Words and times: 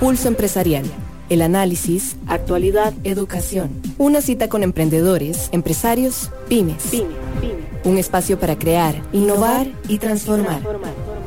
Pulso 0.00 0.28
Empresarial. 0.28 0.84
El 1.28 1.42
análisis, 1.42 2.16
actualidad, 2.26 2.94
educación. 3.04 3.70
Una 3.98 4.22
cita 4.22 4.48
con 4.48 4.62
emprendedores, 4.62 5.50
empresarios, 5.52 6.30
pymes. 6.48 7.02
Un 7.84 7.98
espacio 7.98 8.40
para 8.40 8.58
crear, 8.58 8.94
innovar 9.12 9.66
y 9.88 9.98
transformar. 9.98 10.62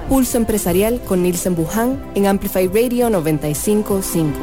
Pulso 0.10 0.40
Empresarial 0.40 1.00
con 1.02 1.22
Nielsen 1.22 1.56
Buján 1.56 2.04
en 2.16 2.26
Amplify 2.26 2.66
Radio 2.66 3.12
955. 3.12 4.40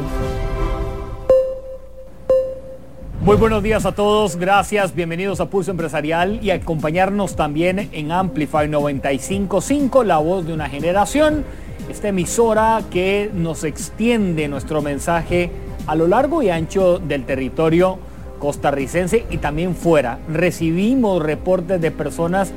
Muy 3.19 3.35
buenos 3.35 3.61
días 3.61 3.85
a 3.85 3.91
todos, 3.91 4.37
gracias, 4.37 4.95
bienvenidos 4.95 5.41
a 5.41 5.49
Pulso 5.49 5.71
Empresarial 5.71 6.39
y 6.41 6.51
acompañarnos 6.51 7.35
también 7.35 7.89
en 7.91 8.11
Amplify 8.13 8.69
955, 8.69 10.05
la 10.05 10.19
voz 10.19 10.47
de 10.47 10.53
una 10.53 10.69
generación, 10.69 11.43
esta 11.91 12.07
emisora 12.07 12.81
que 12.89 13.29
nos 13.33 13.65
extiende 13.65 14.47
nuestro 14.47 14.81
mensaje 14.81 15.51
a 15.87 15.95
lo 15.95 16.07
largo 16.07 16.41
y 16.41 16.49
ancho 16.49 16.99
del 16.99 17.25
territorio 17.25 17.99
costarricense 18.39 19.25
y 19.29 19.37
también 19.37 19.75
fuera. 19.75 20.19
Recibimos 20.29 21.21
reportes 21.21 21.81
de 21.81 21.91
personas 21.91 22.53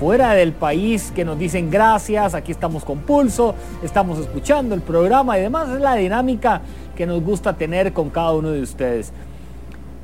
fuera 0.00 0.32
del 0.32 0.52
país 0.52 1.12
que 1.14 1.26
nos 1.26 1.38
dicen 1.38 1.70
gracias, 1.70 2.34
aquí 2.34 2.52
estamos 2.52 2.82
con 2.82 3.00
pulso, 3.00 3.54
estamos 3.82 4.18
escuchando 4.18 4.74
el 4.74 4.80
programa 4.80 5.38
y 5.38 5.42
demás. 5.42 5.68
Es 5.68 5.80
la 5.80 5.94
dinámica 5.96 6.62
que 6.96 7.04
nos 7.04 7.22
gusta 7.22 7.52
tener 7.52 7.92
con 7.92 8.08
cada 8.08 8.32
uno 8.32 8.50
de 8.50 8.62
ustedes. 8.62 9.12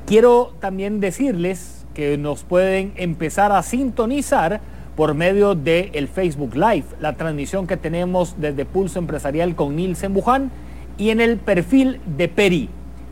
Quiero 0.05 0.53
también 0.59 0.99
decirles 0.99 1.83
que 1.95 2.15
nos 2.19 2.43
pueden 2.43 2.93
empezar 2.95 3.51
a 3.51 3.63
sintonizar 3.63 4.61
por 4.97 5.13
medio 5.13 5.53
del 5.53 5.91
el 5.93 6.07
Facebook 6.07 6.55
Live, 6.55 6.85
la 6.99 7.13
transmisión 7.13 7.67
que 7.67 7.77
tenemos 7.77 8.35
desde 8.39 8.65
Pulso 8.65 8.97
Empresarial 8.97 9.55
con 9.55 9.75
Nilsen 9.75 10.11
Buján 10.11 10.49
y 10.97 11.11
en 11.11 11.21
el 11.21 11.37
perfil 11.37 12.01
de 12.17 12.27
Peri. 12.27 12.69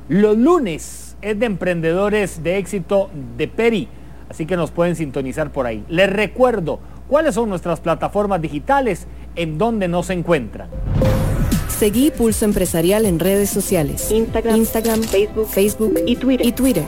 Los 0.09 0.36
lunes 0.36 1.16
es 1.22 1.39
de 1.39 1.45
emprendedores 1.45 2.42
de 2.42 2.58
éxito 2.58 3.11
de 3.38 3.47
Peri, 3.47 3.88
así 4.30 4.47
que 4.47 4.58
nos 4.58 4.72
pueden 4.72 4.95
sintonizar 4.95 5.52
por 5.52 5.67
ahí. 5.67 5.86
Les 5.88 6.11
recuerdo 6.11 6.80
cuáles 7.08 7.36
son 7.36 7.50
nuestras 7.50 7.80
plataformas 7.80 8.42
digitales 8.42 9.05
en 9.36 9.59
donde 9.59 9.88
nos 9.88 10.09
encuentran. 10.09 10.70
Seguí 11.67 12.09
Pulso 12.09 12.45
Empresarial 12.45 13.05
en 13.05 13.20
redes 13.20 13.52
sociales. 13.52 14.09
Instagram, 14.09 14.55
Instagram 14.55 15.03
Facebook, 15.03 15.47
Facebook 15.49 15.99
y 16.08 16.16
Twitter. 16.16 16.47
y 16.47 16.52
Twitter. 16.52 16.83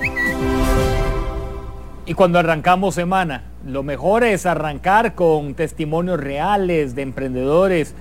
Y 2.07 2.13
cuando 2.13 2.39
arrancamos 2.39 2.95
semana, 2.95 3.43
lo 3.65 3.83
mejor 3.83 4.23
es 4.23 4.45
arrancar 4.45 5.13
con 5.13 5.55
testimonios 5.55 6.17
reales 6.17 6.95
de 6.95 7.01
emprendedores, 7.01 7.95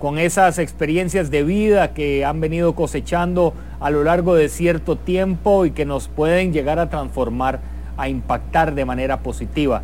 con 0.00 0.18
esas 0.18 0.58
experiencias 0.58 1.30
de 1.30 1.44
vida 1.44 1.94
que 1.94 2.24
han 2.24 2.40
venido 2.40 2.74
cosechando 2.74 3.54
a 3.78 3.90
lo 3.90 4.02
largo 4.02 4.34
de 4.34 4.48
cierto 4.48 4.96
tiempo 4.96 5.64
y 5.64 5.70
que 5.70 5.84
nos 5.84 6.08
pueden 6.08 6.52
llegar 6.52 6.80
a 6.80 6.90
transformar, 6.90 7.60
a 7.96 8.08
impactar 8.08 8.74
de 8.74 8.84
manera 8.84 9.20
positiva. 9.20 9.82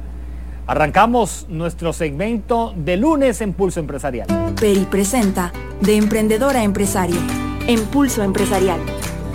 Arrancamos 0.66 1.46
nuestro 1.48 1.92
segmento 1.92 2.74
de 2.76 2.96
lunes 2.96 3.40
en 3.40 3.52
Pulso 3.52 3.78
Empresarial. 3.78 4.26
Peri 4.60 4.88
presenta 4.90 5.52
De 5.80 5.96
Emprendedor 5.96 6.56
a 6.56 6.64
Empresario, 6.64 7.20
en 7.68 7.84
Pulso 7.86 8.24
Empresarial. 8.24 8.80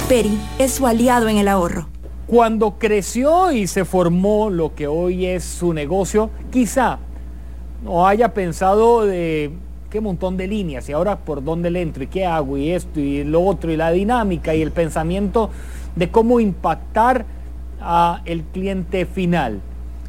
Peri 0.09 0.37
es 0.59 0.73
su 0.73 0.85
aliado 0.85 1.29
en 1.29 1.37
el 1.37 1.47
ahorro. 1.47 1.92
Cuando 2.27 2.79
creció 2.79 3.51
y 3.51 3.67
se 3.67 3.83
formó 3.83 4.49
lo 4.49 4.73
que 4.75 4.87
hoy 4.87 5.25
es 5.25 5.43
su 5.43 5.73
negocio, 5.73 6.29
quizá 6.51 6.99
no 7.83 8.07
haya 8.07 8.33
pensado 8.33 9.05
de 9.05 9.51
qué 9.89 9.99
montón 9.99 10.37
de 10.37 10.47
líneas 10.47 10.87
y 10.87 10.93
ahora 10.93 11.17
por 11.17 11.43
dónde 11.43 11.69
le 11.69 11.81
entro 11.81 12.03
y 12.03 12.07
qué 12.07 12.25
hago 12.25 12.57
y 12.57 12.71
esto 12.71 12.99
y 13.01 13.25
lo 13.25 13.43
otro 13.43 13.71
y 13.71 13.77
la 13.77 13.91
dinámica 13.91 14.55
y 14.55 14.61
el 14.61 14.71
pensamiento 14.71 15.49
de 15.97 16.09
cómo 16.09 16.39
impactar 16.39 17.25
a 17.81 18.21
el 18.23 18.43
cliente 18.43 19.05
final. 19.05 19.59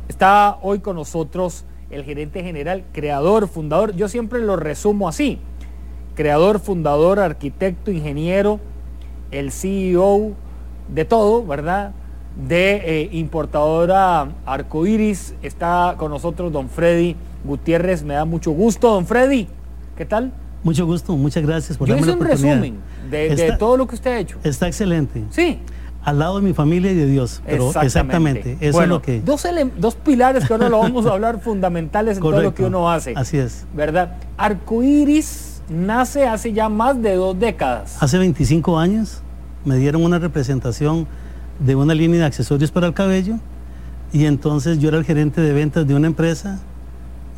Está 0.08 0.58
hoy 0.62 0.78
con 0.78 0.94
nosotros 0.94 1.64
el 1.90 2.04
gerente 2.04 2.44
general, 2.44 2.84
creador, 2.92 3.48
fundador. 3.48 3.94
Yo 3.96 4.08
siempre 4.08 4.40
lo 4.40 4.54
resumo 4.54 5.08
así. 5.08 5.40
Creador, 6.14 6.60
fundador, 6.60 7.18
arquitecto, 7.18 7.90
ingeniero, 7.90 8.60
el 9.32 9.50
CEO 9.50 10.32
de 10.88 11.04
todo, 11.04 11.44
¿verdad? 11.44 11.92
De 12.36 12.82
eh, 12.84 13.08
importadora 13.12 14.28
Arcoiris. 14.44 15.34
Está 15.42 15.94
con 15.96 16.10
nosotros 16.10 16.52
don 16.52 16.68
Freddy 16.68 17.16
Gutiérrez. 17.44 18.02
Me 18.02 18.14
da 18.14 18.24
mucho 18.24 18.50
gusto, 18.50 18.90
don 18.92 19.06
Freddy. 19.06 19.48
¿Qué 19.96 20.04
tal? 20.04 20.32
Mucho 20.62 20.86
gusto, 20.86 21.16
muchas 21.16 21.44
gracias 21.44 21.76
por 21.76 21.86
Yo 21.86 21.96
hice 21.96 22.10
un 22.10 22.20
resumen 22.20 22.76
de, 23.10 23.36
de, 23.36 23.52
todo 23.52 23.76
lo 23.76 23.86
que 23.86 23.96
usted 23.96 24.10
ha 24.12 24.18
hecho. 24.18 24.38
Está 24.42 24.66
excelente. 24.66 25.22
Sí 25.30 25.60
al 26.04 26.18
lado 26.18 26.36
de 26.36 26.42
mi 26.42 26.52
familia 26.52 26.92
y 26.92 26.94
de 26.94 27.06
Dios. 27.06 27.42
Pero 27.46 27.72
exactamente, 27.82 28.58
eso 28.60 28.82
es 28.82 28.88
lo 28.88 29.00
que... 29.00 29.20
Dos, 29.20 29.46
dos 29.78 29.94
pilares 29.94 30.46
que 30.46 30.52
ahora 30.52 30.68
lo 30.68 30.78
vamos 30.78 31.06
a 31.06 31.12
hablar 31.12 31.40
fundamentales 31.42 32.18
en 32.18 32.22
todo 32.22 32.42
lo 32.42 32.54
que 32.54 32.64
uno 32.64 32.90
hace. 32.90 33.14
Así 33.16 33.38
es. 33.38 33.66
¿Verdad? 33.74 34.16
Arcoiris 34.36 35.62
nace 35.68 36.26
hace 36.26 36.52
ya 36.52 36.68
más 36.68 37.00
de 37.00 37.14
dos 37.14 37.38
décadas. 37.38 37.96
Hace 38.00 38.18
25 38.18 38.78
años 38.78 39.22
me 39.64 39.76
dieron 39.76 40.04
una 40.04 40.18
representación 40.18 41.06
de 41.58 41.76
una 41.76 41.94
línea 41.94 42.20
de 42.20 42.26
accesorios 42.26 42.70
para 42.70 42.86
el 42.86 42.94
cabello 42.94 43.36
y 44.12 44.26
entonces 44.26 44.78
yo 44.78 44.88
era 44.88 44.98
el 44.98 45.04
gerente 45.04 45.40
de 45.40 45.52
ventas 45.52 45.86
de 45.86 45.94
una 45.94 46.06
empresa 46.06 46.60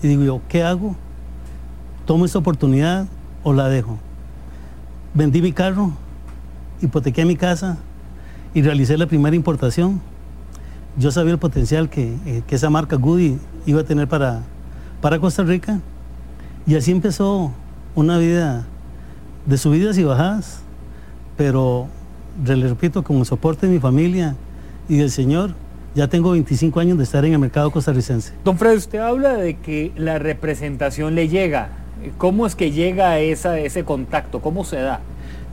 y 0.03 0.09
digo 0.09 0.25
yo, 0.25 0.41
¿qué 0.49 0.63
hago? 0.63 0.97
¿Tomo 2.05 2.25
esta 2.25 2.39
oportunidad 2.39 3.07
o 3.43 3.53
la 3.53 3.69
dejo? 3.69 3.99
Vendí 5.15 5.41
mi 5.41 5.53
carro, 5.53 5.93
hipotequé 6.83 7.25
mi 7.25 7.37
casa, 7.37 7.79
y 8.57 8.63
realicé 8.63 8.97
la 8.97 9.07
primera 9.07 9.37
importación. 9.37 10.01
Yo 10.97 11.11
sabía 11.11 11.33
el 11.33 11.39
potencial 11.39 11.91
que, 11.91 12.17
eh, 12.25 12.43
que 12.47 12.55
esa 12.55 12.71
marca 12.71 12.97
Goody 12.97 13.39
iba 13.67 13.83
a 13.83 13.85
tener 13.85 14.09
para, 14.09 14.45
para 15.03 15.19
Costa 15.19 15.43
Rica 15.43 15.81
y 16.67 16.75
así 16.75 16.91
empezó 16.91 17.53
una 17.95 18.17
vida 18.17 18.65
de 19.45 19.59
subidas 19.59 19.99
y 19.99 20.05
bajadas, 20.05 20.61
pero 21.37 21.89
le 22.45 22.69
repito, 22.69 23.03
con 23.03 23.17
el 23.17 23.27
soporte 23.27 23.67
de 23.67 23.73
mi 23.73 23.79
familia 23.79 24.37
y 24.89 24.97
del 24.97 25.11
Señor, 25.11 25.55
ya 25.95 26.09
tengo 26.09 26.33
25 26.33 26.79
años 26.79 26.99
de 26.99 27.05
estar 27.05 27.25
en 27.25 27.33
el 27.33 27.39
mercado 27.39 27.71
costarricense. 27.71 28.33
Don 28.45 28.59
Fred, 28.59 28.77
usted 28.77 28.99
habla 28.99 29.35
de 29.35 29.57
que 29.57 29.93
la 29.97 30.19
representación 30.19 31.15
le 31.15 31.29
llega. 31.29 31.71
¿Cómo 32.19 32.47
es 32.47 32.55
que 32.55 32.71
llega 32.71 33.19
esa, 33.19 33.59
ese 33.59 33.85
contacto? 33.85 34.41
¿Cómo 34.43 34.65
se 34.65 34.77
da? 34.77 35.01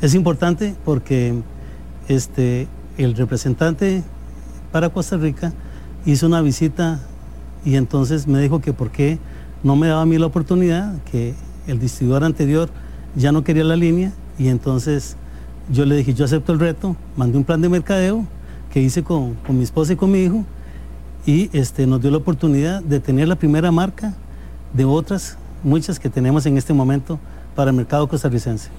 Es 0.02 0.14
importante 0.16 0.76
porque 0.84 1.34
este, 2.10 2.68
el 2.98 3.16
representante 3.16 4.04
para 4.74 4.90
Costa 4.90 5.16
Rica 5.16 5.54
hizo 6.06 6.28
una 6.28 6.42
visita 6.42 7.00
y 7.64 7.78
entonces 7.78 8.28
me 8.28 8.42
dijo 8.42 8.60
que 8.60 8.74
por 8.74 8.92
qué 8.92 9.20
no 9.64 9.78
me 9.78 9.88
daba 9.88 10.02
a 10.02 10.06
mí 10.06 10.18
la 10.18 10.26
oportunidad, 10.26 11.02
que 11.10 11.34
el 11.68 11.80
distribuidor 11.80 12.26
anterior 12.26 12.70
ya 13.16 13.32
no 13.32 13.46
quería 13.46 13.64
la 13.64 13.78
línea 13.78 14.12
y 14.38 14.50
entonces 14.50 15.16
yo 15.70 15.86
le 15.86 15.96
dije, 15.96 16.14
yo 16.14 16.26
acepto 16.26 16.54
el 16.54 16.60
reto, 16.60 16.96
mandé 17.16 17.38
un 17.38 17.44
plan 17.44 17.62
de 17.62 17.70
mercadeo 17.70 18.26
que 18.72 18.82
hice 18.82 19.04
con, 19.04 19.38
mi 19.50 19.64
esposa 19.64 19.94
y 19.94 19.96
con 19.96 20.12
mi 20.12 20.24
hijo 20.24 20.44
y 21.26 21.50
este, 21.58 21.88
nos 21.88 22.02
dio 22.02 22.12
la 22.12 22.18
oportunidad 22.18 22.82
de 22.82 23.00
tener 23.00 23.28
la 23.28 23.36
primera 23.36 23.72
marca 23.72 24.14
de 24.74 24.84
otras, 24.84 25.38
muchas 25.64 26.00
que 26.00 26.10
tenemos 26.10 26.46
en 26.46 26.58
este 26.58 26.74
momento 26.74 27.20
para 27.56 27.70
el 27.70 27.78
mercado 27.78 28.08
costarricense. 28.08 28.70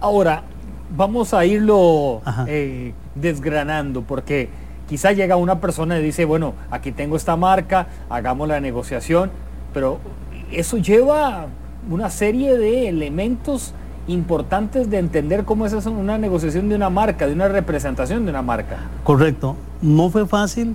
Ahora, 0.00 0.44
vamos 0.96 1.34
a 1.34 1.44
irlo 1.44 2.22
eh, 2.46 2.94
desgranando, 3.14 4.02
porque 4.02 4.48
quizá 4.88 5.12
llega 5.12 5.36
una 5.36 5.60
persona 5.60 5.98
y 5.98 6.02
dice, 6.02 6.24
bueno, 6.24 6.54
aquí 6.70 6.92
tengo 6.92 7.16
esta 7.16 7.36
marca, 7.36 7.88
hagamos 8.08 8.48
la 8.48 8.60
negociación, 8.60 9.30
pero 9.74 9.98
eso 10.50 10.78
lleva 10.78 11.48
una 11.90 12.08
serie 12.08 12.56
de 12.56 12.88
elementos 12.88 13.74
importantes 14.08 14.90
de 14.90 14.98
entender 14.98 15.44
cómo 15.44 15.66
es 15.66 15.72
una 15.86 16.18
negociación 16.18 16.68
de 16.68 16.74
una 16.74 16.90
marca, 16.90 17.26
de 17.26 17.34
una 17.34 17.48
representación 17.48 18.24
de 18.24 18.30
una 18.30 18.42
marca. 18.42 18.78
Correcto, 19.04 19.56
no 19.80 20.10
fue 20.10 20.26
fácil 20.26 20.74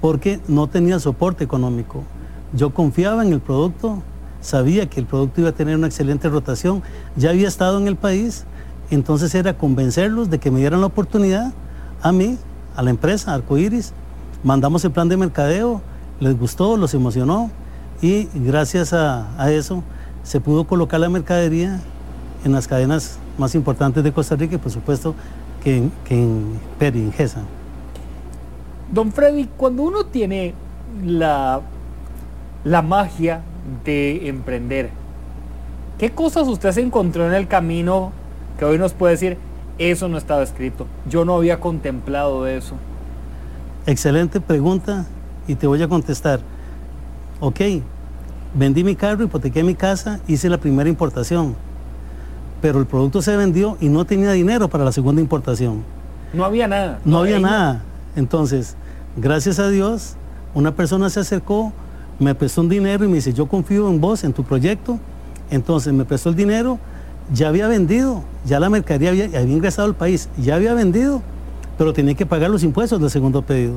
porque 0.00 0.40
no 0.48 0.68
tenía 0.68 0.98
soporte 0.98 1.44
económico. 1.44 2.04
Yo 2.52 2.72
confiaba 2.72 3.24
en 3.24 3.32
el 3.32 3.40
producto, 3.40 4.02
sabía 4.40 4.88
que 4.88 5.00
el 5.00 5.06
producto 5.06 5.40
iba 5.40 5.50
a 5.50 5.54
tener 5.54 5.76
una 5.76 5.88
excelente 5.88 6.28
rotación, 6.28 6.82
ya 7.16 7.30
había 7.30 7.48
estado 7.48 7.78
en 7.78 7.88
el 7.88 7.96
país, 7.96 8.44
entonces 8.90 9.34
era 9.34 9.54
convencerlos 9.54 10.30
de 10.30 10.38
que 10.38 10.50
me 10.50 10.60
dieran 10.60 10.80
la 10.80 10.86
oportunidad 10.86 11.52
a 12.00 12.12
mí, 12.12 12.38
a 12.76 12.82
la 12.82 12.90
empresa 12.90 13.34
Arcoiris. 13.34 13.92
Mandamos 14.44 14.84
el 14.84 14.92
plan 14.92 15.08
de 15.08 15.16
mercadeo, 15.16 15.82
les 16.20 16.38
gustó, 16.38 16.76
los 16.76 16.94
emocionó 16.94 17.50
y 18.00 18.28
gracias 18.34 18.92
a, 18.92 19.50
eso 19.50 19.82
se 20.22 20.40
pudo 20.40 20.64
colocar 20.64 21.00
la 21.00 21.08
mercadería 21.08 21.80
en 22.44 22.52
las 22.52 22.68
cadenas 22.68 23.18
más 23.36 23.54
importantes 23.54 24.02
de 24.04 24.12
Costa 24.12 24.36
Rica 24.36 24.56
y 24.56 24.58
por 24.58 24.72
supuesto 24.72 25.14
que 25.62 25.76
en, 25.76 25.92
en 26.08 26.60
Peri, 26.78 27.00
en 27.00 27.12
GESA. 27.12 27.42
Don 28.92 29.12
Freddy, 29.12 29.48
cuando 29.56 29.82
uno 29.82 30.06
tiene 30.06 30.54
la, 31.04 31.60
la 32.64 32.82
magia 32.82 33.42
de 33.84 34.28
emprender, 34.28 34.90
¿qué 35.98 36.10
cosas 36.10 36.48
usted 36.48 36.72
se 36.72 36.80
encontró 36.80 37.26
en 37.26 37.34
el 37.34 37.48
camino 37.48 38.12
que 38.58 38.64
hoy 38.64 38.78
nos 38.78 38.92
puede 38.92 39.12
decir, 39.12 39.38
Eso 39.78 40.08
no 40.08 40.18
estaba 40.18 40.42
escrito. 40.42 40.88
Yo 41.08 41.24
no 41.24 41.36
había 41.36 41.60
contemplado 41.60 42.48
eso. 42.48 42.74
Excelente 43.86 44.40
pregunta 44.40 45.06
y 45.46 45.54
te 45.54 45.68
voy 45.68 45.80
a 45.80 45.88
contestar. 45.88 46.40
Ok, 47.38 47.60
vendí 48.54 48.82
mi 48.82 48.96
carro, 48.96 49.22
hipotequé 49.22 49.62
mi 49.62 49.76
casa, 49.76 50.18
hice 50.26 50.48
la 50.48 50.58
primera 50.58 50.88
importación, 50.88 51.54
pero 52.60 52.78
el 52.78 52.86
producto 52.86 53.22
se 53.22 53.36
vendió 53.36 53.76
y 53.80 53.88
no 53.88 54.04
tenía 54.04 54.32
dinero 54.32 54.68
para 54.68 54.84
la 54.84 54.92
segunda 54.92 55.20
importación. 55.20 55.84
No 56.32 56.44
había 56.44 56.68
nada. 56.68 56.98
No, 57.04 57.18
había 57.18 57.38
nada. 57.38 57.82
Entonces, 58.16 58.76
gracias 59.16 59.58
a 59.58 59.68
Dios, 59.68 60.14
una 60.54 60.74
persona 60.74 61.08
se 61.10 61.20
acercó, 61.20 61.72
me 62.18 62.34
prestó 62.34 62.62
un 62.62 62.68
dinero 62.68 63.04
y 63.04 63.08
me 63.08 63.16
dice, 63.16 63.32
yo 63.32 63.46
confío 63.46 63.88
en 63.88 64.00
vos, 64.00 64.24
en 64.24 64.32
tu 64.32 64.44
proyecto. 64.44 64.98
Entonces 65.50 65.92
me 65.92 66.04
prestó 66.04 66.28
el 66.28 66.36
dinero, 66.36 66.78
ya 67.32 67.48
había 67.48 67.68
vendido, 67.68 68.22
ya 68.44 68.60
la 68.60 68.68
mercadería 68.68 69.10
había, 69.10 69.24
había 69.24 69.54
ingresado 69.54 69.88
al 69.88 69.94
país, 69.94 70.28
ya 70.36 70.56
había 70.56 70.74
vendido, 70.74 71.22
pero 71.78 71.92
tenía 71.92 72.14
que 72.14 72.26
pagar 72.26 72.50
los 72.50 72.62
impuestos 72.62 73.00
del 73.00 73.10
segundo 73.10 73.42
pedido. 73.42 73.74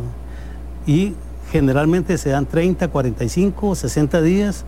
Y 0.85 1.13
generalmente 1.51 2.17
se 2.17 2.29
dan 2.29 2.45
30, 2.45 2.87
45, 2.87 3.75
60 3.75 4.21
días. 4.21 4.65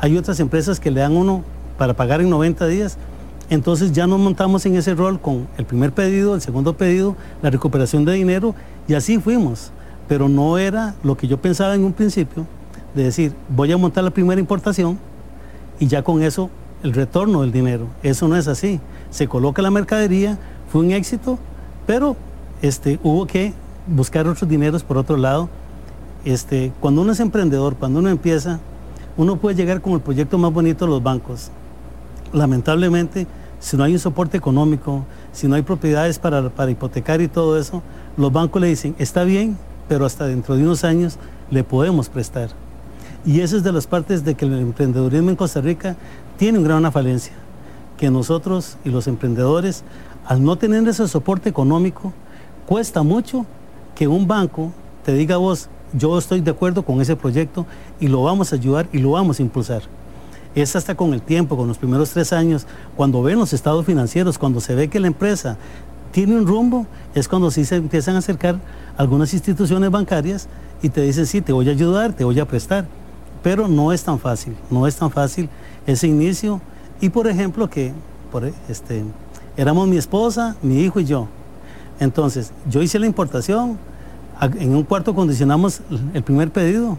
Hay 0.00 0.16
otras 0.16 0.38
empresas 0.40 0.78
que 0.78 0.90
le 0.90 1.00
dan 1.00 1.16
uno 1.16 1.42
para 1.76 1.94
pagar 1.94 2.20
en 2.20 2.30
90 2.30 2.66
días. 2.66 2.96
Entonces 3.50 3.92
ya 3.92 4.06
nos 4.06 4.20
montamos 4.20 4.66
en 4.66 4.76
ese 4.76 4.94
rol 4.94 5.20
con 5.20 5.48
el 5.56 5.64
primer 5.64 5.92
pedido, 5.92 6.34
el 6.34 6.40
segundo 6.40 6.76
pedido, 6.76 7.16
la 7.42 7.50
recuperación 7.50 8.04
de 8.04 8.12
dinero 8.12 8.54
y 8.86 8.94
así 8.94 9.18
fuimos. 9.18 9.70
Pero 10.06 10.28
no 10.28 10.58
era 10.58 10.94
lo 11.02 11.16
que 11.16 11.26
yo 11.26 11.38
pensaba 11.38 11.74
en 11.74 11.84
un 11.84 11.92
principio, 11.92 12.46
de 12.94 13.04
decir, 13.04 13.32
voy 13.48 13.72
a 13.72 13.76
montar 13.76 14.04
la 14.04 14.10
primera 14.10 14.40
importación 14.40 14.98
y 15.78 15.86
ya 15.86 16.02
con 16.02 16.22
eso 16.22 16.50
el 16.82 16.92
retorno 16.92 17.42
del 17.42 17.52
dinero. 17.52 17.86
Eso 18.02 18.28
no 18.28 18.36
es 18.36 18.48
así. 18.48 18.80
Se 19.10 19.28
coloca 19.28 19.62
la 19.62 19.70
mercadería, 19.70 20.38
fue 20.70 20.82
un 20.82 20.92
éxito, 20.92 21.38
pero 21.86 22.16
este, 22.60 22.98
hubo 23.02 23.26
que 23.26 23.54
buscar 23.86 24.26
otros 24.26 24.48
dineros 24.48 24.82
por 24.82 24.98
otro 24.98 25.16
lado. 25.16 25.48
Este, 26.24 26.72
cuando 26.80 27.02
uno 27.02 27.12
es 27.12 27.20
emprendedor, 27.20 27.76
cuando 27.76 28.00
uno 28.00 28.10
empieza, 28.10 28.60
uno 29.16 29.36
puede 29.36 29.56
llegar 29.56 29.80
con 29.80 29.94
el 29.94 30.00
proyecto 30.00 30.36
más 30.36 30.52
bonito 30.52 30.84
de 30.84 30.90
los 30.90 31.02
bancos. 31.02 31.50
Lamentablemente, 32.32 33.26
si 33.60 33.76
no 33.76 33.84
hay 33.84 33.92
un 33.92 33.98
soporte 33.98 34.36
económico, 34.36 35.04
si 35.32 35.48
no 35.48 35.56
hay 35.56 35.62
propiedades 35.62 36.18
para, 36.18 36.48
para 36.50 36.70
hipotecar 36.70 37.20
y 37.20 37.28
todo 37.28 37.58
eso, 37.58 37.82
los 38.16 38.32
bancos 38.32 38.60
le 38.60 38.68
dicen, 38.68 38.94
está 38.98 39.24
bien, 39.24 39.56
pero 39.88 40.04
hasta 40.04 40.26
dentro 40.26 40.56
de 40.56 40.62
unos 40.62 40.84
años 40.84 41.18
le 41.50 41.64
podemos 41.64 42.08
prestar. 42.08 42.50
Y 43.24 43.40
esa 43.40 43.56
es 43.56 43.62
de 43.62 43.72
las 43.72 43.86
partes 43.86 44.24
de 44.24 44.34
que 44.34 44.44
el 44.44 44.58
emprendedurismo 44.58 45.30
en 45.30 45.36
Costa 45.36 45.60
Rica 45.60 45.96
tiene 46.36 46.58
una 46.58 46.78
gran 46.78 46.92
falencia, 46.92 47.32
que 47.96 48.10
nosotros 48.10 48.76
y 48.84 48.90
los 48.90 49.06
emprendedores, 49.08 49.82
al 50.26 50.42
no 50.44 50.56
tener 50.56 50.86
ese 50.86 51.08
soporte 51.08 51.48
económico, 51.48 52.12
cuesta 52.66 53.02
mucho 53.02 53.44
que 53.94 54.06
un 54.06 54.28
banco 54.28 54.72
te 55.04 55.12
diga 55.14 55.34
a 55.34 55.38
vos, 55.38 55.68
yo 55.92 56.16
estoy 56.18 56.40
de 56.40 56.50
acuerdo 56.50 56.84
con 56.84 57.00
ese 57.00 57.16
proyecto 57.16 57.66
y 57.98 58.08
lo 58.08 58.22
vamos 58.22 58.52
a 58.52 58.56
ayudar 58.56 58.88
y 58.92 58.98
lo 58.98 59.12
vamos 59.12 59.40
a 59.40 59.42
impulsar. 59.42 59.82
Es 60.60 60.74
hasta 60.74 60.96
con 60.96 61.14
el 61.14 61.22
tiempo, 61.22 61.56
con 61.56 61.68
los 61.68 61.78
primeros 61.78 62.10
tres 62.10 62.32
años, 62.32 62.66
cuando 62.96 63.22
ven 63.22 63.38
los 63.38 63.52
estados 63.52 63.86
financieros, 63.86 64.38
cuando 64.38 64.60
se 64.60 64.74
ve 64.74 64.88
que 64.88 64.98
la 64.98 65.06
empresa 65.06 65.56
tiene 66.10 66.34
un 66.34 66.48
rumbo, 66.48 66.86
es 67.14 67.28
cuando 67.28 67.50
sí 67.52 67.64
se 67.64 67.76
empiezan 67.76 68.16
a 68.16 68.18
acercar 68.18 68.58
algunas 68.96 69.32
instituciones 69.34 69.88
bancarias 69.90 70.48
y 70.82 70.88
te 70.88 71.02
dicen, 71.02 71.26
sí, 71.26 71.42
te 71.42 71.52
voy 71.52 71.68
a 71.68 71.70
ayudar, 71.70 72.12
te 72.12 72.24
voy 72.24 72.40
a 72.40 72.44
prestar. 72.44 72.86
Pero 73.42 73.68
no 73.68 73.92
es 73.92 74.02
tan 74.02 74.18
fácil, 74.18 74.56
no 74.68 74.88
es 74.88 74.96
tan 74.96 75.12
fácil 75.12 75.48
ese 75.86 76.08
inicio. 76.08 76.60
Y 77.00 77.10
por 77.10 77.28
ejemplo, 77.28 77.70
que 77.70 77.92
este, 78.68 79.04
éramos 79.56 79.86
mi 79.86 79.96
esposa, 79.96 80.56
mi 80.60 80.80
hijo 80.80 80.98
y 80.98 81.04
yo. 81.04 81.28
Entonces, 82.00 82.52
yo 82.68 82.82
hice 82.82 82.98
la 82.98 83.06
importación, 83.06 83.78
en 84.40 84.74
un 84.74 84.82
cuarto 84.82 85.14
condicionamos 85.14 85.82
el 86.14 86.22
primer 86.24 86.50
pedido, 86.50 86.98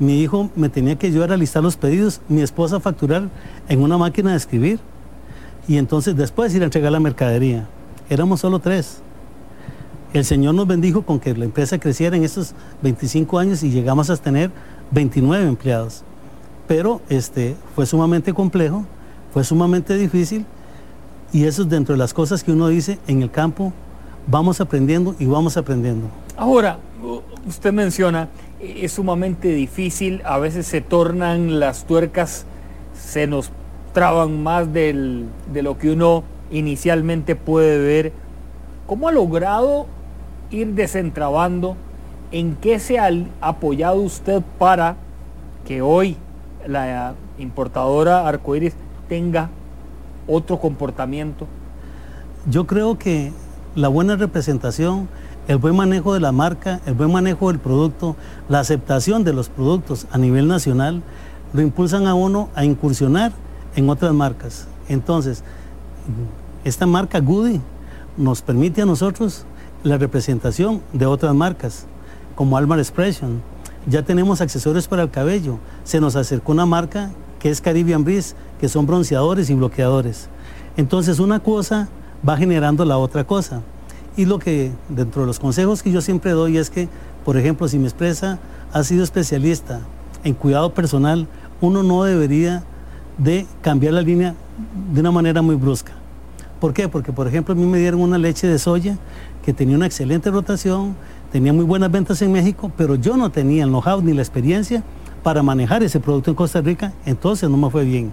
mi 0.00 0.20
hijo 0.20 0.50
me 0.56 0.68
tenía 0.68 0.96
que 0.96 1.06
ayudar 1.06 1.30
a 1.30 1.36
listar 1.36 1.62
los 1.62 1.76
pedidos, 1.76 2.20
mi 2.28 2.40
esposa 2.40 2.76
a 2.76 2.80
facturar 2.80 3.28
en 3.68 3.82
una 3.82 3.98
máquina 3.98 4.30
de 4.30 4.38
escribir 4.38 4.80
y 5.68 5.76
entonces 5.76 6.16
después 6.16 6.54
ir 6.54 6.62
a 6.62 6.64
entregar 6.64 6.90
la 6.90 7.00
mercadería. 7.00 7.68
Éramos 8.08 8.40
solo 8.40 8.58
tres. 8.58 9.02
El 10.12 10.24
Señor 10.24 10.54
nos 10.54 10.66
bendijo 10.66 11.02
con 11.02 11.20
que 11.20 11.36
la 11.36 11.44
empresa 11.44 11.78
creciera 11.78 12.16
en 12.16 12.24
estos 12.24 12.54
25 12.82 13.38
años 13.38 13.62
y 13.62 13.70
llegamos 13.70 14.10
a 14.10 14.16
tener 14.16 14.50
29 14.90 15.46
empleados. 15.46 16.02
Pero 16.66 17.00
este, 17.08 17.54
fue 17.76 17.86
sumamente 17.86 18.32
complejo, 18.32 18.84
fue 19.32 19.44
sumamente 19.44 19.96
difícil 19.96 20.46
y 21.32 21.44
eso 21.44 21.62
es 21.62 21.68
dentro 21.68 21.94
de 21.94 21.98
las 21.98 22.14
cosas 22.14 22.42
que 22.42 22.52
uno 22.52 22.68
dice 22.68 22.98
en 23.06 23.22
el 23.22 23.30
campo, 23.30 23.72
vamos 24.26 24.60
aprendiendo 24.60 25.14
y 25.18 25.26
vamos 25.26 25.56
aprendiendo. 25.56 26.08
Ahora, 26.36 26.78
usted 27.46 27.72
menciona 27.72 28.28
es 28.60 28.92
sumamente 28.92 29.48
difícil, 29.48 30.22
a 30.24 30.38
veces 30.38 30.66
se 30.66 30.80
tornan 30.80 31.60
las 31.60 31.84
tuercas, 31.84 32.44
se 32.94 33.26
nos 33.26 33.50
traban 33.92 34.42
más 34.42 34.72
de 34.72 34.92
lo 35.62 35.78
que 35.78 35.92
uno 35.92 36.24
inicialmente 36.50 37.36
puede 37.36 37.78
ver. 37.78 38.12
¿Cómo 38.86 39.08
ha 39.08 39.12
logrado 39.12 39.86
ir 40.50 40.74
desentrabando? 40.74 41.76
¿En 42.32 42.56
qué 42.56 42.78
se 42.78 42.98
ha 42.98 43.10
apoyado 43.40 44.00
usted 44.00 44.42
para 44.58 44.96
que 45.66 45.82
hoy 45.82 46.16
la 46.66 47.14
importadora 47.38 48.28
Arcoiris 48.28 48.74
tenga 49.08 49.48
otro 50.28 50.58
comportamiento? 50.60 51.46
Yo 52.48 52.66
creo 52.66 52.98
que 52.98 53.32
la 53.74 53.88
buena 53.88 54.16
representación 54.16 55.08
el 55.48 55.56
buen 55.58 55.76
manejo 55.76 56.14
de 56.14 56.20
la 56.20 56.32
marca, 56.32 56.80
el 56.86 56.94
buen 56.94 57.12
manejo 57.12 57.48
del 57.48 57.58
producto, 57.58 58.16
la 58.48 58.60
aceptación 58.60 59.24
de 59.24 59.32
los 59.32 59.48
productos 59.48 60.06
a 60.12 60.18
nivel 60.18 60.46
nacional, 60.48 61.02
lo 61.52 61.62
impulsan 61.62 62.06
a 62.06 62.14
uno 62.14 62.48
a 62.54 62.64
incursionar 62.64 63.32
en 63.76 63.88
otras 63.88 64.12
marcas. 64.12 64.66
Entonces, 64.88 65.42
esta 66.64 66.86
marca 66.86 67.20
Goody 67.20 67.60
nos 68.16 68.42
permite 68.42 68.82
a 68.82 68.86
nosotros 68.86 69.44
la 69.82 69.96
representación 69.98 70.82
de 70.92 71.06
otras 71.06 71.34
marcas, 71.34 71.86
como 72.34 72.56
Almar 72.56 72.78
Expression. 72.78 73.42
Ya 73.86 74.02
tenemos 74.02 74.40
accesorios 74.40 74.86
para 74.86 75.02
el 75.02 75.10
cabello. 75.10 75.58
Se 75.84 76.00
nos 76.00 76.16
acercó 76.16 76.52
una 76.52 76.66
marca 76.66 77.10
que 77.38 77.50
es 77.50 77.60
Caribbean 77.60 78.04
Breeze, 78.04 78.34
que 78.60 78.68
son 78.68 78.86
bronceadores 78.86 79.48
y 79.48 79.54
bloqueadores. 79.54 80.28
Entonces, 80.76 81.18
una 81.18 81.40
cosa 81.40 81.88
va 82.28 82.36
generando 82.36 82.84
la 82.84 82.98
otra 82.98 83.24
cosa. 83.24 83.62
Y 84.16 84.24
lo 84.24 84.38
que 84.38 84.72
dentro 84.88 85.22
de 85.22 85.26
los 85.26 85.38
consejos 85.38 85.82
que 85.82 85.92
yo 85.92 86.00
siempre 86.00 86.32
doy 86.32 86.56
es 86.56 86.70
que, 86.70 86.88
por 87.24 87.36
ejemplo, 87.36 87.68
si 87.68 87.78
mi 87.78 87.86
empresa 87.86 88.38
ha 88.72 88.82
sido 88.84 89.04
especialista 89.04 89.80
en 90.24 90.34
cuidado 90.34 90.74
personal, 90.74 91.26
uno 91.60 91.82
no 91.82 92.04
debería 92.04 92.64
de 93.18 93.46
cambiar 93.62 93.94
la 93.94 94.02
línea 94.02 94.34
de 94.92 95.00
una 95.00 95.10
manera 95.10 95.42
muy 95.42 95.54
brusca. 95.54 95.92
¿Por 96.60 96.74
qué? 96.74 96.88
Porque, 96.88 97.12
por 97.12 97.26
ejemplo, 97.26 97.54
a 97.54 97.56
mí 97.56 97.64
me 97.64 97.78
dieron 97.78 98.00
una 98.00 98.18
leche 98.18 98.46
de 98.46 98.58
soya 98.58 98.98
que 99.44 99.52
tenía 99.52 99.76
una 99.76 99.86
excelente 99.86 100.30
rotación, 100.30 100.94
tenía 101.32 101.52
muy 101.52 101.64
buenas 101.64 101.90
ventas 101.90 102.20
en 102.22 102.32
México, 102.32 102.70
pero 102.76 102.96
yo 102.96 103.16
no 103.16 103.30
tenía 103.30 103.64
el 103.64 103.70
know-how 103.70 104.02
ni 104.02 104.12
la 104.12 104.20
experiencia 104.20 104.82
para 105.22 105.42
manejar 105.42 105.82
ese 105.82 106.00
producto 106.00 106.30
en 106.30 106.36
Costa 106.36 106.60
Rica, 106.60 106.92
entonces 107.06 107.48
no 107.48 107.56
me 107.56 107.70
fue 107.70 107.84
bien. 107.84 108.12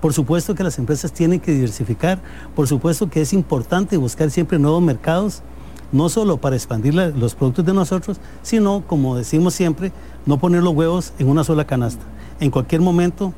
Por 0.00 0.12
supuesto 0.12 0.54
que 0.54 0.62
las 0.62 0.78
empresas 0.78 1.12
tienen 1.12 1.40
que 1.40 1.52
diversificar, 1.52 2.20
por 2.54 2.68
supuesto 2.68 3.10
que 3.10 3.20
es 3.20 3.32
importante 3.32 3.96
buscar 3.96 4.30
siempre 4.30 4.58
nuevos 4.58 4.82
mercados, 4.82 5.42
no 5.90 6.08
solo 6.08 6.36
para 6.36 6.54
expandir 6.54 6.94
los 6.94 7.34
productos 7.34 7.64
de 7.64 7.74
nosotros, 7.74 8.20
sino, 8.42 8.84
como 8.86 9.16
decimos 9.16 9.54
siempre, 9.54 9.90
no 10.26 10.38
poner 10.38 10.62
los 10.62 10.74
huevos 10.74 11.12
en 11.18 11.28
una 11.28 11.42
sola 11.42 11.66
canasta. 11.66 12.04
En 12.38 12.50
cualquier 12.50 12.80
momento, 12.80 13.32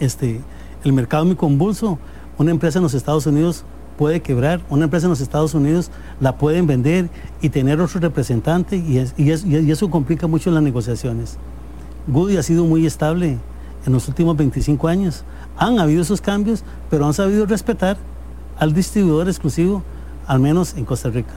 este, 0.00 0.40
el 0.84 0.92
mercado 0.92 1.24
muy 1.24 1.36
convulso, 1.36 1.98
una 2.36 2.50
empresa 2.50 2.78
en 2.78 2.82
los 2.82 2.94
Estados 2.94 3.26
Unidos 3.26 3.64
puede 3.96 4.20
quebrar, 4.20 4.60
una 4.68 4.84
empresa 4.84 5.06
en 5.06 5.10
los 5.10 5.20
Estados 5.20 5.54
Unidos 5.54 5.90
la 6.20 6.36
pueden 6.36 6.66
vender 6.66 7.08
y 7.40 7.50
tener 7.50 7.80
otro 7.80 8.00
representante 8.00 8.76
y, 8.76 8.98
y 9.16 9.70
eso 9.70 9.90
complica 9.90 10.26
mucho 10.26 10.50
las 10.50 10.62
negociaciones. 10.62 11.38
Goody 12.06 12.36
ha 12.36 12.42
sido 12.42 12.64
muy 12.64 12.86
estable 12.86 13.38
en 13.86 13.92
los 13.92 14.08
últimos 14.08 14.36
25 14.36 14.88
años. 14.88 15.24
Han 15.60 15.78
habido 15.78 16.00
esos 16.00 16.22
cambios, 16.22 16.64
pero 16.88 17.04
han 17.04 17.12
sabido 17.12 17.44
respetar 17.44 17.98
al 18.58 18.72
distribuidor 18.72 19.28
exclusivo, 19.28 19.82
al 20.26 20.40
menos 20.40 20.74
en 20.74 20.86
Costa 20.86 21.10
Rica. 21.10 21.34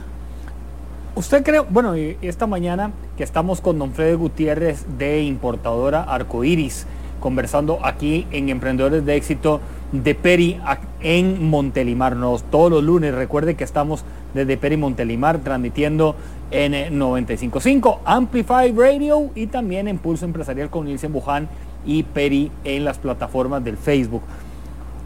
Usted 1.14 1.44
cree, 1.44 1.60
bueno, 1.60 1.94
esta 1.94 2.48
mañana 2.48 2.92
que 3.18 3.26
estamos 3.26 3.60
con 3.60 3.78
don 3.78 3.92
Freddy 3.92 4.16
Gutiérrez 4.16 4.86
de 4.98 5.24
importadora 5.24 6.04
Arcoiris, 6.04 6.86
conversando 7.20 7.80
aquí 7.84 8.26
en 8.32 8.48
Emprendedores 8.48 9.06
de 9.06 9.18
Éxito 9.18 9.60
de 9.92 10.16
Peri 10.16 10.58
en 11.02 11.50
Montelimar. 11.50 12.16
todos 12.50 12.72
los 12.72 12.82
lunes, 12.82 13.14
recuerde 13.14 13.56
que 13.56 13.66
estamos 13.66 14.06
desde 14.34 14.56
Peri 14.56 14.78
Montelimar 14.78 15.40
transmitiendo 15.40 16.16
en 16.50 16.72
95.5 16.98 18.00
Amplify 18.06 18.72
Radio 18.72 19.32
y 19.36 19.48
también 19.48 19.90
en 19.90 19.98
Pulso 19.98 20.24
Empresarial 20.24 20.70
con 20.70 20.86
Nilsen 20.86 21.12
Buján 21.12 21.50
y 21.86 22.04
Peri 22.04 22.52
en 22.64 22.86
las 22.86 22.98
plataformas 22.98 23.64
del 23.64 23.78
Facebook. 23.78 24.22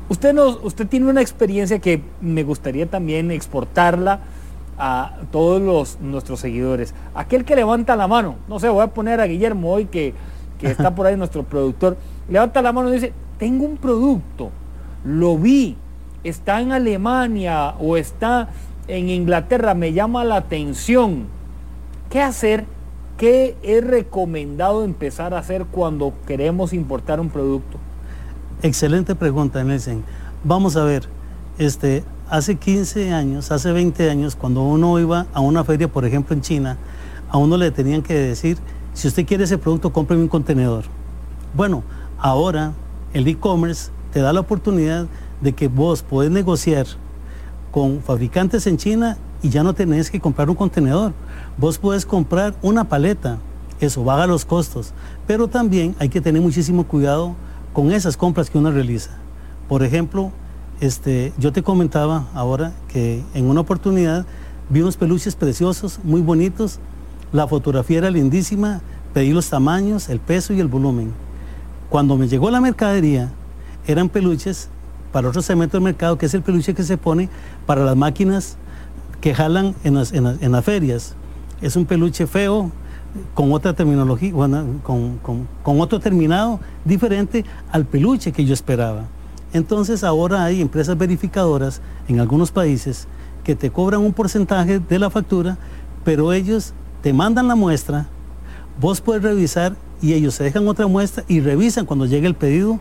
Usted, 0.10 0.34
nos, 0.34 0.63
usted 0.63 0.88
tiene 0.88 1.10
una 1.10 1.22
experiencia 1.22 1.79
que 1.79 2.01
me 2.22 2.43
gustaría 2.43 2.86
también 2.86 3.29
exportarla 3.31 4.22
a 4.77 5.17
todos 5.31 5.62
los, 5.62 6.00
nuestros 6.00 6.39
seguidores. 6.39 6.93
Aquel 7.13 7.43
que 7.43 7.55
levanta 7.55 7.96
la 7.96 8.07
mano, 8.07 8.36
no 8.48 8.60
sé, 8.60 8.69
voy 8.69 8.84
a 8.84 8.88
poner 8.88 9.19
a 9.19 9.25
Guillermo 9.25 9.74
hoy 9.74 9.86
que, 9.86 10.13
que 10.60 10.67
está 10.72 10.96
por 10.96 11.07
ahí 11.07 11.17
nuestro 11.17 11.43
productor, 11.43 11.98
levanta 12.29 12.62
la 12.62 12.72
mano 12.72 12.89
y 12.89 12.93
dice, 12.93 13.13
tengo 13.38 13.65
un 13.65 13.77
producto, 13.77 14.51
lo 15.03 15.38
vi, 15.38 15.75
está 16.24 16.62
en 16.62 16.72
Alemania 16.72 17.75
o 17.79 17.98
está 17.98 18.50
en 18.88 19.10
Inglaterra, 19.10 19.74
me 19.74 19.93
llama 19.93 20.24
la 20.24 20.38
atención. 20.38 21.27
¿Qué 22.10 22.22
hacer? 22.22 22.65
¿Qué 23.17 23.57
es 23.63 23.83
recomendado 23.83 24.83
empezar 24.83 25.33
a 25.33 25.39
hacer 25.39 25.65
cuando 25.65 26.13
queremos 26.27 26.71
importar 26.71 27.19
un 27.19 27.29
producto? 27.29 27.79
Excelente 28.62 29.15
pregunta, 29.15 29.63
Nelson. 29.63 30.03
Vamos 30.43 30.75
a 30.75 30.83
ver, 30.83 31.09
este, 31.57 32.03
hace 32.29 32.57
15 32.57 33.12
años, 33.13 33.51
hace 33.51 33.71
20 33.71 34.12
años, 34.12 34.36
cuando 34.36 34.62
uno 34.62 35.00
iba 35.00 35.25
a 35.33 35.39
una 35.39 35.63
feria, 35.63 35.88
por 35.88 36.05
ejemplo 36.05 36.36
en 36.36 36.41
China, 36.41 36.77
a 37.31 37.39
uno 37.39 37.57
le 37.57 37.71
tenían 37.71 38.03
que 38.03 38.13
decir, 38.13 38.59
si 38.93 39.07
usted 39.07 39.25
quiere 39.25 39.45
ese 39.45 39.57
producto, 39.57 39.91
cómpreme 39.91 40.21
un 40.21 40.29
contenedor. 40.29 40.83
Bueno, 41.55 41.81
ahora 42.19 42.74
el 43.13 43.27
e-commerce 43.27 43.89
te 44.13 44.19
da 44.19 44.31
la 44.31 44.41
oportunidad 44.41 45.07
de 45.41 45.53
que 45.53 45.67
vos 45.67 46.03
podés 46.03 46.29
negociar 46.29 46.86
con 47.71 48.03
fabricantes 48.03 48.67
en 48.67 48.77
China 48.77 49.17
y 49.41 49.50
ya 49.50 49.63
no 49.63 49.74
tenés 49.74 50.12
que 50.12 50.19
comprar 50.19 50.51
un 50.51 50.55
contenedor. 50.55 51.13
Vos 51.57 51.79
puedes 51.79 52.05
comprar 52.05 52.55
una 52.61 52.83
paleta, 52.83 53.39
eso 53.79 54.03
baja 54.03 54.27
los 54.27 54.45
costos, 54.45 54.93
pero 55.25 55.47
también 55.47 55.95
hay 55.97 56.07
que 56.07 56.21
tener 56.21 56.39
muchísimo 56.39 56.83
cuidado 56.83 57.35
con 57.73 57.91
esas 57.91 58.15
compras 58.15 58.51
que 58.51 58.59
uno 58.59 58.69
realiza. 58.69 59.09
Por 59.67 59.81
ejemplo, 59.81 60.31
este, 60.81 61.33
yo 61.39 61.51
te 61.51 61.63
comentaba 61.63 62.27
ahora 62.35 62.73
que 62.89 63.23
en 63.33 63.45
una 63.45 63.61
oportunidad 63.61 64.27
vi 64.69 64.81
unos 64.81 64.97
peluches 64.97 65.35
preciosos, 65.35 65.99
muy 66.03 66.21
bonitos, 66.21 66.79
la 67.33 67.47
fotografía 67.47 67.97
era 67.97 68.11
lindísima, 68.11 68.81
pedí 69.15 69.31
los 69.31 69.49
tamaños, 69.49 70.09
el 70.09 70.19
peso 70.19 70.53
y 70.53 70.59
el 70.59 70.67
volumen. 70.67 71.11
Cuando 71.89 72.17
me 72.17 72.27
llegó 72.27 72.51
la 72.51 72.61
mercadería, 72.61 73.31
eran 73.87 74.09
peluches 74.09 74.69
para 75.11 75.29
otro 75.29 75.41
segmento 75.41 75.77
del 75.77 75.85
mercado, 75.85 76.19
que 76.19 76.27
es 76.27 76.35
el 76.35 76.43
peluche 76.43 76.75
que 76.75 76.83
se 76.83 76.97
pone 76.97 77.29
para 77.65 77.83
las 77.83 77.95
máquinas 77.95 78.57
que 79.21 79.33
jalan 79.33 79.73
en 79.83 79.95
las, 79.95 80.13
en 80.13 80.51
las 80.51 80.63
ferias. 80.63 81.16
Es 81.61 81.75
un 81.75 81.85
peluche 81.85 82.27
feo, 82.27 82.71
con 83.33 83.51
otra 83.51 83.73
terminología, 83.73 84.31
con, 84.83 85.47
otro 85.63 85.99
terminado 85.99 86.59
diferente 86.85 87.45
al 87.71 87.85
peluche 87.85 88.31
que 88.31 88.45
yo 88.45 88.53
esperaba. 88.53 89.05
Entonces 89.53 90.03
ahora 90.03 90.43
hay 90.43 90.61
empresas 90.61 90.97
verificadoras 90.97 91.81
en 92.07 92.19
algunos 92.19 92.51
países 92.51 93.07
que 93.43 93.55
te 93.55 93.71
cobran 93.71 94.01
un 94.01 94.13
porcentaje 94.13 94.79
de 94.79 94.99
la 94.99 95.09
factura, 95.09 95.57
pero 96.03 96.33
ellos 96.33 96.73
te 97.01 97.13
mandan 97.13 97.47
la 97.47 97.55
muestra, 97.55 98.07
vos 98.79 99.01
puedes 99.01 99.23
revisar 99.23 99.75
y 100.01 100.13
ellos 100.13 100.35
se 100.35 100.43
dejan 100.43 100.67
otra 100.67 100.87
muestra 100.87 101.23
y 101.27 101.39
revisan 101.39 101.85
cuando 101.85 102.05
llegue 102.05 102.27
el 102.27 102.35
pedido 102.35 102.79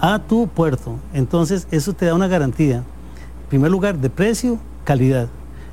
a 0.00 0.18
tu 0.18 0.48
puerto. 0.48 0.96
Entonces 1.14 1.66
eso 1.70 1.92
te 1.94 2.06
da 2.06 2.14
una 2.14 2.28
garantía, 2.28 2.76
en 2.76 3.48
primer 3.48 3.70
lugar, 3.70 3.98
de 3.98 4.10
precio, 4.10 4.58
calidad, 4.84 5.28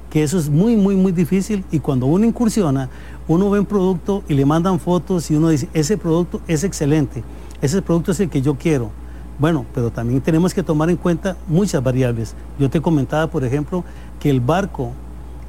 que 0.09 0.23
eso 0.23 0.37
es 0.37 0.49
muy, 0.49 0.75
muy, 0.75 0.95
muy 0.95 1.11
difícil 1.11 1.63
y 1.71 1.79
cuando 1.79 2.05
uno 2.05 2.25
incursiona 2.25 2.89
uno 3.27 3.49
ve 3.51 3.59
un 3.59 3.65
producto 3.65 4.23
y 4.27 4.33
le 4.33 4.43
mandan 4.43 4.79
fotos 4.79 5.29
y 5.29 5.35
uno 5.35 5.49
dice, 5.49 5.69
ese 5.73 5.97
producto 5.97 6.41
es 6.47 6.63
excelente, 6.63 7.23
ese 7.61 7.81
producto 7.81 8.11
es 8.11 8.19
el 8.19 8.29
que 8.29 8.41
yo 8.41 8.55
quiero. 8.55 8.89
Bueno, 9.37 9.65
pero 9.73 9.91
también 9.91 10.19
tenemos 10.19 10.53
que 10.53 10.63
tomar 10.63 10.89
en 10.89 10.97
cuenta 10.97 11.37
muchas 11.47 11.81
variables. 11.81 12.33
Yo 12.57 12.69
te 12.69 12.81
comentaba, 12.81 13.27
por 13.27 13.45
ejemplo, 13.45 13.85
que 14.19 14.31
el 14.31 14.41
barco 14.41 14.91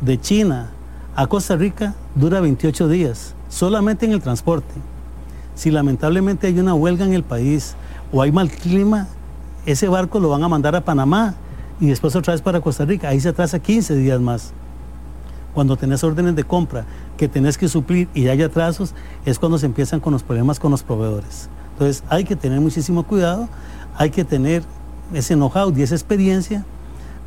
de 0.03 0.21
China 0.21 0.71
a 1.17 1.27
Costa 1.27 1.57
Rica 1.57 1.95
dura 2.15 2.41
28 2.41 2.87
días, 2.89 3.35
solamente 3.49 4.05
en 4.05 4.13
el 4.13 4.21
transporte. 4.21 4.75
Si 5.55 5.71
lamentablemente 5.71 6.47
hay 6.47 6.59
una 6.61 6.75
huelga 6.75 7.07
en 7.07 7.15
el 7.15 7.23
país 7.23 7.75
o 8.13 8.21
hay 8.21 8.31
mal 8.31 8.51
clima, 8.51 9.09
ese 9.65 9.89
barco 9.89 10.21
lo 10.21 10.29
van 10.29 10.45
a 10.45 10.49
mandar 10.49 10.77
a 10.77 10.83
Panamá 10.83 11.35
y 11.81 11.87
después 11.87 12.15
otra 12.15 12.35
vez 12.35 12.43
para 12.43 12.61
Costa 12.61 12.85
Rica. 12.85 13.09
Ahí 13.09 13.21
se 13.21 13.31
atrasa 13.31 13.59
15 13.59 13.97
días 13.97 14.21
más. 14.21 14.53
Cuando 15.55 15.77
tenés 15.77 16.05
órdenes 16.05 16.37
de 16.37 16.45
compra 16.45 16.85
que 17.17 17.27
tenés 17.27 17.59
que 17.59 17.69
suplir 17.69 18.09
y 18.15 18.29
hay 18.29 18.43
atrasos, 18.43 18.95
es 19.25 19.39
cuando 19.39 19.59
se 19.59 19.67
empiezan 19.67 19.99
con 19.99 20.13
los 20.13 20.23
problemas 20.23 20.61
con 20.61 20.71
los 20.71 20.83
proveedores. 20.83 21.49
Entonces 21.73 22.05
hay 22.09 22.25
que 22.25 22.37
tener 22.37 22.61
muchísimo 22.61 23.03
cuidado, 23.03 23.49
hay 23.97 24.11
que 24.11 24.25
tener 24.25 24.63
ese 25.13 25.35
know-how 25.35 25.73
y 25.77 25.83
esa 25.83 25.95
experiencia, 25.95 26.65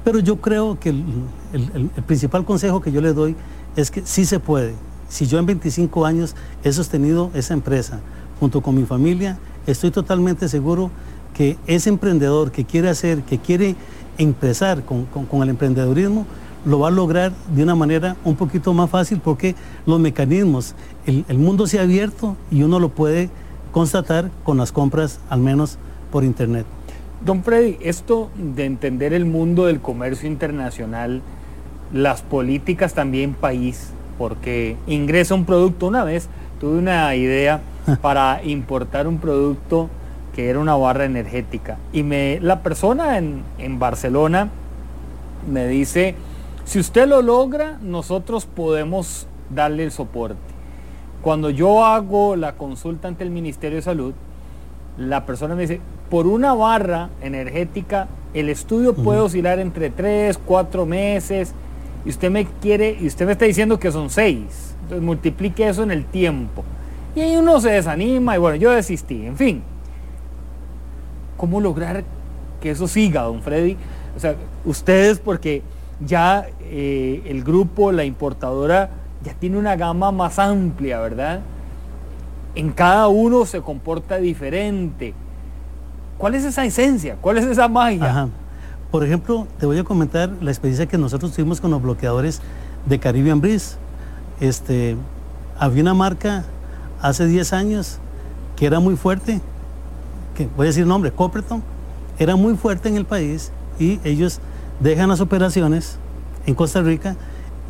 pero 0.03 0.19
yo 0.19 0.37
creo 0.39 0.79
que 0.79 0.89
el, 0.89 1.89
principal 2.05 2.45
consejo 2.45 2.81
que 2.81 2.91
yo 2.91 3.01
les 3.01 3.15
doy 3.15 3.35
es 3.75 3.91
que 3.91 4.03
sí 4.05 4.25
se 4.25 4.39
puede. 4.39 4.73
Si 5.09 5.27
yo 5.27 5.39
en 5.39 5.45
25 5.45 6.05
años 6.05 6.35
he 6.63 6.71
sostenido 6.71 7.29
esa 7.33 7.53
empresa 7.53 7.99
junto 8.39 8.61
con 8.61 8.75
mi 8.75 8.85
familia, 8.85 9.37
estoy 9.67 9.91
totalmente 9.91 10.47
seguro 10.47 10.91
que 11.33 11.57
ese 11.67 11.89
emprendedor 11.89 12.51
que 12.51 12.63
quiere 12.63 12.89
hacer, 12.89 13.23
que 13.23 13.39
quiere 13.39 13.75
empezar 14.17 14.83
con, 14.83 15.05
con 15.05 15.43
el 15.43 15.49
emprendedurismo, 15.49 16.25
lo 16.65 16.79
va 16.79 16.87
a 16.87 16.91
lograr 16.91 17.31
de 17.53 17.63
una 17.63 17.75
manera 17.75 18.15
un 18.23 18.35
poquito 18.35 18.73
más 18.73 18.89
fácil 18.89 19.19
porque 19.23 19.55
los 19.85 19.99
mecanismos, 19.99 20.75
el, 21.05 21.37
mundo 21.37 21.67
se 21.67 21.79
ha 21.79 21.83
abierto 21.83 22.37
y 22.51 22.63
uno 22.63 22.79
lo 22.79 22.89
puede 22.89 23.29
constatar 23.71 24.29
con 24.43 24.57
las 24.57 24.71
compras, 24.71 25.19
al 25.29 25.39
menos 25.39 25.77
por 26.11 26.23
internet. 26.23 26.65
Don 27.25 27.43
Freddy, 27.43 27.77
esto 27.81 28.29
de 28.37 28.65
entender 28.65 29.13
el 29.13 29.25
mundo 29.25 29.65
del 29.65 29.79
comercio 29.79 30.27
internacional, 30.27 31.21
las 31.91 32.21
políticas 32.21 32.93
también 32.93 33.33
país, 33.33 33.89
porque 34.17 34.77
ingresa 34.87 35.35
un 35.35 35.45
producto 35.45 35.87
una 35.87 36.03
vez, 36.03 36.27
tuve 36.59 36.77
una 36.77 37.15
idea 37.15 37.61
para 38.01 38.43
importar 38.43 39.07
un 39.07 39.17
producto 39.17 39.89
que 40.35 40.49
era 40.49 40.59
una 40.59 40.75
barra 40.75 41.05
energética 41.05 41.77
y 41.91 42.03
me 42.03 42.39
la 42.41 42.61
persona 42.61 43.17
en, 43.17 43.43
en 43.57 43.79
Barcelona 43.79 44.49
me 45.47 45.67
dice 45.67 46.15
si 46.65 46.79
usted 46.79 47.07
lo 47.07 47.21
logra, 47.21 47.77
nosotros 47.81 48.45
podemos 48.45 49.27
darle 49.49 49.83
el 49.83 49.91
soporte. 49.91 50.37
Cuando 51.21 51.49
yo 51.49 51.85
hago 51.85 52.35
la 52.35 52.55
consulta 52.55 53.09
ante 53.09 53.23
el 53.23 53.31
Ministerio 53.31 53.75
de 53.77 53.81
Salud, 53.81 54.13
la 54.97 55.25
persona 55.25 55.55
me 55.55 55.63
dice, 55.63 55.81
por 56.09 56.25
una 56.25 56.53
barra 56.53 57.09
energética, 57.21 58.07
el 58.33 58.49
estudio 58.49 58.93
puede 58.93 59.19
oscilar 59.19 59.59
entre 59.59 59.89
3, 59.89 60.39
4 60.45 60.85
meses, 60.85 61.53
y 62.05 62.09
usted 62.09 62.31
me 62.31 62.45
quiere, 62.45 62.97
y 62.99 63.07
usted 63.07 63.25
me 63.25 63.33
está 63.33 63.45
diciendo 63.45 63.77
que 63.79 63.91
son 63.91 64.09
6. 64.09 64.75
Entonces 64.83 65.01
multiplique 65.01 65.67
eso 65.67 65.83
en 65.83 65.91
el 65.91 66.05
tiempo. 66.05 66.63
Y 67.15 67.21
ahí 67.21 67.35
uno 67.35 67.59
se 67.59 67.71
desanima 67.71 68.35
y 68.35 68.39
bueno, 68.39 68.55
yo 68.55 68.71
desistí. 68.71 69.25
En 69.25 69.37
fin, 69.37 69.63
¿cómo 71.43 71.59
lograr 71.59 72.05
que 72.61 72.71
eso 72.71 72.87
siga, 72.87 73.23
don 73.23 73.41
Freddy? 73.41 73.75
O 74.15 74.19
sea, 74.21 74.33
ustedes 74.63 75.19
porque 75.19 75.61
ya 75.99 76.47
eh, 76.61 77.21
el 77.25 77.43
grupo, 77.43 77.91
la 77.91 78.05
importadora, 78.05 78.91
ya 79.25 79.33
tiene 79.33 79.57
una 79.57 79.75
gama 79.75 80.13
más 80.13 80.39
amplia, 80.39 81.01
¿verdad? 81.01 81.41
En 82.55 82.71
cada 82.71 83.09
uno 83.09 83.45
se 83.45 83.59
comporta 83.59 84.19
diferente. 84.19 85.13
¿Cuál 86.17 86.35
es 86.35 86.45
esa 86.45 86.63
esencia? 86.63 87.17
¿Cuál 87.19 87.39
es 87.39 87.43
esa 87.43 87.67
magia? 87.67 88.29
Por 88.89 89.03
ejemplo, 89.03 89.45
te 89.59 89.65
voy 89.65 89.77
a 89.79 89.83
comentar 89.83 90.31
la 90.39 90.49
experiencia 90.49 90.85
que 90.85 90.97
nosotros 90.97 91.33
tuvimos 91.33 91.59
con 91.59 91.71
los 91.71 91.81
bloqueadores 91.81 92.39
de 92.85 92.99
Caribbean 92.99 93.41
Breeze. 93.41 93.75
Este, 94.39 94.95
había 95.59 95.81
una 95.81 95.93
marca 95.93 96.45
hace 97.01 97.27
10 97.27 97.51
años 97.51 97.97
que 98.55 98.65
era 98.65 98.79
muy 98.79 98.95
fuerte, 98.95 99.41
que 100.35 100.47
voy 100.55 100.65
a 100.65 100.69
decir 100.69 100.85
nombre, 100.85 101.11
Copperton, 101.11 101.63
era 102.19 102.35
muy 102.35 102.55
fuerte 102.55 102.89
en 102.89 102.97
el 102.97 103.05
país 103.05 103.51
y 103.79 103.99
ellos 104.03 104.39
dejan 104.79 105.09
las 105.09 105.21
operaciones 105.21 105.97
en 106.45 106.55
Costa 106.55 106.81
Rica 106.81 107.15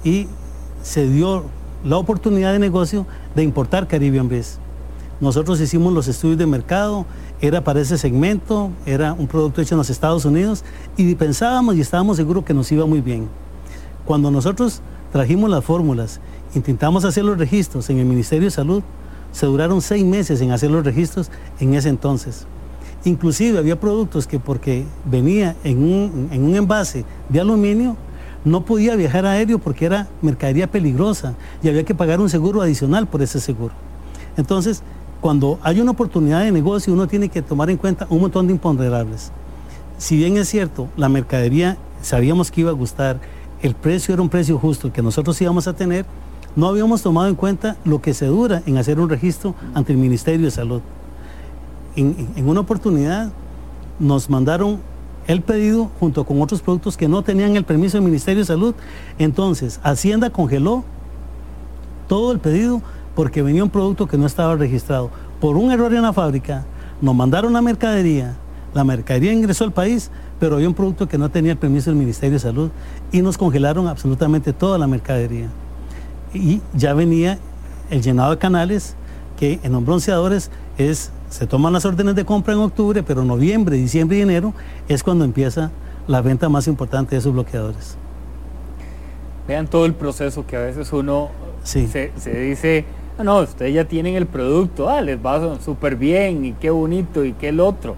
y 0.03 0.27
se 0.81 1.07
dio 1.07 1.45
la 1.83 1.97
oportunidad 1.97 2.53
de 2.53 2.59
negocio 2.59 3.05
de 3.35 3.43
importar 3.43 3.87
Caribbean 3.87 4.27
Breeze. 4.27 4.57
Nosotros 5.21 5.61
hicimos 5.61 5.93
los 5.93 6.07
estudios 6.07 6.37
de 6.37 6.45
mercado, 6.45 7.05
era 7.39 7.63
para 7.63 7.81
ese 7.81 7.97
segmento, 7.97 8.71
era 8.85 9.13
un 9.13 9.27
producto 9.27 9.61
hecho 9.61 9.75
en 9.75 9.79
los 9.79 9.89
Estados 9.89 10.25
Unidos 10.25 10.63
y 10.97 11.15
pensábamos 11.15 11.75
y 11.75 11.81
estábamos 11.81 12.17
seguros 12.17 12.43
que 12.43 12.53
nos 12.53 12.71
iba 12.71 12.85
muy 12.85 13.01
bien. 13.01 13.29
Cuando 14.05 14.31
nosotros 14.31 14.81
trajimos 15.11 15.49
las 15.49 15.63
fórmulas, 15.63 16.19
intentamos 16.55 17.05
hacer 17.05 17.23
los 17.23 17.37
registros 17.37 17.89
en 17.89 17.99
el 17.99 18.05
Ministerio 18.05 18.45
de 18.45 18.51
Salud, 18.51 18.83
se 19.33 19.45
duraron 19.45 19.81
seis 19.81 20.05
meses 20.05 20.39
en 20.39 20.51
hacer 20.51 20.71
los 20.71 20.85
registros 20.85 21.29
en 21.59 21.73
ese 21.73 21.89
entonces. 21.89 22.45
Inclusive 23.03 23.57
había 23.57 23.77
productos 23.77 24.25
que 24.25 24.39
porque 24.39 24.85
venía 25.03 25.57
en 25.65 25.79
un, 25.79 26.29
en 26.31 26.43
un 26.43 26.55
envase 26.55 27.03
de 27.27 27.41
aluminio, 27.41 27.97
no 28.45 28.63
podía 28.63 28.95
viajar 28.95 29.25
aéreo 29.25 29.59
porque 29.59 29.85
era 29.85 30.07
mercadería 30.21 30.67
peligrosa 30.67 31.33
y 31.61 31.67
había 31.67 31.83
que 31.83 31.95
pagar 31.95 32.21
un 32.21 32.29
seguro 32.29 32.61
adicional 32.61 33.07
por 33.07 33.21
ese 33.21 33.41
seguro. 33.41 33.73
Entonces, 34.37 34.83
cuando 35.19 35.59
hay 35.63 35.79
una 35.79 35.91
oportunidad 35.91 36.43
de 36.43 36.51
negocio, 36.51 36.93
uno 36.93 37.07
tiene 37.07 37.29
que 37.29 37.41
tomar 37.41 37.69
en 37.69 37.77
cuenta 37.77 38.05
un 38.09 38.21
montón 38.21 38.47
de 38.47 38.53
imponderables. 38.53 39.31
si 39.97 40.17
bien 40.17 40.37
es 40.37 40.49
cierto, 40.49 40.89
la 40.97 41.07
mercadería 41.07 41.77
sabíamos 42.01 42.51
que 42.51 42.61
iba 42.61 42.71
a 42.71 42.73
gustar, 42.73 43.19
el 43.61 43.73
precio 43.75 44.13
era 44.13 44.21
un 44.21 44.27
precio 44.29 44.59
justo 44.59 44.91
que 44.91 45.01
nosotros 45.01 45.39
íbamos 45.41 45.67
a 45.67 45.73
tener, 45.73 46.05
no 46.55 46.67
habíamos 46.67 47.01
tomado 47.01 47.27
en 47.27 47.35
cuenta 47.35 47.77
lo 47.83 48.01
que 48.01 48.13
se 48.13 48.27
dura 48.27 48.61
en 48.65 48.77
hacer 48.77 48.99
un 48.99 49.09
registro 49.09 49.55
ante 49.73 49.91
el 49.91 49.97
Ministerio 49.97 50.45
de 50.45 50.51
Salud. 50.51 50.81
En, 51.95 52.27
una 52.45 52.59
oportunidad 52.59 53.31
nos 53.99 54.29
mandaron 54.29 54.79
el 55.27 55.41
pedido 55.41 55.89
junto 55.99 56.25
con 56.25 56.41
otros 56.41 56.61
productos 56.61 56.97
que 56.97 57.07
no 57.07 57.23
tenían 57.23 57.55
el 57.55 57.63
permiso 57.63 57.97
del 57.97 58.05
Ministerio 58.05 58.41
de 58.41 58.45
Salud. 58.45 58.75
Entonces, 59.17 59.79
Hacienda 59.83 60.29
congeló 60.29 60.83
todo 62.07 62.31
el 62.31 62.39
pedido 62.39 62.81
porque 63.15 63.41
venía 63.41 63.63
un 63.63 63.69
producto 63.69 64.07
que 64.07 64.17
no 64.17 64.25
estaba 64.25 64.55
registrado. 64.55 65.09
Por 65.39 65.55
un 65.55 65.71
error 65.71 65.93
en 65.93 66.01
la 66.01 66.13
fábrica, 66.13 66.65
nos 67.01 67.15
mandaron 67.15 67.53
la 67.53 67.61
mercadería, 67.61 68.35
la 68.73 68.83
mercadería 68.83 69.33
ingresó 69.33 69.63
al 69.63 69.71
país, 69.71 70.09
pero 70.39 70.55
había 70.55 70.67
un 70.67 70.73
producto 70.73 71.07
que 71.07 71.17
no 71.17 71.29
tenía 71.29 71.51
el 71.51 71.57
permiso 71.57 71.89
del 71.89 71.99
Ministerio 71.99 72.33
de 72.33 72.39
Salud 72.39 72.69
y 73.11 73.21
nos 73.21 73.37
congelaron 73.37 73.87
absolutamente 73.87 74.51
toda 74.51 74.77
la 74.77 74.87
mercadería. 74.87 75.49
Y 76.33 76.61
ya 76.73 76.93
venía 76.93 77.37
el 77.89 78.01
llenado 78.01 78.31
de 78.31 78.37
canales, 78.37 78.95
que 79.37 79.59
en 79.63 79.71
los 79.71 79.85
bronceadores 79.85 80.49
es 80.77 81.11
se 81.33 81.47
toman 81.47 81.73
las 81.73 81.83
órdenes 81.83 82.13
de 82.13 82.25
compra 82.25 82.53
en 82.53 82.59
octubre, 82.59 83.01
pero 83.01 83.25
noviembre, 83.25 83.75
diciembre 83.75 84.19
y 84.19 84.21
enero 84.21 84.53
es 84.87 85.01
cuando 85.01 85.25
empieza 85.25 85.71
la 86.05 86.21
venta 86.21 86.47
más 86.47 86.67
importante 86.67 87.15
de 87.15 87.19
esos 87.19 87.33
bloqueadores. 87.33 87.97
Vean 89.47 89.65
todo 89.65 89.87
el 89.87 89.95
proceso 89.95 90.45
que 90.45 90.57
a 90.57 90.59
veces 90.59 90.93
uno 90.93 91.31
se, 91.63 92.11
dice, 92.23 92.85
ah, 93.17 93.23
no, 93.23 93.39
ustedes 93.39 93.73
ya 93.73 93.85
tienen 93.85 94.13
el 94.13 94.27
producto, 94.27 94.89
ah, 94.89 95.01
les 95.01 95.17
va 95.17 95.59
súper 95.59 95.95
bien 95.95 96.45
y 96.45 96.53
qué 96.53 96.69
bonito 96.69 97.25
y 97.25 97.33
qué 97.33 97.49
el 97.49 97.59
otro. 97.59 97.95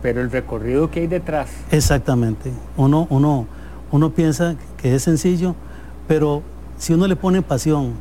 Pero 0.00 0.20
el 0.20 0.30
recorrido 0.30 0.88
que 0.88 1.00
hay 1.00 1.06
detrás. 1.08 1.50
Exactamente. 1.72 2.52
Uno, 2.76 3.08
uno, 3.10 3.48
uno 3.90 4.10
piensa 4.10 4.54
que 4.76 4.94
es 4.94 5.02
sencillo, 5.02 5.56
pero 6.06 6.44
si 6.78 6.92
uno 6.92 7.06
le 7.06 7.16
pone 7.16 7.42
pasión, 7.42 7.92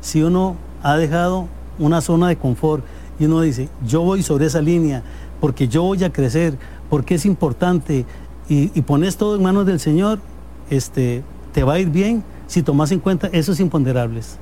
si 0.00 0.22
uno 0.22 0.56
ha 0.82 0.96
dejado 0.96 1.46
una 1.78 2.00
zona 2.00 2.28
de 2.28 2.36
confort, 2.36 2.84
y 3.18 3.24
uno 3.24 3.40
dice, 3.40 3.68
yo 3.86 4.02
voy 4.02 4.22
sobre 4.22 4.46
esa 4.46 4.60
línea 4.60 5.02
porque 5.40 5.68
yo 5.68 5.82
voy 5.82 6.02
a 6.04 6.12
crecer, 6.12 6.56
porque 6.88 7.16
es 7.16 7.26
importante 7.26 8.04
y, 8.48 8.68
pones 8.82 9.16
todo 9.16 9.36
en 9.36 9.42
manos 9.42 9.66
del 9.66 9.78
Señor, 9.78 10.20
este, 10.70 11.22
te 11.52 11.62
va 11.64 11.74
a 11.74 11.78
ir 11.78 11.90
bien 11.90 12.24
si 12.46 12.62
tomas 12.62 12.90
en 12.92 13.00
cuenta 13.00 13.28
esos 13.32 13.60
imponderables. 13.60 14.38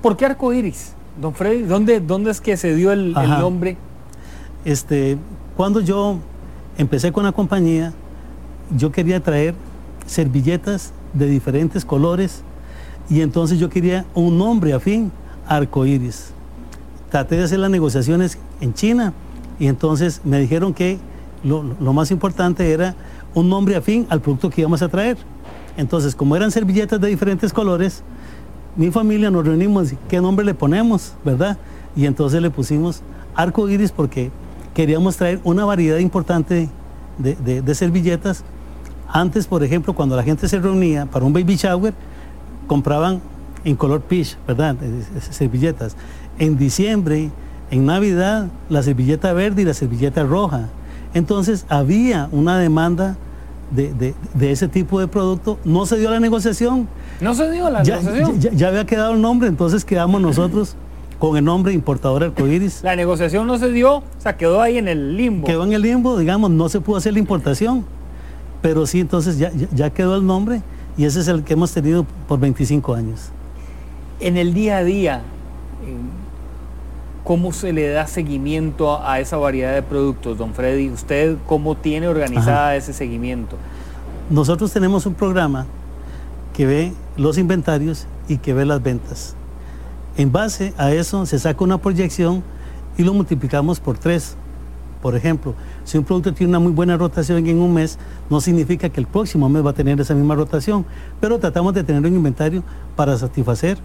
¿Por 0.00 0.16
qué 0.16 0.26
arcoíris, 0.26 0.92
don 1.20 1.34
Freddy? 1.34 1.62
¿Dónde, 1.62 2.00
¿Dónde 2.00 2.30
es 2.30 2.40
que 2.40 2.56
se 2.56 2.74
dio 2.74 2.92
el, 2.92 3.12
nombre? 3.12 3.76
Este, 4.64 5.18
cuando 5.56 5.80
yo 5.80 6.18
empecé 6.78 7.12
con 7.12 7.24
la 7.24 7.32
compañía, 7.32 7.92
yo 8.74 8.90
quería 8.90 9.20
traer 9.20 9.54
servilletas 10.06 10.92
de 11.12 11.26
diferentes 11.26 11.84
colores 11.84 12.42
y 13.08 13.20
entonces 13.20 13.58
yo 13.58 13.68
quería 13.68 14.04
un 14.14 14.38
nombre 14.38 14.72
afín, 14.72 15.12
arcoíris 15.46 16.34
traté 17.14 17.36
de 17.36 17.44
hacer 17.44 17.60
las 17.60 17.70
negociaciones 17.70 18.38
en 18.60 18.74
China 18.74 19.12
y 19.60 19.68
entonces 19.68 20.20
me 20.24 20.40
dijeron 20.40 20.74
que 20.74 20.98
lo, 21.44 21.62
más 21.92 22.10
importante 22.10 22.72
era 22.72 22.96
un 23.34 23.48
nombre 23.48 23.76
afín 23.76 24.04
al 24.10 24.20
producto 24.20 24.50
que 24.50 24.62
íbamos 24.62 24.82
a 24.82 24.88
traer. 24.88 25.16
Entonces, 25.76 26.16
como 26.16 26.34
eran 26.34 26.50
servilletas 26.50 27.00
de 27.00 27.06
diferentes 27.06 27.52
colores, 27.52 28.02
mi 28.74 28.90
familia 28.90 29.30
nos 29.30 29.46
reunimos, 29.46 29.92
¿qué 30.08 30.20
nombre 30.20 30.44
le 30.44 30.54
ponemos? 30.54 31.12
¿Verdad? 31.24 31.56
Y 31.94 32.06
entonces 32.06 32.42
le 32.42 32.50
pusimos 32.50 33.00
arco 33.36 33.68
iris 33.68 33.92
porque 33.92 34.32
queríamos 34.74 35.16
traer 35.16 35.38
una 35.44 35.64
variedad 35.64 35.98
importante 35.98 36.68
de, 37.18 37.62
de 37.62 37.74
servilletas. 37.76 38.42
Antes, 39.06 39.46
por 39.46 39.62
ejemplo, 39.62 39.94
cuando 39.94 40.16
la 40.16 40.24
gente 40.24 40.48
se 40.48 40.58
reunía 40.58 41.06
para 41.06 41.24
un 41.24 41.32
baby 41.32 41.54
shower, 41.54 41.94
compraban 42.66 43.20
en 43.64 43.76
color 43.76 44.02
peach, 44.02 44.36
¿verdad? 44.46 44.76
Servilletas 45.30 45.96
en 46.38 46.58
diciembre, 46.58 47.30
en 47.70 47.86
Navidad, 47.86 48.48
la 48.68 48.82
servilleta 48.82 49.32
verde 49.32 49.62
y 49.62 49.64
la 49.64 49.74
servilleta 49.74 50.24
roja. 50.24 50.68
Entonces 51.14 51.64
había 51.68 52.28
una 52.32 52.58
demanda 52.58 53.16
de, 53.70 54.14
ese 54.40 54.68
tipo 54.68 55.00
de 55.00 55.08
producto. 55.08 55.58
No 55.64 55.86
se 55.86 55.98
dio 55.98 56.10
la 56.10 56.20
negociación. 56.20 56.88
No 57.20 57.34
se 57.34 57.50
dio 57.50 57.70
la 57.70 57.82
negociación. 57.82 58.40
Ya, 58.40 58.68
había 58.68 58.84
quedado 58.84 59.14
el 59.14 59.20
nombre, 59.20 59.48
entonces 59.48 59.84
quedamos 59.84 60.20
nosotros 60.20 60.76
con 61.18 61.36
el 61.36 61.44
nombre 61.44 61.72
importador 61.72 62.22
arcoíris. 62.24 62.82
La 62.82 62.96
negociación 62.96 63.46
no 63.46 63.58
se 63.58 63.70
dio, 63.70 63.98
o 63.98 64.04
sea, 64.18 64.36
quedó 64.36 64.60
ahí 64.60 64.76
en 64.78 64.88
el 64.88 65.16
limbo. 65.16 65.46
Quedó 65.46 65.64
en 65.64 65.72
el 65.72 65.82
limbo, 65.82 66.18
digamos, 66.18 66.50
no 66.50 66.68
se 66.68 66.80
pudo 66.80 66.96
hacer 66.96 67.12
la 67.12 67.20
importación. 67.20 67.84
Pero 68.60 68.86
sí, 68.86 69.00
entonces 69.00 69.38
ya, 69.38 69.50
ya 69.74 69.90
quedó 69.90 70.16
el 70.16 70.26
nombre 70.26 70.62
y 70.96 71.04
ese 71.04 71.20
es 71.20 71.28
el 71.28 71.44
que 71.44 71.54
hemos 71.54 71.72
tenido 71.72 72.04
por 72.28 72.38
25 72.38 72.94
años. 72.94 73.30
En 74.20 74.36
el 74.36 74.54
día 74.54 74.78
a 74.78 74.84
día, 74.84 75.22
¿Cómo 77.24 77.54
se 77.54 77.72
le 77.72 77.88
da 77.88 78.06
seguimiento 78.06 79.02
a 79.02 79.18
esa 79.18 79.38
variedad 79.38 79.72
de 79.72 79.80
productos, 79.82 80.36
don 80.36 80.52
Freddy? 80.52 80.90
¿Usted 80.90 81.38
cómo 81.46 81.74
tiene 81.74 82.06
organizada 82.06 82.76
ese 82.76 82.92
seguimiento? 82.92 83.56
Nosotros 84.28 84.70
tenemos 84.70 85.06
un 85.06 85.14
programa 85.14 85.64
que 86.52 86.66
ve 86.66 86.92
los 87.16 87.38
inventarios 87.38 88.06
y 88.28 88.36
que 88.36 88.52
ve 88.52 88.66
las 88.66 88.82
ventas. 88.82 89.36
En 90.18 90.32
base 90.32 90.74
a 90.76 90.92
eso 90.92 91.24
se 91.24 91.38
saca 91.38 91.64
una 91.64 91.78
proyección 91.78 92.42
y 92.98 93.04
lo 93.04 93.14
multiplicamos 93.14 93.80
por 93.80 93.96
tres. 93.96 94.36
Por 95.00 95.16
ejemplo, 95.16 95.54
si 95.84 95.98
un 95.98 96.04
producto 96.04 96.32
tiene 96.32 96.50
una 96.50 96.58
muy 96.58 96.72
buena 96.72 96.96
rotación 96.96 97.46
en 97.46 97.60
un 97.60 97.74
mes, 97.74 97.98
no 98.30 98.40
significa 98.40 98.88
que 98.88 99.00
el 99.00 99.06
próximo 99.06 99.48
mes 99.48 99.64
va 99.64 99.70
a 99.70 99.74
tener 99.74 100.00
esa 100.00 100.14
misma 100.14 100.34
rotación, 100.34 100.84
pero 101.20 101.38
tratamos 101.38 101.74
de 101.74 101.84
tener 101.84 102.02
un 102.02 102.16
inventario 102.16 102.62
para 102.96 103.16
satisfacer 103.16 103.78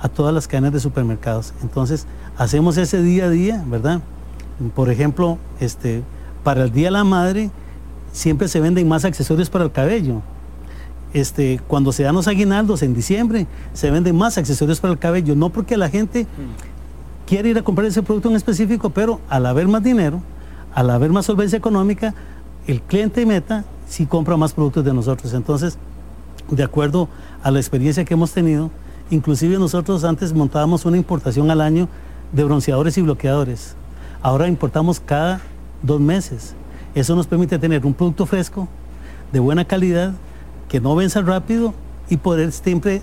a 0.00 0.08
todas 0.08 0.32
las 0.34 0.48
cadenas 0.48 0.72
de 0.72 0.80
supermercados. 0.80 1.52
Entonces, 1.62 2.06
hacemos 2.36 2.76
ese 2.76 3.02
día 3.02 3.26
a 3.26 3.30
día, 3.30 3.64
¿verdad? 3.66 4.00
Por 4.74 4.90
ejemplo, 4.90 5.38
este, 5.60 6.02
para 6.44 6.64
el 6.64 6.72
Día 6.72 6.88
de 6.88 6.92
la 6.92 7.04
Madre 7.04 7.50
siempre 8.12 8.48
se 8.48 8.60
venden 8.60 8.88
más 8.88 9.04
accesorios 9.04 9.50
para 9.50 9.64
el 9.64 9.72
cabello. 9.72 10.22
Este, 11.12 11.60
cuando 11.66 11.92
se 11.92 12.04
dan 12.04 12.14
los 12.14 12.26
aguinaldos 12.26 12.82
en 12.82 12.94
diciembre, 12.94 13.46
se 13.74 13.90
venden 13.90 14.16
más 14.16 14.38
accesorios 14.38 14.80
para 14.80 14.92
el 14.92 14.98
cabello, 14.98 15.34
no 15.34 15.50
porque 15.50 15.76
la 15.76 15.90
gente 15.90 16.26
quiere 17.26 17.50
ir 17.50 17.58
a 17.58 17.62
comprar 17.62 17.86
ese 17.86 18.02
producto 18.02 18.30
en 18.30 18.36
específico, 18.36 18.90
pero 18.90 19.20
al 19.28 19.46
haber 19.46 19.68
más 19.68 19.82
dinero, 19.82 20.22
al 20.74 20.90
haber 20.90 21.10
más 21.10 21.26
solvencia 21.26 21.58
económica, 21.58 22.14
el 22.66 22.80
cliente 22.80 23.26
meta 23.26 23.64
sí 23.88 24.06
compra 24.06 24.36
más 24.36 24.52
productos 24.52 24.84
de 24.84 24.92
nosotros. 24.92 25.34
Entonces, 25.34 25.78
de 26.50 26.62
acuerdo 26.62 27.08
a 27.42 27.50
la 27.50 27.58
experiencia 27.58 28.04
que 28.04 28.14
hemos 28.14 28.32
tenido, 28.32 28.70
Inclusive 29.12 29.58
nosotros 29.58 30.04
antes 30.04 30.32
montábamos 30.32 30.86
una 30.86 30.96
importación 30.96 31.50
al 31.50 31.60
año 31.60 31.86
de 32.32 32.44
bronceadores 32.44 32.96
y 32.96 33.02
bloqueadores. 33.02 33.76
Ahora 34.22 34.48
importamos 34.48 35.00
cada 35.00 35.42
dos 35.82 36.00
meses. 36.00 36.54
Eso 36.94 37.14
nos 37.14 37.26
permite 37.26 37.58
tener 37.58 37.84
un 37.84 37.92
producto 37.92 38.24
fresco, 38.24 38.68
de 39.30 39.38
buena 39.38 39.66
calidad, 39.66 40.14
que 40.70 40.80
no 40.80 40.94
venza 40.94 41.20
rápido 41.20 41.74
y 42.08 42.16
poder 42.16 42.52
siempre 42.52 43.02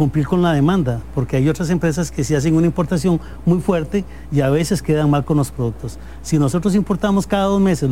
cumplir 0.00 0.26
con 0.26 0.40
la 0.40 0.54
demanda, 0.54 1.02
porque 1.14 1.36
hay 1.36 1.46
otras 1.46 1.68
empresas 1.68 2.10
que 2.10 2.24
sí 2.24 2.34
hacen 2.34 2.54
una 2.54 2.64
importación 2.64 3.20
muy 3.44 3.60
fuerte 3.60 4.06
y 4.32 4.40
a 4.40 4.48
veces 4.48 4.80
quedan 4.80 5.10
mal 5.10 5.26
con 5.26 5.36
los 5.36 5.50
productos. 5.50 5.98
Si 6.22 6.38
nosotros 6.38 6.74
importamos 6.74 7.26
cada 7.26 7.44
dos 7.44 7.60
meses 7.60 7.90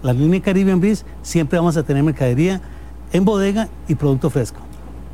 la 0.00 0.12
línea 0.12 0.40
Caribbean 0.40 0.78
Breeze, 0.78 1.04
siempre 1.20 1.58
vamos 1.58 1.76
a 1.76 1.82
tener 1.82 2.04
mercadería 2.04 2.60
en 3.12 3.24
bodega 3.24 3.68
y 3.88 3.96
producto 3.96 4.30
fresco. 4.30 4.60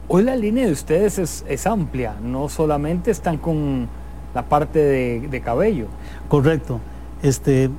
Hoy 0.07 0.23
la 0.23 0.37
línea 0.37 0.67
de 0.67 0.73
ustedes 0.73 1.19
es, 1.49 1.67
amplia, 1.67 2.15
no 2.23 2.51
solamente 2.51 3.11
están 3.11 3.39
con 3.39 3.89
la 4.35 4.45
parte 4.45 4.81
de, 4.81 5.41
cabello. 5.41 5.87
Correcto. 6.29 6.79
Este, 7.23 7.71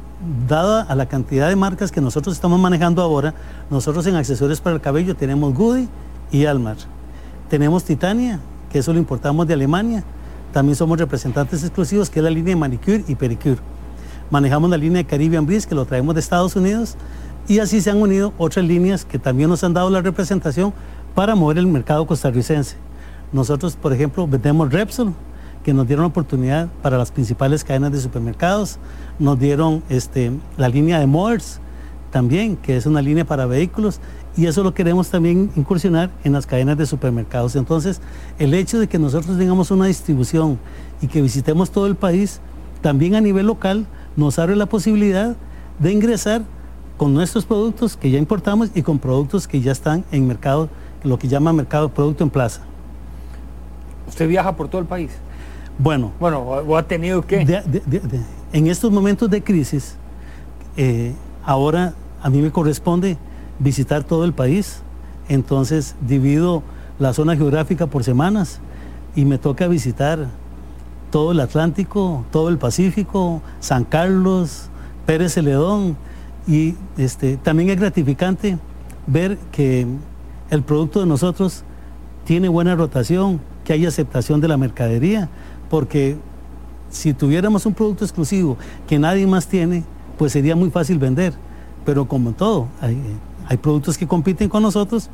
dada 0.47 0.81
a 0.81 0.95
la 0.95 1.05
cantidad 1.05 1.49
de 1.49 1.55
marcas 1.55 1.91
que 1.91 2.01
nosotros 2.01 2.33
estamos 2.33 2.59
manejando 2.59 3.03
ahora, 3.03 3.35
nosotros 3.69 4.07
en 4.07 4.15
accesorios 4.15 4.59
para 4.59 4.75
el 4.75 4.81
cabello 4.81 5.15
tenemos 5.15 5.53
Goody 5.53 5.87
y 6.31 6.45
Almar. 6.45 6.77
Tenemos 7.47 7.83
Titania, 7.83 8.39
que 8.75 8.79
eso 8.79 8.91
lo 8.91 8.99
importamos 8.99 9.47
de 9.47 9.53
Alemania. 9.53 10.03
También 10.51 10.75
somos 10.75 10.99
representantes 10.99 11.63
exclusivos, 11.63 12.09
que 12.09 12.19
es 12.19 12.23
la 12.25 12.29
línea 12.29 12.55
de 12.55 12.59
manicure 12.59 13.05
y 13.07 13.15
pericure. 13.15 13.59
Manejamos 14.29 14.69
la 14.69 14.75
línea 14.75 14.97
de 14.97 15.05
Caribbean 15.05 15.45
Breeze, 15.45 15.65
que 15.65 15.73
lo 15.73 15.85
traemos 15.85 16.13
de 16.13 16.19
Estados 16.19 16.57
Unidos. 16.57 16.97
Y 17.47 17.59
así 17.59 17.79
se 17.79 17.89
han 17.89 18.01
unido 18.01 18.33
otras 18.37 18.65
líneas 18.65 19.05
que 19.05 19.17
también 19.17 19.49
nos 19.49 19.63
han 19.63 19.73
dado 19.73 19.89
la 19.89 20.01
representación 20.01 20.73
para 21.13 21.35
mover 21.35 21.57
el 21.57 21.67
mercado 21.67 22.05
costarricense. 22.05 22.75
Nosotros, 23.31 23.77
por 23.77 23.93
ejemplo, 23.93 24.27
vendemos 24.27 24.69
Repsol, 24.73 25.13
que 25.63 25.73
nos 25.73 25.87
dieron 25.87 26.03
oportunidad 26.03 26.67
para 26.81 26.97
las 26.97 27.11
principales 27.11 27.63
cadenas 27.63 27.93
de 27.93 28.01
supermercados, 28.01 28.77
nos 29.19 29.39
dieron 29.39 29.83
este, 29.87 30.33
la 30.57 30.67
línea 30.67 30.99
de 30.99 31.07
Motors 31.07 31.61
también, 32.11 32.57
que 32.57 32.75
es 32.75 32.85
una 32.85 33.01
línea 33.01 33.23
para 33.23 33.45
vehículos, 33.45 34.01
y 34.37 34.47
eso 34.47 34.63
lo 34.63 34.73
queremos 34.73 35.09
también 35.09 35.51
incursionar 35.55 36.09
en 36.23 36.33
las 36.33 36.45
cadenas 36.45 36.77
de 36.77 36.85
supermercados. 36.85 37.55
Entonces, 37.55 38.01
el 38.37 38.53
hecho 38.53 38.79
de 38.79 38.87
que 38.87 38.99
nosotros 38.99 39.37
tengamos 39.37 39.71
una 39.71 39.85
distribución 39.85 40.59
y 41.01 41.07
que 41.07 41.21
visitemos 41.21 41.71
todo 41.71 41.87
el 41.87 41.95
país, 41.95 42.41
también 42.81 43.15
a 43.15 43.21
nivel 43.21 43.47
local 43.47 43.85
nos 44.15 44.37
abre 44.39 44.55
la 44.55 44.65
posibilidad 44.65 45.35
de 45.79 45.91
ingresar 45.91 46.43
con 46.97 47.13
nuestros 47.13 47.45
productos 47.45 47.97
que 47.97 48.11
ya 48.11 48.17
importamos 48.17 48.71
y 48.73 48.81
con 48.81 48.99
productos 48.99 49.47
que 49.47 49.61
ya 49.61 49.71
están 49.71 50.03
en 50.11 50.27
mercado, 50.27 50.69
lo 51.03 51.17
que 51.19 51.27
llama 51.27 51.53
mercado 51.53 51.89
producto 51.89 52.23
en 52.23 52.29
plaza. 52.29 52.61
¿Usted 54.07 54.27
viaja 54.27 54.55
por 54.55 54.67
todo 54.67 54.81
el 54.81 54.87
país? 54.87 55.11
Bueno. 55.77 56.11
Bueno, 56.19 56.39
¿o 56.39 56.77
ha 56.77 56.83
tenido 56.83 57.25
que 57.25 57.41
en 58.53 58.67
estos 58.67 58.91
momentos 58.91 59.29
de 59.29 59.43
crisis, 59.43 59.95
eh, 60.77 61.13
ahora 61.43 61.93
a 62.21 62.29
mí 62.29 62.41
me 62.41 62.51
corresponde 62.51 63.17
visitar 63.59 64.03
todo 64.03 64.25
el 64.25 64.33
país. 64.33 64.81
Entonces 65.27 65.95
divido 66.01 66.63
la 66.99 67.13
zona 67.13 67.35
geográfica 67.35 67.87
por 67.87 68.03
semanas 68.03 68.59
y 69.15 69.25
me 69.25 69.37
toca 69.37 69.67
visitar 69.67 70.27
todo 71.11 71.31
el 71.31 71.39
Atlántico, 71.39 72.25
todo 72.31 72.49
el 72.49 72.57
Pacífico, 72.57 73.41
San 73.59 73.85
Carlos, 73.85 74.69
Pérez 75.05 75.33
Celedón. 75.33 75.97
Y 76.47 76.75
este, 76.97 77.37
también 77.37 77.69
es 77.69 77.79
gratificante 77.79 78.57
ver 79.07 79.37
que 79.51 79.87
el 80.49 80.63
producto 80.63 80.99
de 80.99 81.05
nosotros 81.05 81.63
tiene 82.25 82.49
buena 82.49 82.75
rotación, 82.75 83.39
que 83.63 83.73
hay 83.73 83.85
aceptación 83.85 84.41
de 84.41 84.47
la 84.47 84.57
mercadería, 84.57 85.29
porque 85.69 86.17
si 86.89 87.13
tuviéramos 87.13 87.65
un 87.65 87.73
producto 87.73 88.03
exclusivo 88.03 88.57
que 88.87 88.99
nadie 88.99 89.25
más 89.25 89.47
tiene, 89.47 89.83
pues 90.17 90.31
sería 90.31 90.55
muy 90.55 90.69
fácil 90.69 90.99
vender. 90.99 91.33
Pero 91.85 92.07
como 92.07 92.31
todo, 92.31 92.67
hay, 92.81 92.97
hay 93.47 93.57
productos 93.57 93.97
que 93.97 94.07
compiten 94.07 94.49
con 94.49 94.63
nosotros, 94.63 95.09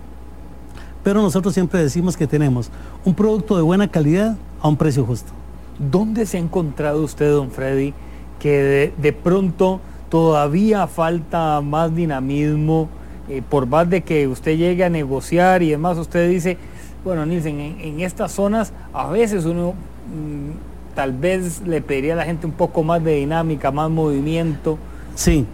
pero 1.04 1.22
nosotros 1.22 1.54
siempre 1.54 1.82
decimos 1.82 2.16
que 2.16 2.28
tenemos 2.28 2.70
un 3.06 3.14
producto 3.14 3.56
de 3.56 3.64
buena 3.64 3.88
calidad 3.88 4.38
a 4.62 4.68
un 4.68 4.78
precio 4.78 5.06
justo. 5.06 5.32
¿Dónde 5.80 6.26
se 6.26 6.38
ha 6.38 6.40
encontrado 6.40 7.04
usted, 7.04 7.32
don 7.32 7.50
Freddy, 7.50 7.94
que 8.40 8.94
de, 8.98 9.14
pronto 9.14 9.82
todavía 10.10 10.86
falta 10.88 11.62
más 11.62 11.96
dinamismo? 11.96 12.88
Eh, 13.30 13.42
por 13.48 13.66
más 13.66 13.90
de 13.90 14.02
que 14.02 14.28
usted 14.28 14.58
llegue 14.58 14.84
a 14.84 14.90
negociar 14.90 15.64
y 15.64 15.70
demás, 15.72 15.98
usted 15.98 16.30
dice, 16.30 16.58
bueno, 17.04 17.26
Nielsen, 17.26 17.60
en, 17.60 18.02
estas 18.02 18.32
zonas 18.32 18.74
a 18.94 19.08
veces 19.08 19.46
uno 19.46 19.72
mm, 19.72 20.96
tal 20.96 21.14
vez 21.14 21.62
le 21.66 21.82
pediría 21.82 22.14
a 22.14 22.18
la 22.18 22.26
gente 22.26 22.46
un 22.46 22.52
poco 22.52 22.84
más 22.84 23.04
de 23.04 23.16
dinámica, 23.16 23.72
más 23.72 23.90
movimiento. 23.90 24.78
Sí, 25.16 25.46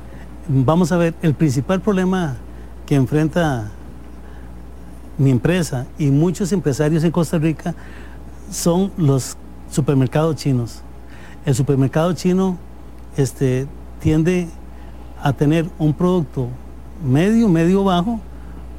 vamos 0.48 0.92
a 0.92 0.98
ver, 0.98 1.14
el 1.22 1.34
principal 1.34 1.80
problema 1.82 2.38
que 2.88 2.96
enfrenta 2.96 3.70
mi 5.18 5.30
empresa 5.30 5.86
y 6.00 6.10
muchos 6.10 6.52
empresarios 6.52 7.04
en 7.04 7.12
Costa 7.12 7.38
Rica 7.38 7.76
son 8.50 8.92
los 8.98 9.38
supermercados 9.70 10.38
chinos. 10.38 10.82
El 11.46 11.54
supermercado 11.54 12.14
chino 12.14 12.58
este, 13.18 13.68
tiende 14.00 14.48
a 15.22 15.34
tener 15.34 15.70
un 15.78 15.94
producto 15.94 16.48
medio, 17.06 17.50
medio 17.50 17.84
bajo, 17.84 18.20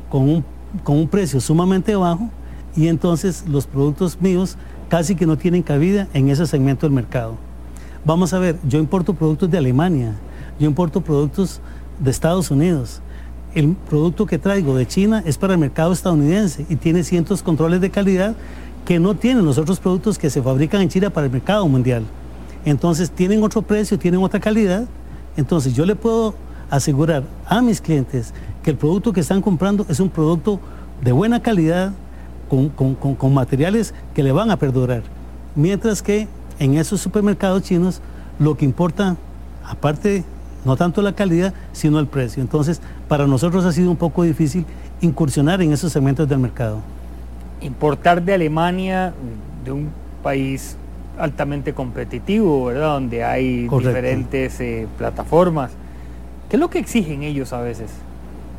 con 0.09 0.23
un, 0.23 0.45
con 0.83 0.97
un 0.97 1.09
precio 1.09 1.41
sumamente 1.41 1.95
bajo, 1.95 2.31
y 2.75 2.89
entonces 2.89 3.45
los 3.47 3.67
productos 3.67 4.21
míos 4.21 4.57
casi 4.89 5.17
que 5.17 5.27
no 5.27 5.37
tienen 5.37 5.63
cabida 5.63 6.09
en 6.15 6.31
ese 6.31 6.47
segmento 6.47 6.87
del 6.87 6.95
mercado. 6.95 7.37
Vamos 8.05 8.33
a 8.33 8.39
ver, 8.39 8.59
yo 8.67 8.79
importo 8.79 9.13
productos 9.13 9.51
de 9.51 9.59
Alemania, 9.59 10.15
yo 10.59 10.67
importo 10.67 11.03
productos 11.03 11.61
de 11.99 12.11
Estados 12.11 12.51
Unidos, 12.51 13.03
el 13.55 13.75
producto 13.75 14.27
que 14.27 14.39
traigo 14.39 14.77
de 14.77 14.87
China 14.87 15.23
es 15.25 15.39
para 15.39 15.55
el 15.55 15.59
mercado 15.59 15.93
estadounidense 15.93 16.67
y 16.69 16.77
tiene 16.77 17.03
cientos 17.03 17.43
controles 17.43 17.81
de 17.81 17.91
calidad 17.91 18.35
que 18.85 18.99
no 18.99 19.15
tienen 19.15 19.45
los 19.45 19.59
otros 19.59 19.81
productos 19.81 20.19
que 20.19 20.31
se 20.31 20.43
fabrican 20.43 20.81
en 20.81 20.89
China 20.89 21.11
para 21.11 21.27
el 21.27 21.33
mercado 21.33 21.67
mundial. 21.69 22.05
Entonces 22.65 23.11
tienen 23.11 23.43
otro 23.43 23.63
precio, 23.63 23.99
tienen 23.99 24.23
otra 24.23 24.41
calidad. 24.41 24.85
Entonces 25.37 25.75
yo 25.75 25.85
le 25.87 25.95
puedo 25.95 26.35
asegurar 26.71 27.25
a 27.47 27.61
mis 27.63 27.81
clientes 27.81 28.33
que 28.63 28.71
el 28.71 28.77
producto 28.77 29.13
que 29.13 29.21
están 29.21 29.41
comprando 29.41 29.87
es 29.89 30.01
un 30.01 30.11
producto 30.11 30.61
de 31.03 31.13
buena 31.13 31.41
calidad, 31.41 31.93
con, 32.49 32.71
con 32.71 33.35
materiales 33.35 33.95
que 34.15 34.23
le 34.23 34.33
van 34.33 34.51
a 34.51 34.57
perdurar. 34.57 35.03
Mientras 35.55 36.03
que 36.03 36.29
en 36.59 36.77
esos 36.77 37.01
supermercados 37.01 37.63
chinos 37.63 38.01
lo 38.39 38.57
que 38.57 38.65
importa, 38.65 39.17
aparte 39.67 40.25
no 40.65 40.77
tanto 40.77 41.03
la 41.03 41.13
calidad, 41.13 41.55
sino 41.73 41.99
el 41.99 42.07
precio. 42.07 42.43
Entonces, 42.43 42.81
para 43.09 43.27
nosotros 43.27 43.65
ha 43.65 43.73
sido 43.73 43.91
un 43.91 43.97
poco 43.97 44.23
difícil 44.23 44.65
incursionar 45.01 45.63
en 45.63 45.73
esos 45.73 45.93
segmentos 45.93 46.29
del 46.29 46.39
mercado. 46.39 46.81
Importar 47.61 48.23
de 48.23 48.35
Alemania, 48.35 49.13
de 49.65 49.73
un 49.73 49.89
país 50.23 50.77
altamente 51.19 51.73
competitivo, 51.73 52.67
¿verdad? 52.67 52.95
Donde 52.95 53.25
hay 53.25 53.69
diferentes 53.69 54.61
eh, 54.61 54.87
plataformas. 54.97 55.73
¿Qué 56.49 56.57
es 56.57 56.61
lo 56.61 56.71
que 56.71 56.79
exigen 56.79 57.23
ellos 57.23 57.53
a 57.53 57.61
veces? 57.61 57.91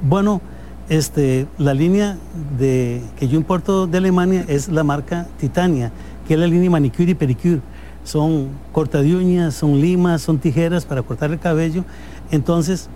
Bueno, 0.01 0.41
este, 0.89 1.47
la 1.57 1.73
línea 1.73 2.17
de, 2.57 3.01
que 3.17 3.27
yo 3.27 3.37
importo 3.37 3.87
de 3.87 3.97
Alemania 3.97 4.45
es 4.47 4.69
la 4.69 4.83
marca 4.83 5.27
Titania, 5.39 5.91
que 6.27 6.33
es 6.33 6.39
la 6.39 6.47
línea 6.47 6.69
manicure 6.69 7.11
y 7.11 7.15
pedicure 7.15 7.61
son 8.09 8.49
corta 8.71 9.01
de 9.01 9.15
uñas, 9.15 9.53
son 9.53 9.79
limas, 9.79 10.23
son 10.23 10.39
tijeras 10.39 10.83
para 10.83 11.03
cortar 11.03 11.31
el 11.31 11.39
cabello. 11.39 11.83
Entonces, 12.31 12.89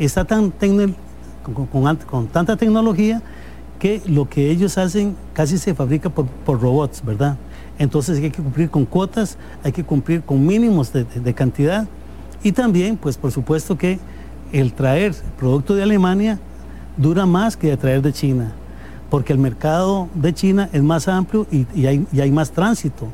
está 0.00 0.24
tan 0.24 0.52
con, 2.10 2.26
tanta 2.26 2.56
tecnología 2.56 3.22
que 3.78 4.02
lo 4.06 4.28
que 4.28 4.50
ellos 4.50 4.76
hacen 4.76 5.14
casi 5.32 5.58
se 5.58 5.74
fabrica 5.74 6.10
por, 6.10 6.60
robots, 6.60 7.04
¿verdad? 7.04 7.36
Entonces 7.78 8.18
hay 8.18 8.30
que 8.32 8.42
cumplir 8.42 8.68
con 8.68 8.84
cuotas, 8.84 9.38
hay 9.62 9.70
que 9.70 9.84
cumplir 9.84 10.22
con 10.22 10.44
mínimos 10.44 10.92
de, 10.92 11.34
cantidad 11.34 11.86
y 12.42 12.50
también, 12.50 12.96
pues 12.96 13.16
por 13.16 13.30
supuesto 13.30 13.78
que 13.78 14.00
el 14.52 14.72
traer 14.72 15.14
producto 15.38 15.76
de 15.76 15.84
Alemania 15.84 16.40
dura 16.96 17.26
más 17.26 17.56
que 17.56 17.70
el 17.70 17.78
traer 17.78 18.02
de 18.02 18.12
China, 18.12 18.52
porque 19.08 19.32
el 19.32 19.38
mercado 19.38 20.08
de 20.14 20.34
China 20.34 20.68
es 20.72 20.82
más 20.82 21.06
amplio 21.06 21.46
y 21.52 21.86
hay 21.86 22.32
más 22.32 22.50
tránsito 22.50 23.06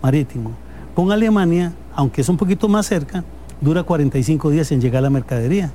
marítimo. 0.00 0.52
Con 0.94 1.10
Alemania, 1.10 1.72
aunque 1.94 2.20
es 2.20 2.28
un 2.28 2.36
poquito 2.36 2.68
más 2.68 2.86
cerca, 2.86 3.24
dura 3.62 3.82
45 3.82 4.50
días 4.50 4.70
en 4.72 4.80
llegar 4.80 5.02
la 5.02 5.08
mercadería. 5.08 5.70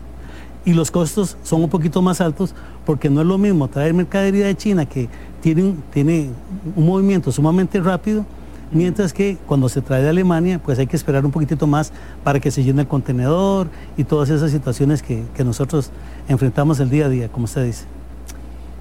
Y 0.63 0.73
los 0.73 0.91
costos 0.91 1.37
son 1.43 1.63
un 1.63 1.69
poquito 1.69 2.01
más 2.01 2.21
altos 2.21 2.53
porque 2.85 3.09
no 3.09 3.21
es 3.21 3.27
lo 3.27 3.37
mismo 3.37 3.67
traer 3.67 3.93
mercadería 3.93 4.45
de 4.45 4.55
China 4.55 4.85
que 4.85 5.09
tiene, 5.41 5.75
tiene 5.91 6.29
un 6.75 6.85
movimiento 6.85 7.31
sumamente 7.31 7.79
rápido, 7.79 8.25
mientras 8.71 9.11
que 9.11 9.37
cuando 9.47 9.69
se 9.69 9.81
trae 9.81 10.03
de 10.03 10.09
Alemania, 10.09 10.59
pues 10.63 10.77
hay 10.77 10.85
que 10.85 10.95
esperar 10.95 11.25
un 11.25 11.31
poquitito 11.31 11.65
más 11.65 11.91
para 12.23 12.39
que 12.39 12.51
se 12.51 12.63
llene 12.63 12.81
el 12.81 12.87
contenedor 12.87 13.69
y 13.95 14.03
todas 14.03 14.29
esas 14.29 14.51
situaciones 14.51 15.01
que, 15.01 15.23
que 15.33 15.43
nosotros 15.43 15.89
enfrentamos 16.27 16.79
el 16.79 16.89
día 16.89 17.05
a 17.05 17.09
día, 17.09 17.29
como 17.29 17.45
usted 17.45 17.65
dice. 17.65 17.85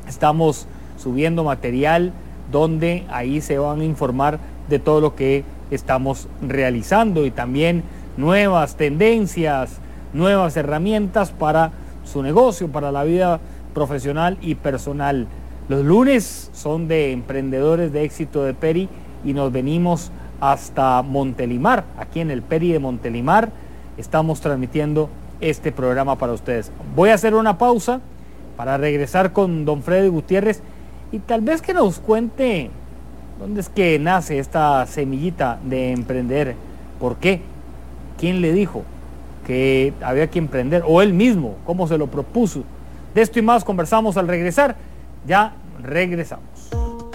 estamos 0.08 0.66
subiendo 0.98 1.44
material 1.44 2.12
donde 2.50 3.04
ahí 3.10 3.40
se 3.40 3.58
van 3.58 3.80
a 3.80 3.84
informar 3.84 4.38
de 4.68 4.78
todo 4.78 5.00
lo 5.00 5.14
que 5.14 5.44
estamos 5.70 6.28
realizando 6.42 7.26
y 7.26 7.30
también 7.30 7.82
nuevas 8.16 8.76
tendencias, 8.76 9.78
nuevas 10.12 10.56
herramientas 10.56 11.30
para 11.30 11.72
su 12.04 12.22
negocio, 12.22 12.68
para 12.68 12.92
la 12.92 13.04
vida 13.04 13.40
profesional 13.74 14.38
y 14.40 14.54
personal. 14.54 15.26
Los 15.68 15.84
lunes 15.84 16.50
son 16.52 16.88
de 16.88 17.12
emprendedores 17.12 17.92
de 17.92 18.04
éxito 18.04 18.42
de 18.44 18.54
Peri 18.54 18.88
y 19.24 19.34
nos 19.34 19.52
venimos 19.52 20.10
hasta 20.40 21.02
Montelimar, 21.02 21.84
aquí 21.98 22.20
en 22.20 22.30
el 22.30 22.42
Peri 22.42 22.72
de 22.72 22.78
Montelimar. 22.78 23.50
Estamos 23.96 24.40
transmitiendo 24.40 25.10
este 25.40 25.72
programa 25.72 26.16
para 26.16 26.32
ustedes. 26.32 26.72
Voy 26.96 27.10
a 27.10 27.14
hacer 27.14 27.34
una 27.34 27.58
pausa 27.58 28.00
para 28.56 28.76
regresar 28.76 29.32
con 29.32 29.64
don 29.64 29.82
Freddy 29.82 30.08
Gutiérrez 30.08 30.62
y 31.12 31.20
tal 31.20 31.42
vez 31.42 31.62
que 31.62 31.74
nos 31.74 32.00
cuente 32.00 32.70
dónde 33.38 33.60
es 33.60 33.68
que 33.68 33.98
nace 33.98 34.38
esta 34.38 34.86
semillita 34.86 35.58
de 35.64 35.92
emprender 35.92 36.56
¿Por 36.98 37.16
qué? 37.16 37.40
¿Quién 38.18 38.40
le 38.40 38.52
dijo 38.52 38.82
que 39.46 39.92
había 40.02 40.28
que 40.28 40.38
emprender? 40.38 40.82
¿O 40.86 41.00
él 41.00 41.12
mismo? 41.12 41.56
¿Cómo 41.64 41.86
se 41.86 41.96
lo 41.96 42.08
propuso? 42.08 42.64
De 43.14 43.22
esto 43.22 43.38
y 43.38 43.42
más 43.42 43.64
conversamos 43.64 44.16
al 44.16 44.28
regresar. 44.28 44.76
Ya 45.26 45.54
regresamos. 45.82 46.70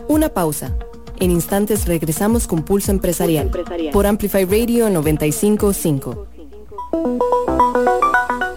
Una 0.07 0.29
pausa. 0.29 0.73
En 1.19 1.31
instantes 1.31 1.85
regresamos 1.85 2.47
con 2.47 2.63
Pulso 2.63 2.91
Empresarial, 2.91 3.51
por 3.91 4.07
Amplify 4.07 4.45
Radio 4.45 4.89
955. 4.89 6.32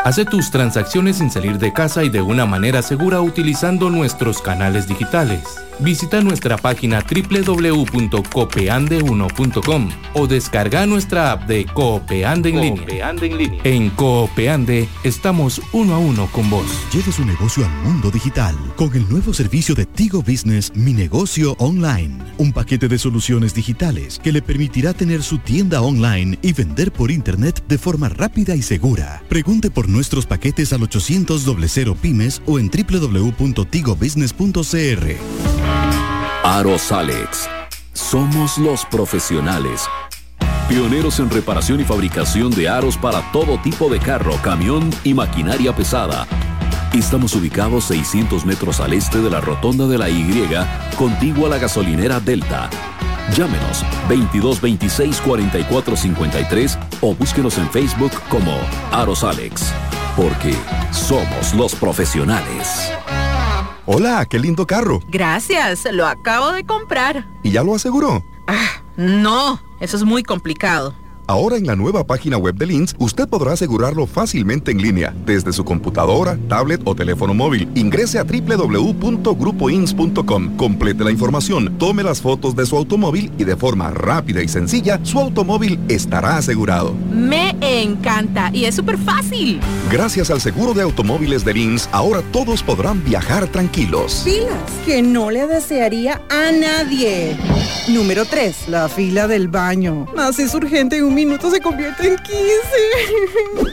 Hace 0.04 0.24
tus 0.24 0.50
transacciones 0.52 1.16
sin 1.16 1.32
salir 1.32 1.58
de 1.58 1.72
casa 1.72 2.04
y 2.04 2.10
de 2.10 2.22
una 2.22 2.46
manera 2.46 2.80
segura 2.80 3.20
utilizando 3.20 3.90
nuestros 3.90 4.40
canales 4.40 4.86
digitales. 4.86 5.42
Visita 5.80 6.20
nuestra 6.22 6.56
página 6.56 7.02
www.copeande1.com 7.02 9.88
o 10.14 10.26
descarga 10.26 10.86
nuestra 10.86 11.32
app 11.32 11.46
de 11.46 11.66
Coopeande 11.66 12.48
en, 12.48 12.60
línea. 12.60 13.14
en 13.64 13.90
Coopeande 13.90 14.88
estamos 15.04 15.60
uno 15.72 15.94
a 15.94 15.98
uno 15.98 16.30
con 16.32 16.48
vos. 16.48 16.64
Lleve 16.92 17.12
su 17.12 17.26
negocio 17.26 17.66
al 17.66 17.72
mundo 17.82 18.10
digital 18.10 18.56
con 18.76 18.94
el 18.94 19.06
nuevo 19.10 19.34
servicio 19.34 19.74
de 19.74 19.84
Tigo 19.86 20.22
Business 20.22 20.72
Mi 20.74 20.94
Negocio 20.94 21.54
Online. 21.58 22.16
Un 22.38 22.52
paquete 22.52 22.88
de 22.88 22.98
soluciones 22.98 23.52
digitales 23.54 24.18
que 24.22 24.32
le 24.32 24.40
permitirá 24.40 24.94
tener 24.94 25.22
su 25.22 25.36
tienda 25.38 25.82
online 25.82 26.38
y 26.42 26.54
vender 26.54 26.90
por 26.92 27.10
internet 27.10 27.62
de 27.68 27.76
forma 27.76 28.08
rápida 28.08 28.25
y 28.34 28.62
segura. 28.62 29.22
Pregunte 29.28 29.70
por 29.70 29.88
nuestros 29.88 30.26
paquetes 30.26 30.72
al 30.72 30.82
800 30.82 31.44
pymes 32.00 32.42
o 32.46 32.58
en 32.58 32.68
www.tigobusiness.cr. 32.70 35.16
Aros 36.42 36.90
Alex. 36.92 37.48
Somos 37.92 38.58
los 38.58 38.84
profesionales. 38.86 39.82
Pioneros 40.68 41.20
en 41.20 41.30
reparación 41.30 41.80
y 41.80 41.84
fabricación 41.84 42.50
de 42.50 42.68
aros 42.68 42.98
para 42.98 43.30
todo 43.30 43.60
tipo 43.62 43.88
de 43.88 44.00
carro, 44.00 44.34
camión 44.42 44.90
y 45.04 45.14
maquinaria 45.14 45.72
pesada. 45.74 46.26
Estamos 46.92 47.36
ubicados 47.36 47.84
600 47.84 48.44
metros 48.44 48.80
al 48.80 48.92
este 48.92 49.18
de 49.18 49.30
la 49.30 49.40
rotonda 49.40 49.86
de 49.86 49.98
la 49.98 50.10
Y, 50.10 50.26
contigua 50.96 51.46
a 51.46 51.50
la 51.50 51.58
gasolinera 51.58 52.18
Delta. 52.20 52.68
Llámenos 53.34 53.82
2226 54.08 55.20
4453 55.20 56.78
o 57.00 57.14
búsquenos 57.14 57.58
en 57.58 57.68
Facebook 57.70 58.12
como 58.28 58.52
Aros 58.92 59.24
Alex, 59.24 59.72
porque 60.16 60.54
somos 60.92 61.52
los 61.54 61.74
profesionales. 61.74 62.90
Hola, 63.84 64.24
qué 64.26 64.38
lindo 64.38 64.66
carro. 64.66 65.00
Gracias, 65.08 65.86
lo 65.92 66.06
acabo 66.06 66.52
de 66.52 66.64
comprar. 66.64 67.26
¿Y 67.42 67.50
ya 67.50 67.62
lo 67.62 67.74
aseguró? 67.74 68.24
Ah, 68.46 68.82
no, 68.96 69.60
eso 69.80 69.96
es 69.96 70.04
muy 70.04 70.22
complicado. 70.22 70.94
Ahora 71.28 71.56
en 71.56 71.66
la 71.66 71.74
nueva 71.74 72.06
página 72.06 72.36
web 72.36 72.54
de 72.54 72.66
Lins, 72.66 72.94
usted 73.00 73.28
podrá 73.28 73.54
asegurarlo 73.54 74.06
fácilmente 74.06 74.70
en 74.70 74.80
línea, 74.80 75.12
desde 75.24 75.52
su 75.52 75.64
computadora, 75.64 76.38
tablet 76.48 76.80
o 76.84 76.94
teléfono 76.94 77.34
móvil. 77.34 77.68
Ingrese 77.74 78.20
a 78.20 78.24
www.grupoins.com, 78.24 80.56
complete 80.56 81.02
la 81.02 81.10
información, 81.10 81.76
tome 81.78 82.04
las 82.04 82.20
fotos 82.20 82.54
de 82.54 82.64
su 82.64 82.76
automóvil 82.76 83.32
y 83.38 83.44
de 83.44 83.56
forma 83.56 83.90
rápida 83.90 84.40
y 84.40 84.46
sencilla, 84.46 85.00
su 85.02 85.18
automóvil 85.18 85.80
estará 85.88 86.36
asegurado. 86.36 86.94
Me 87.10 87.56
encanta 87.60 88.50
y 88.52 88.66
es 88.66 88.76
súper 88.76 88.98
fácil. 88.98 89.58
Gracias 89.90 90.30
al 90.30 90.40
seguro 90.40 90.74
de 90.74 90.82
automóviles 90.82 91.44
de 91.44 91.54
Lins, 91.54 91.88
ahora 91.90 92.22
todos 92.30 92.62
podrán 92.62 93.02
viajar 93.04 93.48
tranquilos. 93.48 94.22
Filas 94.22 94.70
que 94.84 95.02
no 95.02 95.32
le 95.32 95.48
desearía 95.48 96.22
a 96.30 96.52
nadie. 96.52 97.36
Número 97.88 98.24
3. 98.24 98.68
La 98.68 98.88
fila 98.88 99.26
del 99.26 99.48
baño. 99.48 100.06
Más 100.14 100.38
es 100.38 100.54
urgente 100.54 100.98
en 100.98 101.04
un 101.04 101.15
minuto 101.16 101.50
se 101.50 101.60
convierte 101.60 102.08
en 102.08 102.16
15. 102.16 102.36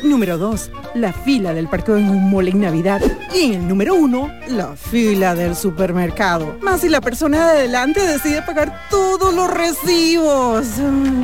número 0.07 0.37
2. 0.37 0.71
La 0.95 1.11
fila 1.11 1.53
del 1.53 1.67
parqueo 1.67 1.97
en 1.97 2.09
un 2.09 2.29
mole 2.29 2.51
en 2.51 2.61
Navidad. 2.61 3.01
Y 3.35 3.53
en 3.53 3.53
el 3.53 3.67
número 3.67 3.95
1, 3.95 4.31
la 4.49 4.75
fila 4.77 5.35
del 5.35 5.55
supermercado. 5.55 6.55
Más 6.61 6.81
si 6.81 6.89
la 6.89 7.01
persona 7.01 7.51
de 7.51 7.59
adelante 7.59 8.01
decide 8.01 8.41
pagar 8.43 8.87
todos 8.89 9.33
los 9.33 9.53
recibos. 9.53 10.65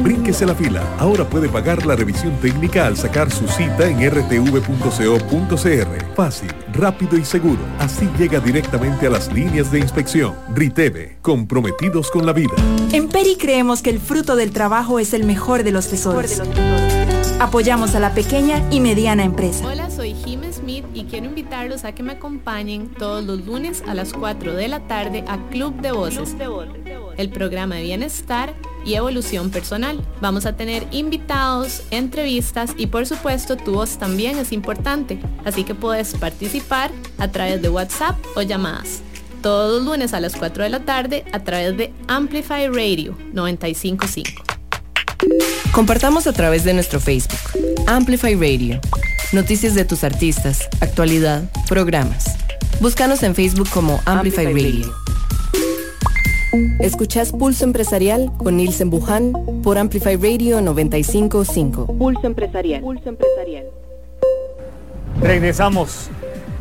Brínquese 0.04 0.46
la 0.46 0.56
fila. 0.56 0.84
Ahora 1.00 1.24
puede 1.24 1.48
pagar 1.48 1.86
la 1.86 1.96
revisión 1.96 2.36
técnica 2.42 2.86
al 2.86 2.98
sacar 2.98 3.32
su 3.32 3.48
cita 3.48 3.88
en 3.88 4.12
rtv.co.cr. 4.12 6.16
Fácil, 6.16 6.52
rápido 6.80 7.18
y 7.18 7.26
seguro. 7.26 7.60
Así 7.78 8.10
llega 8.18 8.40
directamente 8.40 9.08
a 9.08 9.10
las 9.10 9.32
líneas 9.32 9.72
de 9.72 9.80
inspección. 9.80 10.36
Riteve, 10.56 11.18
comprometidos 11.22 12.10
con 12.10 12.26
la 12.26 12.34
vida. 12.34 12.54
En 12.92 13.10
Peri 13.10 13.36
creemos 13.36 13.82
que 13.82 13.90
el 13.90 14.00
fruto 14.00 14.36
del 14.36 14.52
trabajo 14.52 15.00
es 15.00 15.14
el 15.14 15.26
mejor 15.26 15.64
de 15.64 15.72
los 15.72 15.90
tesoros. 15.90 16.42
Apoyamos 17.40 17.96
a 17.96 18.00
la 18.00 18.14
pequeña 18.14 18.62
y 18.70 18.80
mediana 18.80 19.24
empresa. 19.24 19.66
Hola, 19.66 19.90
soy 19.90 20.14
Jim 20.14 20.42
Smith 20.52 20.86
y 20.94 21.06
quiero 21.06 21.26
invitarlos 21.26 21.86
a 21.86 21.94
que 21.94 22.04
me 22.04 22.14
acompañen 22.14 22.90
todos 22.90 23.24
los 23.24 23.46
lunes 23.46 23.84
a 23.88 23.94
las 23.94 24.12
4 24.12 24.56
de 24.56 24.68
la 24.68 24.82
tarde 24.82 25.24
a 25.28 25.38
Club 25.50 25.80
de 25.82 25.92
Voces, 25.92 26.36
el 27.18 27.30
programa 27.30 27.76
de 27.76 27.84
bienestar 27.84 28.54
y 28.86 28.96
evolución 28.96 29.50
personal. 29.50 30.02
Vamos 30.22 30.46
a 30.46 30.56
tener 30.56 30.88
invitados, 30.92 31.84
entrevistas 31.92 32.72
y 32.78 32.88
por 32.88 33.06
supuesto 33.06 33.58
tu 33.58 33.74
voz 33.74 33.98
también 33.98 34.38
es 34.38 34.52
importante, 34.52 35.20
así 35.46 35.64
que 35.64 35.76
puedes 35.76 36.14
participar 36.14 36.92
a 37.18 37.28
través 37.30 37.62
de 37.62 37.70
WhatsApp 37.70 38.18
o 38.36 38.42
llamadas. 38.42 39.02
Todos 39.42 39.80
los 39.80 39.86
lunes 39.86 40.14
a 40.14 40.20
las 40.20 40.36
4 40.36 40.64
de 40.64 40.70
la 40.70 40.82
tarde 40.82 41.26
a 41.32 41.40
través 41.40 41.78
de 41.78 41.94
Amplify 42.08 42.68
Radio 42.68 43.16
955. 43.34 44.44
Compartamos 45.72 46.28
a 46.28 46.34
través 46.34 46.64
de 46.64 46.74
nuestro 46.74 47.00
Facebook, 47.00 47.40
Amplify 47.88 48.36
Radio. 48.36 48.82
Noticias 49.32 49.76
de 49.76 49.86
tus 49.86 50.04
artistas, 50.04 50.68
actualidad, 50.82 51.50
programas. 51.68 52.26
Búscanos 52.82 53.22
en 53.24 53.36
Facebook 53.36 53.70
como 53.70 54.02
Amplify, 54.06 54.46
Radio. 54.46 55.09
Escuchas 56.80 57.32
Pulso 57.32 57.64
Empresarial 57.64 58.32
con 58.38 58.58
Nielsen 58.58 58.90
Buján 58.90 59.34
por 59.62 59.78
Amplify 59.78 60.16
Radio 60.16 60.62
955. 60.62 61.86
Pulso 61.86 62.26
Empresarial. 62.26 62.82
Pulso 62.82 63.10
Empresarial. 63.10 63.66
Regresamos. 65.22 66.10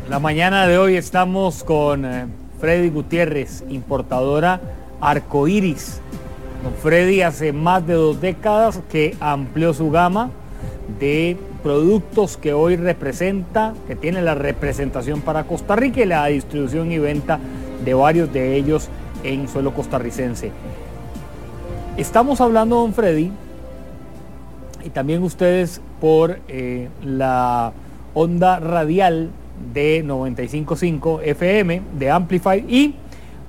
La 0.07 0.19
mañana 0.19 0.67
de 0.67 0.77
hoy 0.77 0.95
estamos 0.95 1.63
con 1.63 2.05
eh, 2.05 2.27
Freddy 2.59 2.89
Gutiérrez, 2.89 3.63
importadora 3.69 4.59
Arcoiris 5.01 6.01
Don 6.63 6.73
Freddy 6.73 7.21
hace 7.21 7.53
más 7.53 7.85
de 7.87 7.93
dos 7.93 8.19
décadas 8.21 8.81
que 8.91 9.15
amplió 9.19 9.73
su 9.73 9.89
gama 9.89 10.29
de 10.99 11.37
productos 11.63 12.37
que 12.37 12.53
hoy 12.53 12.75
representa, 12.75 13.73
que 13.87 13.95
tiene 13.95 14.21
la 14.21 14.35
representación 14.35 15.21
para 15.21 15.45
Costa 15.45 15.75
Rica 15.75 16.01
y 16.01 16.05
la 16.05 16.25
distribución 16.27 16.91
y 16.91 16.99
venta 16.99 17.39
de 17.83 17.93
varios 17.93 18.31
de 18.33 18.55
ellos 18.55 18.89
en 19.23 19.47
suelo 19.47 19.73
costarricense. 19.73 20.51
Estamos 21.97 22.41
hablando, 22.41 22.77
don 22.77 22.93
Freddy, 22.93 23.31
y 24.83 24.89
también 24.89 25.23
ustedes 25.23 25.81
por 25.99 26.39
eh, 26.47 26.89
la 27.03 27.73
onda 28.13 28.59
radial 28.59 29.29
de 29.73 30.03
95.5 30.05 31.21
FM 31.23 31.81
de 31.97 32.11
Amplify 32.11 32.65
y 32.67 32.95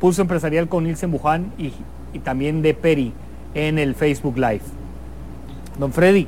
Pulso 0.01 0.23
Empresarial 0.23 0.69
con 0.69 0.85
Nilsen 0.85 1.11
Buján 1.11 1.53
y 1.57 1.73
y 2.13 2.19
también 2.19 2.63
de 2.63 2.75
Peri 2.75 3.13
en 3.55 3.79
el 3.79 3.95
Facebook 3.95 4.37
Live. 4.37 4.63
Don 5.79 5.93
Freddy, 5.93 6.27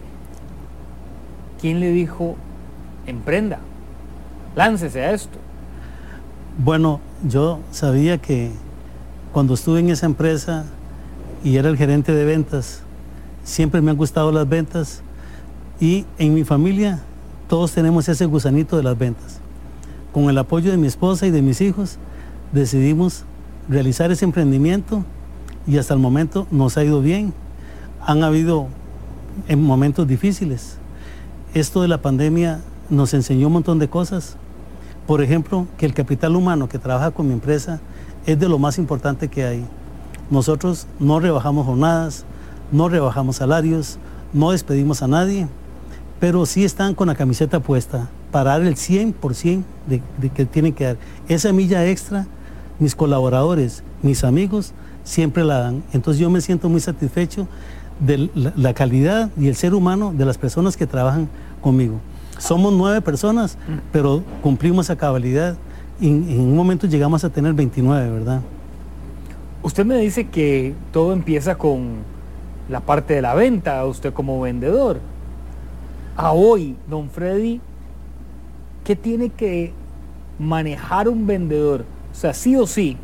¿quién 1.61 1.81
le 1.81 1.91
dijo 1.91 2.37
emprenda? 3.07 3.59
Láncese 4.55 5.01
a 5.03 5.13
esto. 5.13 5.39
Bueno, 6.59 7.01
yo 7.27 7.61
sabía 7.71 8.19
que 8.19 8.51
cuando 9.33 9.55
estuve 9.55 9.81
en 9.81 9.89
esa 9.89 10.07
empresa 10.07 10.65
y 11.43 11.57
era 11.57 11.69
el 11.69 11.77
gerente 11.77 12.13
de 12.13 12.25
ventas, 12.25 12.83
siempre 13.45 13.81
me 13.81 13.91
han 13.91 13.97
gustado 13.97 14.31
las 14.31 14.49
ventas 14.49 15.03
y 15.81 16.05
en 16.19 16.35
mi 16.35 16.45
familia 16.45 17.01
todos 17.49 17.73
tenemos 17.73 18.09
ese 18.09 18.27
gusanito 18.27 18.77
de 18.77 18.83
las 18.83 18.97
ventas. 18.97 19.41
Con 20.13 20.29
el 20.29 20.37
apoyo 20.37 20.71
de 20.71 20.77
mi 20.77 20.87
esposa 20.87 21.27
y 21.27 21.31
de 21.31 21.43
mis 21.43 21.61
hijos 21.61 21.97
decidimos 22.53 23.25
realizar 23.69 24.11
ese 24.13 24.25
emprendimiento 24.25 25.05
y 25.67 25.79
hasta 25.79 25.95
el 25.95 26.01
momento 26.01 26.47
nos 26.51 26.77
ha 26.77 26.85
ido 26.85 27.01
bien. 27.01 27.33
Han 28.05 28.23
habido 28.23 28.67
en 29.49 29.63
momentos 29.63 30.07
difíciles. 30.07 30.77
Esto 31.55 31.81
de 31.81 31.89
la 31.89 32.03
pandemia 32.03 32.61
nos 32.91 33.15
enseñó 33.15 33.47
un 33.47 33.55
montón 33.55 33.79
de 33.79 33.89
cosas. 33.89 34.37
Por 35.07 35.23
ejemplo, 35.23 35.67
que 35.79 35.87
el 35.87 35.95
capital 35.95 36.37
humano 36.37 36.69
que 36.69 36.79
trabaja 36.79 37.11
con 37.11 37.27
mi 37.27 37.33
empresa 37.33 37.81
es 38.27 38.39
de 38.39 38.49
lo 38.49 38.59
más 38.59 38.79
importante 38.79 39.29
que 39.29 39.45
hay. 39.45 39.65
Nosotros 40.31 40.87
no 40.99 41.21
rebajamos 41.21 41.67
jornadas, 41.67 42.25
no 42.71 42.89
rebajamos 42.89 43.37
salarios, 43.37 43.99
no 44.33 44.53
despedimos 44.53 45.03
a 45.03 45.09
nadie, 45.09 45.49
pero 46.21 46.47
sí 46.47 46.65
están 46.65 46.95
con 46.95 47.09
la 47.09 47.15
camiseta 47.15 47.61
puesta 47.61 48.09
para 48.31 48.53
dar 48.53 48.63
el 48.63 48.77
100% 48.77 49.63
de, 49.87 50.03
de 50.19 50.29
que 50.31 50.47
tienen 50.47 50.73
que 50.73 50.85
dar. 50.85 50.97
Esa 51.29 51.53
milla 51.53 51.87
extra, 51.87 52.27
mis 52.79 52.95
colaboradores, 52.95 53.83
mis 54.03 54.25
amigos, 54.25 54.73
siempre 55.05 55.45
la 55.45 55.59
dan. 55.59 55.83
Entonces 55.93 56.21
yo 56.21 56.31
me 56.31 56.41
siento 56.41 56.69
muy 56.69 56.81
satisfecho 56.81 57.47
de 58.01 58.31
la, 58.57 58.75
calidad 58.75 59.31
y 59.39 59.49
el 59.49 59.57
ser 59.57 59.75
humano 59.75 60.13
de 60.17 60.25
las 60.25 60.39
personas 60.39 60.77
que 60.77 60.87
trabajan 60.87 61.29
conmigo. 61.61 62.01
Somos 62.39 62.73
nueve 62.73 63.01
personas, 63.01 63.57
pero 63.93 64.25
cumplimos 64.43 64.91
a 64.91 64.97
cabalidad 64.97 65.57
en 66.09 66.41
un 66.41 66.57
momento 66.57 66.87
llegamos 66.87 67.25
a 67.25 67.31
tener 67.31 67.53
29, 67.55 68.11
¿verdad? 68.11 68.41
Usted 69.63 69.85
me 69.85 69.97
dice 69.97 70.27
que 70.27 70.75
todo 70.93 71.13
empieza 71.13 71.57
con 71.57 71.99
la 72.69 72.81
parte 72.81 73.15
de 73.15 73.23
la 73.23 73.35
venta, 73.35 73.85
usted 73.85 74.13
como 74.13 74.41
vendedor. 74.41 74.99
A 76.17 76.33
hoy, 76.33 76.77
don 76.91 77.09
Freddy, 77.11 77.61
¿qué 78.85 78.97
tiene 78.97 79.29
que 79.29 79.73
manejar 80.39 81.09
un 81.09 81.27
vendedor? 81.27 81.85
O 82.11 82.15
sea, 82.15 82.35
sí 82.35 82.57
o 82.57 82.67
sí, 82.67 82.97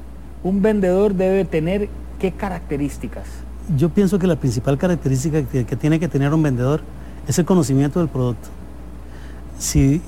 un 0.42 0.60
vendedor 0.62 1.14
debe 1.14 1.44
tener 1.44 1.88
qué 2.18 2.32
características. 2.32 3.26
Yo 3.76 3.88
pienso 3.90 4.18
que 4.18 4.26
la 4.26 4.36
principal 4.36 4.78
característica 4.78 5.42
que, 5.42 5.64
tiene 5.64 6.00
que 6.00 6.08
tener 6.08 6.34
un 6.34 6.42
vendedor 6.42 6.80
es 7.28 7.38
el 7.38 7.44
conocimiento 7.44 8.00
del 8.00 8.08
producto. 8.08 8.48
Si 9.58 10.00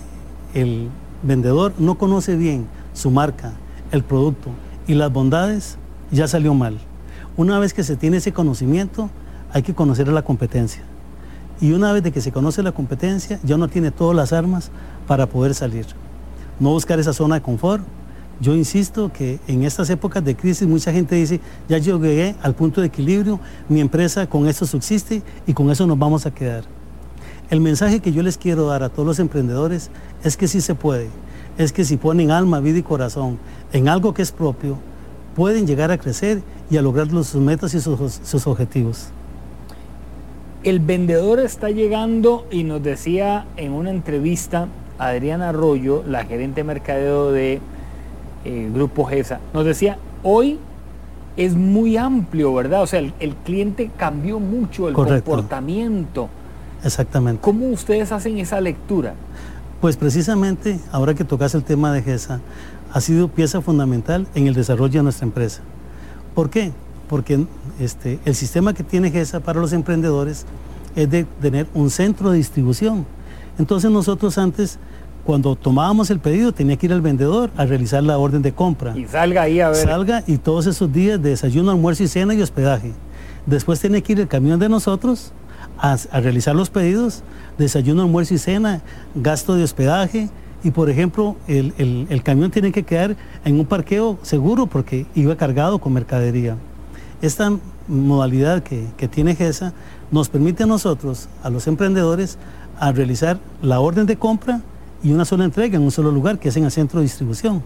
el 0.55 0.89
vendedor 1.23 1.75
no 1.79 1.97
conoce 1.97 2.37
bien 2.37 2.67
su 2.93 3.11
marca, 3.11 3.53
el 3.93 4.03
producto 4.03 4.51
y 4.87 4.95
las 4.95 5.13
bondades, 5.13 5.79
ya 6.11 6.27
salió 6.29 6.55
mal. 6.55 6.79
Una 7.37 7.59
vez 7.59 7.73
que 7.73 7.85
se 7.85 7.97
tiene 7.97 8.19
ese 8.19 8.33
conocimiento, 8.33 9.11
hay 9.53 9.63
que 9.63 9.75
conocer 9.75 10.09
a 10.09 10.13
la 10.13 10.23
competencia. 10.23 10.83
Y 11.61 11.73
una 11.73 11.93
vez 11.93 12.03
de 12.03 12.11
que 12.11 12.21
se 12.21 12.33
conoce 12.33 12.63
la 12.63 12.73
competencia, 12.73 13.39
ya 13.43 13.57
uno 13.57 13.69
tiene 13.69 13.91
todas 13.91 14.17
las 14.17 14.33
armas 14.33 14.71
para 15.07 15.27
poder 15.27 15.55
salir. 15.55 15.87
No 16.59 16.71
buscar 16.71 16.99
esa 16.99 17.13
zona 17.13 17.37
de 17.37 17.43
confort. 17.43 17.85
Yo 18.41 18.55
insisto 18.55 19.13
que 19.13 19.39
en 19.47 19.65
estas 19.65 19.91
épocas 19.91 20.25
de 20.25 20.35
crisis 20.35 20.67
mucha 20.67 20.93
gente 20.93 21.15
dice, 21.15 21.41
ya 21.69 21.77
llegué 21.77 22.35
al 22.43 22.55
punto 22.55 22.81
de 22.81 22.87
equilibrio, 22.87 23.39
mi 23.69 23.81
empresa 23.81 24.27
con 24.27 24.49
esto 24.49 24.65
subsiste 24.65 25.23
y 25.47 25.53
con 25.53 25.71
eso 25.71 25.87
nos 25.87 25.99
vamos 25.99 26.25
a 26.25 26.31
quedar. 26.31 26.65
El 27.51 27.61
mensaje 27.61 28.01
que 28.01 28.13
yo 28.13 28.23
les 28.23 28.39
quiero 28.39 28.67
dar 28.67 28.83
a 28.83 28.89
todos 28.89 29.07
los 29.07 29.19
emprendedores 29.19 29.91
es 30.25 30.39
que 30.39 30.49
sí 30.49 30.63
se 30.63 30.75
puede, 30.75 31.11
es 31.65 31.73
que 31.73 31.85
si 31.85 31.99
ponen 31.99 32.31
alma, 32.31 32.61
vida 32.61 32.79
y 32.79 32.83
corazón 32.83 33.39
en 33.73 33.89
algo 33.89 34.15
que 34.15 34.23
es 34.23 34.33
propio, 34.33 34.79
pueden 35.37 35.67
llegar 35.67 35.91
a 35.91 35.99
crecer 35.99 36.41
y 36.71 36.79
a 36.79 36.83
lograr 36.83 37.09
sus 37.11 37.35
metas 37.35 37.75
y 37.75 37.81
sus, 37.81 38.47
objetivos. 38.47 39.09
El 40.63 40.81
vendedor 40.81 41.39
está 41.39 41.71
llegando 41.71 42.47
y 42.51 42.65
nos 42.65 42.83
decía 42.83 43.47
en 43.59 43.73
una 43.73 43.91
entrevista 43.91 44.69
Adriana 44.99 45.51
Arroyo, 45.51 46.03
la 46.07 46.25
gerente 46.25 46.61
de 46.61 46.65
mercadeo 46.65 47.31
de 47.31 47.61
eh, 48.45 48.71
Grupo 48.73 49.05
GESA, 49.05 49.41
nos 49.53 49.67
decía, 49.67 49.99
hoy 50.23 50.59
es 51.37 51.55
muy 51.55 51.99
amplio, 51.99 52.55
¿verdad? 52.55 52.83
O 52.83 52.87
sea, 52.87 53.01
el, 53.01 53.35
cliente 53.45 53.91
cambió 53.99 54.41
mucho 54.41 54.89
el 54.89 54.95
comportamiento. 54.95 56.31
Exactamente. 56.83 57.43
¿Cómo 57.43 57.67
ustedes 57.67 58.13
hacen 58.13 58.39
esa 58.39 58.61
lectura? 58.63 59.15
Pues 59.81 59.97
precisamente, 59.97 60.79
ahora 60.93 61.15
que 61.15 61.25
tocas 61.25 61.55
el 61.55 61.65
tema 61.65 61.91
de 61.93 62.03
GESA, 62.03 62.41
ha 62.93 63.01
sido 63.01 63.29
pieza 63.29 63.63
fundamental 63.63 64.27
en 64.35 64.47
el 64.47 64.53
desarrollo 64.53 65.01
de 65.01 65.05
nuestra 65.05 65.25
empresa. 65.25 65.63
¿Por 66.35 66.51
qué? 66.51 66.73
Porque 67.09 67.47
este, 67.79 68.19
el 68.27 68.35
sistema 68.35 68.75
que 68.75 68.85
tiene 68.85 69.11
GESA 69.11 69.41
para 69.41 69.59
los 69.59 69.73
emprendedores 69.73 70.45
es 70.97 71.11
de 71.11 71.25
tener 71.41 71.67
un 71.73 71.89
centro 71.89 72.31
de 72.31 72.37
distribución. 72.37 73.07
Entonces 73.59 73.91
nosotros 73.91 74.37
antes, 74.37 74.79
cuando 75.25 75.57
tomábamos 75.57 76.11
el 76.11 76.21
pedido, 76.21 76.53
tenía 76.53 76.77
que 76.77 76.85
ir 76.85 76.93
al 76.93 77.01
vendedor 77.01 77.51
a 77.57 77.65
realizar 77.65 78.03
la 78.03 78.19
orden 78.19 78.43
de 78.43 78.53
compra. 78.53 78.95
Y 78.97 79.07
salga 79.07 79.43
ahí 79.43 79.61
a 79.61 79.71
ver. 79.71 79.77
Salga 79.77 80.25
y 80.27 80.37
todos 80.37 80.67
esos 80.67 80.93
días 80.93 81.23
de 81.23 81.31
desayuno, 81.31 81.71
almuerzo 81.71 82.03
y 82.03 82.09
cena 82.09 82.35
y 82.35 82.43
hospedaje. 82.43 82.93
Después 83.47 83.81
tiene 83.81 84.03
que 84.03 84.13
ir 84.13 84.21
el 84.21 84.29
camión 84.29 84.61
de 84.61 84.69
nosotros 84.69 85.33
a, 85.81 85.97
a 86.11 86.21
realizar 86.21 86.55
los 86.55 86.71
pedidos, 86.71 87.23
desayuno, 87.59 88.03
almuerzo 88.03 88.35
y 88.35 88.39
cena, 88.39 88.83
gasto 89.15 89.55
de 89.55 89.65
hospedaje, 89.65 90.31
y 90.63 90.71
por 90.71 90.91
ejemplo 90.91 91.37
el, 91.47 92.23
camión 92.23 92.51
tiene 92.51 92.73
que 92.73 92.83
quedar 92.83 93.17
en 93.45 93.59
un 93.59 93.67
parqueo 93.67 94.19
seguro 94.23 94.67
porque 94.67 95.07
iba 95.15 95.37
cargado 95.37 95.79
con 95.79 95.93
mercadería. 95.93 96.57
Esta 97.23 97.53
modalidad 97.89 98.63
que, 98.63 99.09
tiene 99.09 99.35
GESA 99.35 99.73
nos 100.11 100.29
permite 100.29 100.65
a 100.65 100.67
nosotros, 100.67 101.29
a 101.43 101.51
los 101.51 101.67
emprendedores, 101.67 102.39
a 102.79 102.93
realizar 102.93 103.39
la 103.63 103.81
orden 103.81 104.07
de 104.07 104.17
compra 104.17 104.61
y 105.03 105.13
una 105.13 105.25
sola 105.25 105.45
entrega 105.45 105.77
en 105.77 105.83
un 105.83 105.91
solo 105.91 106.11
lugar, 106.11 106.39
que 106.39 106.49
es 106.49 106.57
en 106.57 106.65
el 106.65 106.71
centro 106.71 107.01
de 107.01 107.05
distribución. 107.05 107.63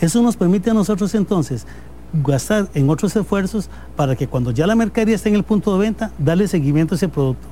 Eso 0.00 0.22
nos 0.22 0.36
permite 0.36 0.70
a 0.70 0.74
nosotros 0.74 1.14
entonces 1.14 1.66
gastar 2.12 2.68
en 2.74 2.90
otros 2.90 3.14
esfuerzos 3.16 3.68
para 3.96 4.16
que 4.16 4.26
cuando 4.26 4.50
ya 4.50 4.66
la 4.66 4.74
mercadería 4.74 5.14
esté 5.14 5.28
en 5.28 5.36
el 5.36 5.44
punto 5.44 5.72
de 5.72 5.80
venta, 5.80 6.12
darle 6.18 6.48
seguimiento 6.48 6.94
a 6.94 6.96
ese 6.96 7.08
producto. 7.08 7.46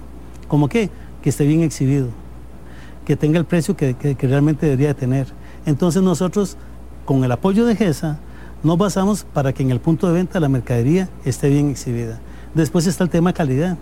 ¿Cómo 0.49 0.69
qué? 0.69 0.91
Que 1.23 1.31
esté 1.31 1.47
bien 1.47 1.63
exhibido 1.63 2.09
que 3.09 3.17
tenga 3.17 3.39
el 3.39 3.47
precio 3.47 3.75
que, 3.75 3.97
realmente 4.21 4.67
debería 4.67 4.93
tener. 4.93 5.29
Entonces 5.65 6.03
nosotros, 6.03 6.59
con 7.07 7.25
el 7.25 7.33
apoyo 7.33 7.65
de 7.65 7.75
GESA, 7.75 8.19
nos 8.63 8.77
basamos 8.77 9.25
para 9.25 9.55
que 9.55 9.63
en 9.63 9.71
el 9.71 9.81
punto 9.81 10.09
de 10.09 10.13
venta 10.13 10.39
la 10.41 10.51
mercadería 10.51 11.09
esté 11.25 11.49
bien 11.49 11.71
exhibida. 11.71 12.21
Después 12.53 12.87
está 12.87 13.05
el 13.05 13.09
tema 13.09 13.33
calidad. 13.33 13.79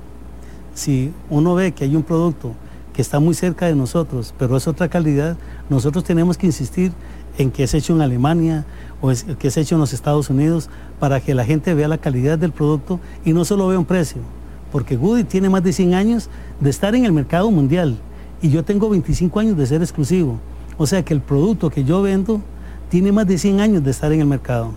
Si 0.74 1.12
uno 1.28 1.56
ve 1.56 1.72
que 1.72 1.82
hay 1.82 1.96
un 1.96 2.04
producto 2.04 2.54
que 2.92 3.02
está 3.02 3.18
muy 3.18 3.34
cerca 3.34 3.66
de 3.66 3.74
nosotros, 3.74 4.32
pero 4.38 4.56
es 4.56 4.68
otra 4.68 4.86
calidad, 4.88 5.36
nosotros 5.68 6.04
tenemos 6.04 6.38
que 6.38 6.46
insistir 6.46 6.92
en 7.38 7.50
que 7.50 7.64
es 7.64 7.74
hecho 7.74 7.94
en 7.94 8.00
Alemania 8.00 8.64
o 9.00 9.10
que 9.38 9.48
es 9.48 9.56
hecho 9.56 9.74
en 9.74 9.80
los 9.80 9.92
Estados 9.92 10.30
Unidos 10.30 10.70
para 10.98 11.20
que 11.20 11.34
la 11.34 11.44
gente 11.44 11.74
vea 11.74 11.88
la 11.88 11.98
calidad 11.98 12.38
del 12.38 12.52
producto 12.52 13.00
y 13.24 13.32
no 13.32 13.44
solo 13.44 13.68
vea 13.68 13.78
un 13.78 13.84
precio. 13.84 14.22
Porque 14.72 14.96
Goody 14.96 15.24
tiene 15.24 15.48
más 15.48 15.62
de 15.62 15.72
100 15.72 15.94
años 15.94 16.28
de 16.60 16.70
estar 16.70 16.94
en 16.94 17.04
el 17.04 17.12
mercado 17.12 17.50
mundial 17.50 17.96
y 18.42 18.50
yo 18.50 18.64
tengo 18.64 18.88
25 18.88 19.40
años 19.40 19.56
de 19.56 19.66
ser 19.66 19.82
exclusivo. 19.82 20.38
O 20.78 20.86
sea 20.86 21.02
que 21.04 21.14
el 21.14 21.20
producto 21.20 21.70
que 21.70 21.84
yo 21.84 22.02
vendo 22.02 22.40
tiene 22.90 23.12
más 23.12 23.26
de 23.26 23.38
100 23.38 23.60
años 23.60 23.84
de 23.84 23.90
estar 23.90 24.12
en 24.12 24.20
el 24.20 24.26
mercado. 24.26 24.72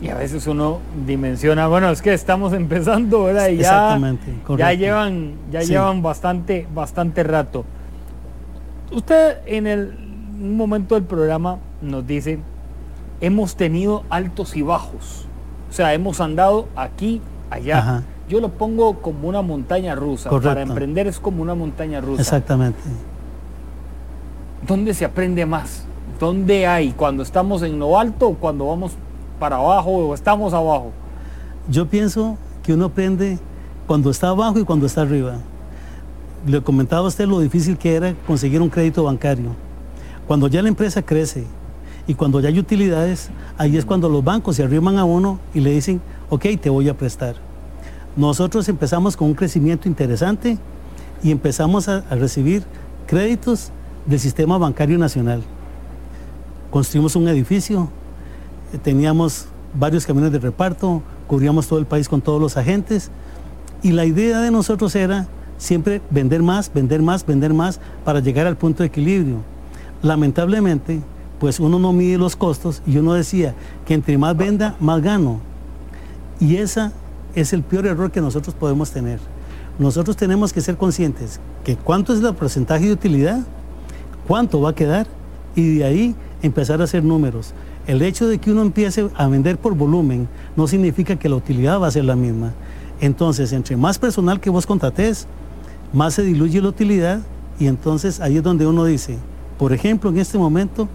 Y 0.00 0.08
a 0.08 0.16
veces 0.16 0.46
uno 0.46 0.80
dimensiona, 1.06 1.66
bueno, 1.66 1.88
es 1.90 2.02
que 2.02 2.12
estamos 2.12 2.52
empezando, 2.52 3.24
¿verdad? 3.24 3.48
Y 3.48 3.56
ya, 3.56 3.98
ya 4.58 4.74
llevan, 4.74 5.32
ya 5.50 5.60
llevan 5.62 6.02
bastante, 6.02 6.66
bastante 6.74 7.22
rato. 7.22 7.64
Usted 8.92 9.38
en 9.46 9.66
el 9.66 10.03
un 10.40 10.56
momento 10.56 10.94
del 10.94 11.04
programa 11.04 11.58
nos 11.80 12.06
dice, 12.06 12.38
hemos 13.20 13.56
tenido 13.56 14.04
altos 14.10 14.56
y 14.56 14.62
bajos. 14.62 15.26
O 15.70 15.72
sea, 15.72 15.94
hemos 15.94 16.20
andado 16.20 16.68
aquí, 16.76 17.20
allá 17.50 18.04
yo 18.28 18.40
lo 18.40 18.48
pongo 18.48 19.00
como 19.00 19.28
una 19.28 19.42
montaña 19.42 19.94
rusa. 19.94 20.30
Para 20.30 20.62
emprender 20.62 21.06
es 21.06 21.18
como 21.18 21.42
una 21.42 21.54
montaña 21.54 22.00
rusa. 22.00 22.22
Exactamente. 22.22 22.78
¿Dónde 24.66 24.94
se 24.94 25.04
aprende 25.04 25.44
más? 25.44 25.84
¿Dónde 26.18 26.66
hay? 26.66 26.92
¿Cuando 26.92 27.22
estamos 27.22 27.62
en 27.62 27.78
lo 27.78 27.98
alto 27.98 28.28
o 28.28 28.34
cuando 28.34 28.66
vamos 28.66 28.92
para 29.38 29.56
abajo 29.56 29.90
o 29.90 30.14
estamos 30.14 30.54
abajo? 30.54 30.92
Yo 31.68 31.86
pienso 31.86 32.38
que 32.62 32.72
uno 32.72 32.86
aprende 32.86 33.38
cuando 33.86 34.10
está 34.10 34.28
abajo 34.28 34.58
y 34.58 34.64
cuando 34.64 34.86
está 34.86 35.02
arriba. 35.02 35.36
Le 36.46 36.62
comentaba 36.62 37.04
a 37.04 37.08
usted 37.08 37.26
lo 37.26 37.40
difícil 37.40 37.76
que 37.76 37.94
era 37.94 38.14
conseguir 38.26 38.62
un 38.62 38.70
crédito 38.70 39.04
bancario. 39.04 39.50
Cuando 40.26 40.48
ya 40.48 40.62
la 40.62 40.68
empresa 40.68 41.02
crece 41.02 41.44
y 42.06 42.14
cuando 42.14 42.40
ya 42.40 42.48
hay 42.48 42.58
utilidades, 42.58 43.30
ahí 43.58 43.76
es 43.76 43.84
cuando 43.84 44.08
los 44.08 44.24
bancos 44.24 44.56
se 44.56 44.62
arriman 44.62 44.98
a 44.98 45.04
uno 45.04 45.38
y 45.52 45.60
le 45.60 45.70
dicen, 45.70 46.00
ok, 46.30 46.46
te 46.60 46.70
voy 46.70 46.88
a 46.88 46.96
prestar. 46.96 47.36
Nosotros 48.16 48.68
empezamos 48.68 49.16
con 49.16 49.28
un 49.28 49.34
crecimiento 49.34 49.88
interesante 49.88 50.58
y 51.22 51.30
empezamos 51.30 51.88
a, 51.88 52.00
recibir 52.10 52.62
créditos 53.06 53.70
del 54.06 54.20
sistema 54.20 54.56
bancario 54.56 54.98
nacional. 54.98 55.42
Construimos 56.70 57.16
un 57.16 57.28
edificio, 57.28 57.88
eh, 58.72 58.78
teníamos 58.78 59.46
varios 59.74 60.06
camiones 60.06 60.32
de 60.32 60.38
reparto, 60.38 61.02
cubríamos 61.26 61.66
todo 61.66 61.78
el 61.78 61.86
país 61.86 62.08
con 62.08 62.20
todos 62.20 62.40
los 62.40 62.56
agentes 62.56 63.10
y 63.82 63.92
la 63.92 64.04
idea 64.04 64.40
de 64.40 64.50
nosotros 64.50 64.94
era 64.94 65.26
siempre 65.58 66.00
vender 66.10 66.42
más, 66.42 66.72
vender 66.72 67.02
más, 67.02 67.26
vender 67.26 67.52
más 67.52 67.80
para 68.04 68.20
llegar 68.20 68.46
al 68.46 68.56
punto 68.56 68.82
de 68.82 68.88
equilibrio. 68.88 69.53
Lamentablemente, 70.02 71.00
pues 71.38 71.60
uno 71.60 71.78
no 71.78 71.92
mide 71.92 72.18
los 72.18 72.36
costos 72.36 72.82
y 72.86 72.98
uno 72.98 73.14
decía 73.14 73.54
que 73.86 73.94
entre 73.94 74.18
más 74.18 74.36
venda, 74.36 74.76
más 74.80 75.02
gano. 75.02 75.40
Y 76.40 76.56
esa 76.56 76.92
es 77.34 77.52
el 77.52 77.62
peor 77.62 77.86
error 77.86 78.10
que 78.10 78.20
nosotros 78.20 78.54
podemos 78.54 78.90
tener. 78.90 79.18
Nosotros 79.78 80.16
tenemos 80.16 80.52
que 80.52 80.60
ser 80.60 80.76
conscientes 80.76 81.40
que 81.64 81.76
cuánto 81.76 82.14
es 82.14 82.22
el 82.22 82.34
porcentaje 82.34 82.86
de 82.86 82.92
utilidad, 82.92 83.40
cuánto 84.26 84.60
va 84.60 84.70
a 84.70 84.74
quedar 84.74 85.06
y 85.56 85.78
de 85.78 85.84
ahí 85.84 86.14
empezar 86.42 86.80
a 86.80 86.84
hacer 86.84 87.02
números. 87.02 87.54
El 87.86 88.00
hecho 88.02 88.26
de 88.26 88.38
que 88.38 88.52
uno 88.52 88.62
empiece 88.62 89.10
a 89.14 89.26
vender 89.26 89.58
por 89.58 89.74
volumen 89.74 90.28
no 90.56 90.66
significa 90.66 91.16
que 91.16 91.28
la 91.28 91.36
utilidad 91.36 91.80
va 91.80 91.88
a 91.88 91.90
ser 91.90 92.04
la 92.04 92.16
misma. 92.16 92.52
Entonces, 93.00 93.52
entre 93.52 93.76
más 93.76 93.98
personal 93.98 94.40
que 94.40 94.48
vos 94.48 94.66
contrates, 94.66 95.26
más 95.92 96.14
se 96.14 96.22
diluye 96.22 96.62
la 96.62 96.68
utilidad 96.68 97.20
y 97.58 97.66
entonces 97.66 98.20
ahí 98.20 98.38
es 98.38 98.42
donde 98.42 98.66
uno 98.66 98.84
dice, 98.84 99.18
por 99.64 99.72
ejemplo, 99.72 100.10
en 100.10 100.18
este 100.18 100.36
momento 100.36 100.90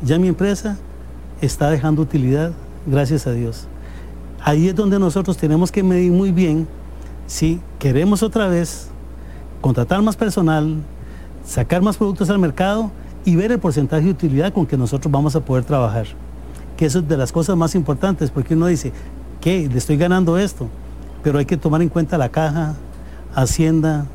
ya 0.00 0.18
mi 0.18 0.28
empresa 0.28 0.78
está 1.42 1.68
dejando 1.68 2.00
utilidad, 2.00 2.52
gracias 2.86 3.26
a 3.26 3.32
Dios. 3.32 3.66
Ahí 4.40 4.66
es 4.66 4.74
donde 4.74 4.98
nosotros 4.98 5.36
tenemos 5.36 5.70
que 5.70 5.82
medir 5.82 6.10
muy 6.10 6.32
bien 6.32 6.66
si 7.26 7.60
queremos 7.78 8.22
otra 8.22 8.48
vez 8.48 8.88
contratar 9.60 10.00
más 10.00 10.16
personal, 10.16 10.76
sacar 11.44 11.82
más 11.82 11.98
productos 11.98 12.30
al 12.30 12.38
mercado 12.38 12.90
y 13.26 13.36
ver 13.36 13.52
el 13.52 13.58
porcentaje 13.58 14.04
de 14.04 14.12
utilidad 14.12 14.54
con 14.54 14.64
que 14.64 14.78
nosotros 14.78 15.12
vamos 15.12 15.36
a 15.36 15.40
poder 15.40 15.64
trabajar. 15.64 16.06
Que 16.78 16.86
eso 16.86 17.00
es 17.00 17.06
de 17.06 17.18
las 17.18 17.30
cosas 17.30 17.58
más 17.58 17.74
importantes, 17.74 18.30
porque 18.30 18.54
uno 18.54 18.68
dice, 18.68 18.90
¿qué? 19.42 19.68
Le 19.70 19.76
estoy 19.76 19.98
ganando 19.98 20.38
esto, 20.38 20.70
pero 21.22 21.38
hay 21.38 21.44
que 21.44 21.58
tomar 21.58 21.82
en 21.82 21.90
cuenta 21.90 22.16
la 22.16 22.30
caja, 22.30 22.74
Hacienda, 23.34 24.06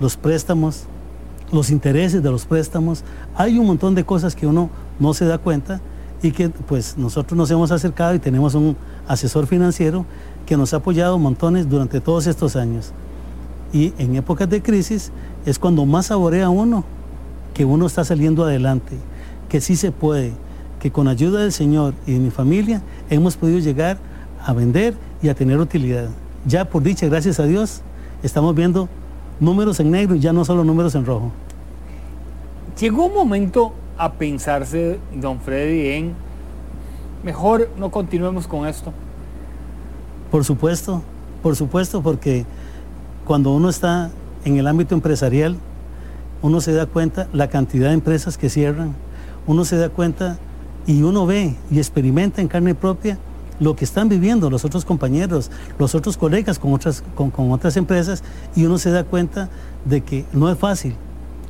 los 0.00 0.18
préstamos, 0.18 0.84
los 1.54 1.70
intereses 1.70 2.22
de 2.22 2.30
los 2.30 2.44
préstamos. 2.44 3.04
Hay 3.36 3.58
un 3.58 3.66
montón 3.66 3.94
de 3.94 4.04
cosas 4.04 4.34
que 4.34 4.46
uno 4.46 4.70
no 4.98 5.14
se 5.14 5.24
da 5.24 5.38
cuenta 5.38 5.80
y 6.22 6.32
que 6.32 6.48
pues 6.48 6.96
nosotros 6.96 7.36
nos 7.36 7.50
hemos 7.50 7.70
acercado 7.70 8.14
y 8.14 8.18
tenemos 8.18 8.54
un 8.54 8.76
asesor 9.06 9.46
financiero 9.46 10.04
que 10.46 10.56
nos 10.56 10.74
ha 10.74 10.78
apoyado 10.78 11.18
montones 11.18 11.68
durante 11.68 12.00
todos 12.00 12.26
estos 12.26 12.56
años. 12.56 12.92
Y 13.72 13.92
en 13.98 14.16
épocas 14.16 14.48
de 14.48 14.62
crisis 14.62 15.10
es 15.46 15.58
cuando 15.58 15.84
más 15.84 16.06
saborea 16.06 16.48
uno 16.48 16.84
que 17.52 17.64
uno 17.64 17.86
está 17.86 18.04
saliendo 18.04 18.44
adelante, 18.44 18.96
que 19.48 19.60
sí 19.60 19.76
se 19.76 19.92
puede, 19.92 20.32
que 20.80 20.90
con 20.90 21.08
ayuda 21.08 21.40
del 21.40 21.52
Señor 21.52 21.94
y 22.06 22.12
de 22.12 22.18
mi 22.18 22.30
familia 22.30 22.82
hemos 23.10 23.36
podido 23.36 23.58
llegar 23.58 23.98
a 24.44 24.52
vender 24.52 24.94
y 25.22 25.28
a 25.28 25.34
tener 25.34 25.58
utilidad. 25.58 26.08
Ya 26.46 26.66
por 26.66 26.82
dicha, 26.82 27.06
gracias 27.06 27.40
a 27.40 27.44
Dios, 27.44 27.82
estamos 28.22 28.54
viendo 28.54 28.88
números 29.40 29.80
en 29.80 29.90
negro 29.90 30.14
y 30.14 30.20
ya 30.20 30.32
no 30.32 30.44
solo 30.44 30.64
números 30.64 30.94
en 30.94 31.04
rojo. 31.04 31.30
Llegó 32.78 33.06
un 33.06 33.14
momento 33.14 33.72
a 33.96 34.12
pensarse, 34.12 34.98
don 35.14 35.40
Freddy, 35.40 35.88
en 35.88 36.14
mejor 37.22 37.70
no 37.78 37.90
continuemos 37.90 38.46
con 38.46 38.66
esto. 38.66 38.92
Por 40.30 40.44
supuesto, 40.44 41.02
por 41.42 41.56
supuesto, 41.56 42.02
porque 42.02 42.44
cuando 43.24 43.52
uno 43.52 43.68
está 43.68 44.10
en 44.44 44.56
el 44.56 44.66
ámbito 44.66 44.94
empresarial, 44.94 45.56
uno 46.42 46.60
se 46.60 46.72
da 46.72 46.86
cuenta 46.86 47.28
la 47.32 47.48
cantidad 47.48 47.88
de 47.88 47.94
empresas 47.94 48.36
que 48.36 48.50
cierran, 48.50 48.94
uno 49.46 49.64
se 49.64 49.76
da 49.76 49.88
cuenta 49.88 50.38
y 50.86 51.02
uno 51.02 51.26
ve 51.26 51.56
y 51.70 51.78
experimenta 51.78 52.42
en 52.42 52.48
carne 52.48 52.74
propia 52.74 53.18
lo 53.64 53.74
que 53.74 53.84
están 53.84 54.08
viviendo 54.08 54.50
los 54.50 54.64
otros 54.64 54.84
compañeros, 54.84 55.50
los 55.78 55.94
otros 55.94 56.16
colegas 56.16 56.58
con 56.58 56.74
otras, 56.74 57.02
con, 57.14 57.32
otras 57.50 57.76
empresas 57.76 58.22
y 58.54 58.64
uno 58.64 58.78
se 58.78 58.90
da 58.90 59.04
cuenta 59.04 59.48
de 59.84 60.02
que 60.02 60.24
no 60.32 60.50
es 60.50 60.58
fácil. 60.58 60.94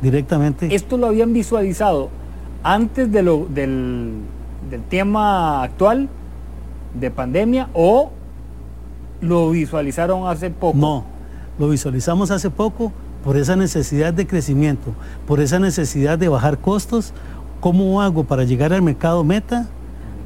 directamente. 0.00 0.74
¿Esto 0.74 0.96
lo 0.96 1.06
habían 1.06 1.32
visualizado 1.32 2.08
antes 2.62 3.10
de 3.12 3.22
lo, 3.22 3.46
del, 3.46 4.14
del 4.70 4.82
tema 4.84 5.62
actual 5.62 6.08
de 6.98 7.10
pandemia 7.10 7.68
o 7.74 8.10
lo 9.20 9.50
visualizaron 9.50 10.26
hace 10.26 10.50
poco? 10.50 10.76
No, 10.76 11.04
lo 11.58 11.68
visualizamos 11.68 12.30
hace 12.30 12.50
poco 12.50 12.92
por 13.22 13.36
esa 13.36 13.54
necesidad 13.54 14.12
de 14.12 14.26
crecimiento, 14.26 14.92
por 15.26 15.40
esa 15.40 15.58
necesidad 15.58 16.18
de 16.18 16.28
bajar 16.28 16.58
costos, 16.58 17.12
¿Cómo 17.62 18.02
hago 18.02 18.24
para 18.24 18.42
llegar 18.42 18.72
al 18.72 18.82
mercado 18.82 19.22
meta 19.22 19.68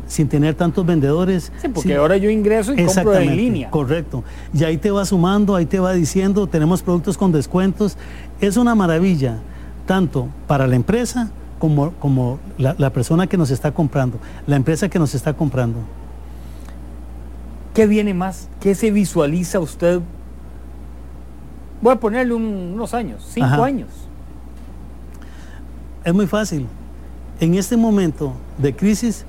sin 0.09 0.26
tener 0.26 0.55
tantos 0.55 0.87
vendedores? 0.87 1.53
Sí, 1.61 1.68
porque 1.68 1.95
ahora 1.95 2.16
yo 2.16 2.30
ingreso 2.30 2.72
y 2.72 2.82
compro 2.82 3.14
en 3.14 3.37
línea. 3.37 3.70
Correcto. 3.70 4.24
Y 4.55 4.64
ahí 4.64 4.78
te 4.78 4.91
va 4.91 5.05
sumando, 5.05 5.55
ahí 5.55 5.66
te 5.66 5.78
va 5.78 5.93
diciendo, 5.93 6.47
tenemos 6.47 6.80
productos 6.80 7.18
con 7.18 7.32
descuentos. 7.32 7.99
Es 8.41 8.57
una 8.57 8.74
maravilla, 8.74 9.37
tanto 9.84 10.28
para 10.47 10.66
la 10.66 10.76
empresa 10.76 11.28
como, 11.59 11.91
como 12.01 12.39
la, 12.57 12.74
la 12.78 12.89
persona 12.89 13.26
que 13.26 13.37
nos 13.37 13.51
está 13.51 13.70
comprando, 13.70 14.18
la 14.47 14.57
empresa 14.57 14.89
que 14.89 14.99
nos 14.99 15.14
está 15.14 15.34
comprando. 15.34 15.80
¿Qué 17.74 17.87
viene 17.87 18.14
más? 18.14 18.49
¿Qué 18.61 18.74
se 18.74 18.91
visualiza 18.91 19.61
usted? 19.61 20.01
Voy 21.82 21.93
a 21.93 22.01
ponerle 22.01 22.32
unos 22.32 22.95
años, 22.95 23.28
cinco 23.30 23.62
años. 23.62 23.91
Es 26.03 26.14
muy 26.14 26.26
fácil 26.26 26.66
en 27.41 27.55
este 27.55 27.76
momento 27.76 28.32
de 28.59 28.74
crisis 28.74 29.24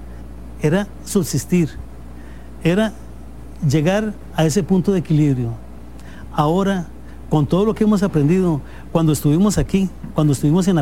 era 0.61 0.87
subsistir, 1.05 1.69
era 2.63 2.93
llegar 3.67 4.13
a 4.35 4.45
ese 4.45 4.63
punto 4.63 4.91
de 4.91 4.99
equilibrio. 4.99 5.51
Ahora, 6.33 6.87
con 7.29 7.45
todo 7.45 7.65
lo 7.65 7.75
que 7.75 7.83
hemos 7.83 8.03
aprendido, 8.03 8.61
cuando 8.91 9.11
estuvimos 9.11 9.57
aquí, 9.57 9.89
cuando 10.13 10.33
estuvimos 10.33 10.67
en, 10.67 10.77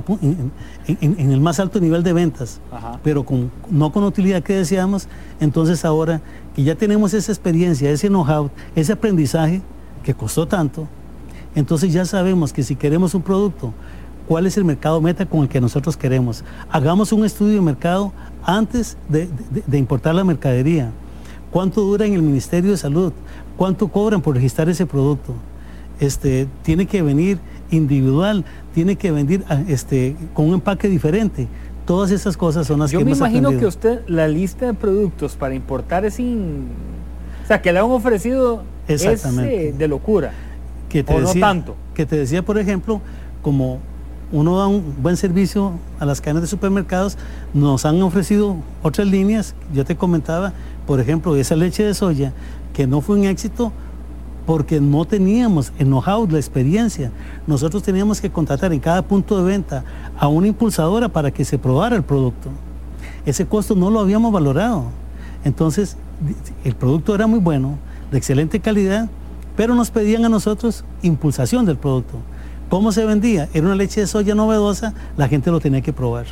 el 0.87 1.41
más 1.41 1.59
alto 1.59 1.79
nivel 1.79 2.03
de 2.03 2.13
ventas, 2.13 2.59
pero 3.03 3.23
con, 3.23 3.51
no 3.69 3.91
con 3.91 4.03
la 4.03 4.09
utilidad 4.09 4.43
que 4.43 4.55
deseamos, 4.55 5.07
entonces 5.39 5.83
ahora 5.85 6.21
que 6.55 6.63
ya 6.63 6.75
tenemos 6.75 7.13
esa 7.13 7.31
experiencia, 7.31 7.89
ese 7.89 8.09
know-how, 8.09 8.51
ese 8.75 8.93
aprendizaje 8.93 9.61
que 10.03 10.13
costó 10.13 10.47
tanto, 10.47 10.87
entonces 11.55 11.91
ya 11.91 12.05
sabemos 12.05 12.53
que 12.53 12.63
si 12.63 12.75
queremos 12.75 13.15
un 13.15 13.21
producto 13.21 13.73
cuál 14.27 14.47
es 14.47 14.57
el 14.57 14.65
mercado 14.65 15.01
meta 15.01 15.25
con 15.25 15.41
el 15.41 15.49
que 15.49 15.61
nosotros 15.61 15.97
queremos. 15.97 16.43
Hagamos 16.69 17.11
un 17.11 17.25
estudio 17.25 17.55
de 17.55 17.61
mercado 17.61 18.11
antes 18.43 18.97
de, 19.09 19.29
importar 19.77 20.15
la 20.15 20.23
mercadería. 20.23 20.91
¿Cuánto 21.51 21.81
dura 21.81 22.05
en 22.05 22.13
el 22.13 22.21
Ministerio 22.21 22.71
de 22.71 22.77
Salud? 22.77 23.13
¿Cuánto 23.57 23.87
cobran 23.87 24.21
por 24.21 24.35
registrar 24.35 24.67
ese 24.69 24.85
producto? 24.85 25.33
Este, 25.99 26.47
tiene 26.63 26.85
que 26.85 27.01
venir 27.01 27.39
individual, 27.71 28.43
tiene 28.73 28.97
que 28.97 29.11
venir 29.11 29.43
ah, 29.47 29.61
este, 29.67 30.15
con 30.33 30.47
un 30.47 30.55
empaque 30.55 30.89
diferente. 30.89 31.47
Todas 31.85 32.11
esas 32.11 32.35
cosas 32.35 32.67
son 32.67 32.79
las 32.79 32.91
Yo 32.91 32.99
que 32.99 33.05
me 33.05 33.11
imagino 33.11 33.51
que 33.51 33.65
usted, 33.65 34.01
la 34.07 34.27
lista 34.27 34.65
de 34.65 34.73
productos 34.73 35.35
para 35.35 35.53
importar 35.53 36.03
es 36.03 36.15
sin... 36.15 36.67
O 37.43 37.47
sea, 37.47 37.61
que 37.61 37.71
le 37.71 37.79
han 37.79 37.85
ofrecido 37.85 38.63
Exactamente. 38.87 39.73
de 39.73 39.87
locura. 39.87 40.31
Que 40.89 41.03
te 41.03 41.17
no 41.19 41.33
tanto. 41.35 41.75
Que 41.93 42.05
te 42.05 42.17
decía, 42.17 42.43
por 42.43 42.57
ejemplo, 42.57 43.01
como 43.43 43.79
uno 44.31 44.57
da 44.57 44.67
un 44.67 44.95
buen 45.01 45.17
servicio 45.17 45.73
a 45.99 46.05
las 46.05 46.21
cadenas 46.21 46.41
de 46.41 46.47
supermercados, 46.47 47.17
nos 47.53 47.85
han 47.85 48.01
ofrecido 48.01 48.57
otras 48.83 49.07
líneas, 49.07 49.55
yo 49.73 49.85
te 49.85 49.95
comentaba, 49.95 50.53
por 50.87 50.99
ejemplo, 50.99 51.35
esa 51.35 51.55
leche 51.55 51.83
de 51.83 51.93
soya, 51.93 52.33
que 52.73 52.87
no 52.87 53.01
fue 53.01 53.17
un 53.17 53.25
éxito 53.25 53.71
porque 54.45 54.79
no 54.79 55.05
teníamos 55.05 55.71
el 55.79 55.87
know-how, 55.87 56.27
la 56.29 56.37
experiencia. 56.37 57.11
Nosotros 57.47 57.81
teníamos 57.83 58.21
que 58.21 58.29
contratar 58.29 58.73
en 58.73 58.79
cada 58.79 59.01
punto 59.01 59.37
de 59.37 59.43
venta 59.43 59.83
a 60.17 60.27
una 60.27 60.47
impulsadora 60.47 61.09
para 61.09 61.31
que 61.31 61.45
se 61.45 61.57
probara 61.57 61.95
el 61.95 62.03
producto. 62.03 62.49
Ese 63.25 63.47
costo 63.47 63.75
no 63.75 63.89
lo 63.89 63.99
habíamos 63.99 64.31
valorado. 64.31 64.85
Entonces, 65.43 65.97
el 66.63 66.75
producto 66.75 67.15
era 67.15 67.27
muy 67.27 67.39
bueno, 67.39 67.77
de 68.11 68.17
excelente 68.17 68.59
calidad, 68.59 69.09
pero 69.55 69.73
nos 69.73 69.89
pedían 69.89 70.25
a 70.25 70.29
nosotros 70.29 70.83
impulsación 71.01 71.65
del 71.65 71.77
producto. 71.77 72.17
¿Cómo 72.69 72.91
se 72.91 73.05
vendía? 73.05 73.47
Era 73.53 73.65
una 73.65 73.75
leche 73.75 74.01
de 74.01 74.07
soya 74.07 74.33
novedosa, 74.33 74.93
la 75.17 75.27
gente 75.27 75.51
lo 75.51 75.59
tenía 75.59 75.81
que 75.81 75.93
probar. 75.93 76.25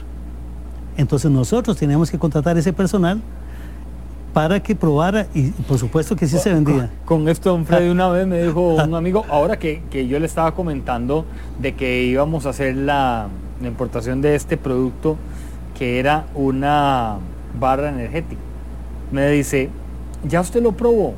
Entonces 0.98 1.30
nosotros 1.30 1.78
teníamos 1.78 2.10
que 2.10 2.18
contratar 2.18 2.58
ese 2.58 2.74
personal 2.74 3.22
para 4.34 4.62
que 4.62 4.76
probara 4.76 5.28
y 5.36 5.50
por 5.52 5.78
supuesto 5.78 6.16
que 6.16 6.28
sí 6.28 6.38
se 6.40 6.52
vendía. 6.52 6.90
Con, 7.06 7.30
esto, 7.30 7.52
don 7.52 7.66
Freddy, 7.66 7.90
una 7.90 8.10
vez 8.10 8.26
me 8.26 8.42
dijo 8.42 8.76
un 8.84 8.96
amigo, 8.96 9.26
ahora 9.30 9.60
que, 9.60 9.82
yo 10.08 10.20
le 10.20 10.26
estaba 10.26 10.56
comentando 10.56 11.26
de 11.60 11.76
que 11.76 12.04
íbamos 12.04 12.48
a 12.48 12.50
hacer 12.50 12.76
la, 12.76 13.28
la 13.62 13.68
importación 13.68 14.22
de 14.22 14.36
este 14.36 14.58
producto, 14.58 15.18
que 15.78 16.00
era 16.00 16.26
una 16.34 17.18
barra 17.60 17.90
energética, 17.90 18.42
me 19.12 19.30
dice, 19.30 19.70
¿ya 20.28 20.42
usted 20.42 20.64
lo 20.64 20.72
probó? 20.72 21.14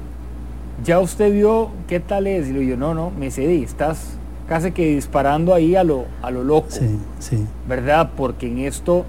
¿Ya 0.83 0.99
usted 0.99 1.31
vio 1.31 1.69
qué 1.87 2.01
tal 2.01 2.27
es? 2.27 2.49
Y 2.49 2.53
le 2.53 2.59
digo, 2.59 2.75
no, 2.75 2.93
no, 2.93 3.11
me 3.11 3.31
cedí, 3.31 3.63
estás 3.63 4.17
casi 4.47 4.71
que 4.71 4.95
disparando 4.95 5.53
ahí 5.53 5.75
a 5.75 5.83
lo, 5.83 6.05
a 6.21 6.31
lo 6.31 6.43
loco. 6.43 6.67
Sí, 6.69 6.97
sí. 7.19 7.45
¿Verdad? 7.67 8.11
Porque 8.15 8.47
en 8.47 8.59
esto 8.59 9.05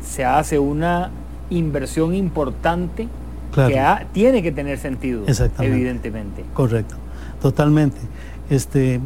se 0.00 0.24
hace 0.24 0.58
una 0.58 1.10
inversión 1.50 2.14
importante 2.14 3.08
que 3.54 3.82
tiene 4.12 4.42
que 4.42 4.52
tener 4.52 4.78
sentido, 4.78 5.24
evidentemente. 5.58 6.44
Correcto, 6.52 6.96
totalmente. 7.40 7.96
Este, 8.50 9.00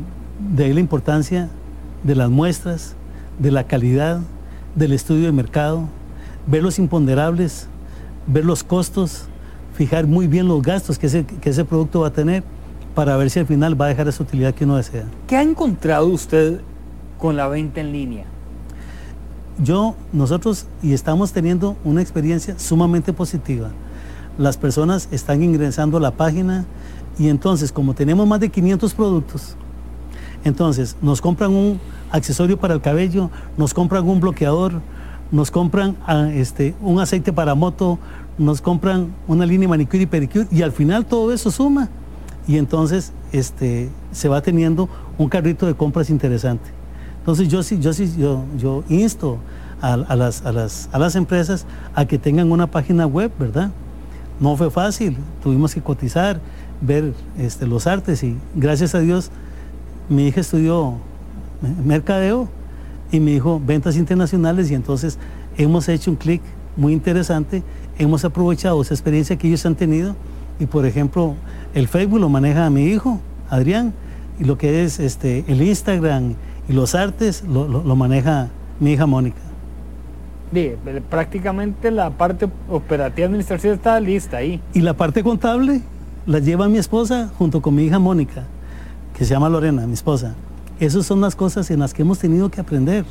de 0.54 0.64
ahí 0.64 0.72
la 0.72 0.80
importancia 0.80 1.48
de 2.02 2.16
las 2.16 2.30
muestras, 2.30 2.96
de 3.38 3.50
la 3.50 3.64
calidad, 3.64 4.20
del 4.74 4.92
estudio 4.92 5.26
de 5.26 5.32
mercado, 5.32 5.84
ver 6.46 6.62
los 6.62 6.78
imponderables, 6.78 7.68
ver 8.26 8.44
los 8.44 8.64
costos, 8.64 9.26
fijar 9.74 10.06
muy 10.06 10.26
bien 10.26 10.48
los 10.48 10.62
gastos 10.62 10.98
que 10.98 11.06
ese, 11.06 11.24
que 11.24 11.50
ese 11.50 11.64
producto 11.64 12.00
va 12.00 12.08
a 12.08 12.12
tener 12.12 12.42
para 12.95 13.16
ver 13.16 13.30
si 13.30 13.38
al 13.38 13.47
final 13.47 13.80
va 13.80 13.86
a 13.86 13.88
dejar 13.88 14.09
esa 14.09 14.22
utilidad 14.22 14.55
que 14.55 14.64
uno 14.64 14.76
desea. 14.76 15.05
¿Qué 15.26 15.36
ha 15.36 15.43
encontrado 15.43 16.07
usted 16.07 16.61
con 17.18 17.36
la 17.36 17.49
venta 17.49 17.80
en 17.80 17.93
línea? 17.93 18.24
Yo, 19.62 19.95
nosotros, 20.12 20.66
y 20.82 20.93
estamos 20.93 21.32
teniendo 21.32 21.76
una 21.84 22.01
experiencia 22.01 22.59
sumamente 22.59 23.12
positiva. 23.12 23.70
Las 24.38 24.57
personas 24.57 25.09
están 25.12 25.43
ingresando 25.43 25.99
a 25.99 26.01
la 26.01 26.12
página 26.12 26.64
y 27.18 27.28
entonces, 27.28 27.72
como 27.72 27.95
tenemos 27.95 28.26
más 28.26 28.41
de 28.41 28.49
500 28.49 28.95
productos, 28.95 29.57
entonces 30.45 30.97
nos 31.03 31.20
compran 31.20 31.51
un 31.51 31.78
accesorio 32.11 32.59
para 32.59 32.72
el 32.72 32.80
cabello, 32.80 33.30
nos 33.59 33.74
compran 33.74 34.09
un 34.09 34.20
bloqueador, 34.20 34.80
nos 35.30 35.51
compran 35.51 35.97
ah, 36.07 36.30
este, 36.32 36.74
un 36.80 36.99
aceite 36.99 37.32
para 37.32 37.55
moto, 37.55 37.99
nos 38.38 38.62
compran 38.62 39.14
una 39.28 39.45
línea 39.45 39.68
manicure 39.68 40.05
y 40.05 40.07
pedicure 40.07 40.47
y 40.51 40.62
al 40.62 40.72
final 40.72 41.05
todo 41.05 41.32
eso 41.32 41.51
suma 41.51 41.91
y 42.51 42.59
entonces 42.59 43.12
este, 43.30 43.90
se 44.11 44.28
va 44.28 44.42
teniendo 44.42 44.88
un 45.18 45.28
carrito 45.28 45.66
de 45.66 45.74
compras 45.74 46.11
interesante. 46.11 46.68
Entonces 47.20 47.46
yo 47.46 47.62
sí, 47.62 47.78
yo 47.78 47.92
sí, 47.92 48.12
yo, 48.18 48.44
yo 48.59 48.82
insto 48.88 49.38
a, 49.80 49.96
las, 49.96 50.44
a, 50.44 50.51
las, 50.51 50.88
a 50.90 50.98
las 50.98 51.14
empresas 51.14 51.64
a 51.94 52.07
que 52.07 52.18
tengan 52.18 52.51
una 52.51 52.66
página 52.66 53.07
web, 53.07 53.30
¿verdad? 53.38 53.70
No 54.40 54.57
fue 54.57 54.68
fácil, 54.68 55.16
tuvimos 55.44 55.72
que 55.72 55.80
cotizar, 55.80 56.40
ver 56.80 57.14
este, 57.38 57.68
los 57.68 57.86
artes 57.86 58.24
y 58.24 58.36
gracias 58.57 58.96
a 58.96 58.98
Dios 58.98 59.30
mi 60.09 60.26
hija 60.26 60.40
estudió 60.40 60.94
mercadeo 61.84 62.48
y 63.12 63.20
mi 63.20 63.34
hijo 63.34 63.62
ventas 63.64 63.96
internacionales 63.96 64.72
y 64.72 64.74
entonces 64.74 65.18
hemos 65.57 65.88
hecho 65.88 66.11
un 66.11 66.16
clic 66.16 66.42
muy 66.76 66.94
interesante, 66.94 67.62
hemos 67.96 68.24
aprovechado 68.24 68.82
esa 68.82 68.92
experiencia 68.92 69.36
que 69.36 69.46
ellos 69.46 69.64
han 69.66 69.76
tenido 69.76 70.16
y 70.61 70.66
por 70.66 70.86
ejemplo 70.86 71.34
el 71.74 71.88
Facebook 71.88 72.20
lo 72.20 72.28
maneja 72.28 72.70
mi 72.70 72.84
hijo, 72.84 73.18
Adrián, 73.48 73.92
y 74.38 74.44
lo 74.44 74.56
que 74.56 74.84
es 74.84 75.00
este, 75.00 75.44
el 75.48 75.62
Instagram 75.62 76.34
y 76.68 76.72
los 76.72 76.94
artes 76.94 77.42
lo, 77.42 77.96
maneja 77.96 78.48
mi 78.78 78.92
hija 78.92 79.06
Mónica. 79.06 79.40
prácticamente 81.08 81.90
la 81.90 82.11
parte 82.11 82.48
operativa 82.68 83.26
administrativa 83.26 83.74
está 83.74 83.98
lista 83.98 84.36
ahí. 84.36 84.61
Y 84.72 84.80
la 84.80 84.94
parte 84.94 85.22
contable 85.22 85.82
la 86.26 86.38
lleva 86.38 86.68
mi 86.68 86.78
esposa 86.78 87.30
junto 87.38 87.61
con 87.61 87.74
mi 87.74 87.84
hija 87.84 87.98
Mónica, 87.98 88.44
que 89.16 89.24
se 89.24 89.34
llama 89.34 89.48
Lorena, 89.48 89.86
mi 89.86 89.94
esposa. 89.94 90.34
Esas 90.78 91.06
son 91.06 91.20
las 91.20 91.34
cosas 91.34 91.70
en 91.70 91.80
las 91.80 91.92
que 91.92 92.02
hemos 92.02 92.18
tenido 92.18 92.50
que 92.50 92.61
aprender. 92.61 93.04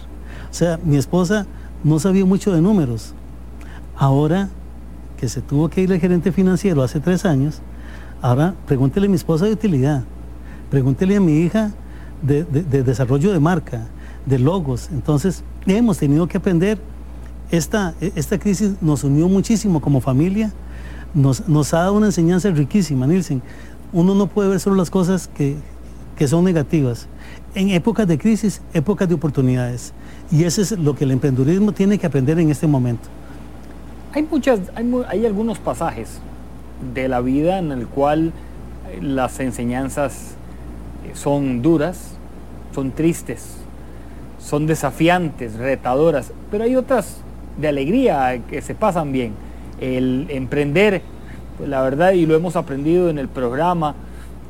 O 0.49 0.53
sea, 0.53 0.79
mi 0.83 0.97
esposa 0.97 1.45
no 1.83 1.99
sabía 1.99 2.25
mucho 2.25 2.51
de 2.51 2.61
números. 2.61 3.13
Ahora 3.95 4.49
que 5.19 5.27
se 5.27 5.41
tuvo 5.41 5.67
que 5.69 5.81
ir 5.81 5.91
el 5.91 5.99
gerente 5.99 6.31
financiero 6.31 6.81
hace 6.81 7.01
tres 7.01 7.25
años, 7.25 7.59
ahora 8.21 8.55
pregúntele 8.65 9.07
a 9.07 9.09
mi 9.09 9.17
esposa 9.17 9.45
de 9.45 9.51
utilidad, 9.51 10.03
pregúntele 10.71 11.17
a 11.17 11.19
mi 11.19 11.39
hija 11.39 11.71
de, 12.21 12.43
desarrollo 12.43 13.33
de 13.33 13.39
marca, 13.39 13.87
de 14.25 14.39
logos. 14.39 14.89
Entonces, 14.93 15.43
hemos 15.65 15.97
tenido 15.97 16.27
que 16.27 16.37
aprender. 16.37 16.79
Esta, 17.51 17.95
esta 17.99 18.37
crisis 18.37 18.73
nos 18.79 19.03
unió 19.03 19.27
muchísimo 19.27 19.81
como 19.81 20.01
familia, 20.01 20.53
nos, 21.15 21.49
nos 21.49 21.73
ha 21.73 21.79
dado 21.79 21.93
una 21.93 22.05
enseñanza 22.05 22.49
riquísima, 22.51 23.07
Nielsen. 23.07 23.41
Uno 23.91 24.13
no 24.13 24.27
puede 24.27 24.49
ver 24.49 24.59
solo 24.59 24.75
las 24.75 24.91
cosas 24.91 25.27
que, 25.27 25.57
que 26.15 26.27
son 26.27 26.45
negativas. 26.45 27.07
En 27.55 27.71
épocas 27.71 28.07
de 28.07 28.19
crisis, 28.19 28.61
épocas 28.73 29.09
de 29.09 29.15
oportunidades. 29.15 29.93
Y 30.31 30.43
eso 30.43 30.61
es 30.61 30.71
lo 30.73 30.95
que 30.95 31.05
el 31.05 31.11
emprendedurismo 31.11 31.71
tiene 31.71 31.97
que 31.97 32.05
aprender 32.05 32.39
en 32.39 32.51
este 32.51 32.67
momento. 32.67 33.09
Hay 34.11 34.23
muchas, 34.23 34.59
hay, 34.75 35.25
algunos 35.27 35.59
pasajes 35.59 36.19
de 36.95 37.07
la 37.07 37.21
vida 37.21 37.59
en 37.59 37.71
el 37.71 37.87
cual 37.87 38.31
eh, 38.91 38.99
las 39.01 39.39
enseñanzas 39.39 40.35
eh, 41.05 41.11
son 41.13 41.61
duras, 41.61 42.15
son 42.73 42.91
tristes, 42.91 43.57
son 44.39 44.65
desafiantes, 44.65 45.55
retadoras, 45.57 46.33
pero 46.49 46.63
hay 46.63 46.75
otras 46.75 47.21
de 47.59 47.67
alegría 47.67 48.41
que 48.49 48.63
se 48.63 48.73
pasan 48.73 49.11
bien. 49.11 49.33
El 49.79 50.25
emprender, 50.29 51.03
pues 51.59 51.69
la 51.69 51.83
verdad, 51.83 52.13
y 52.13 52.25
lo 52.25 52.35
hemos 52.35 52.55
aprendido 52.55 53.09
en 53.09 53.19
el 53.19 53.27
programa, 53.27 53.93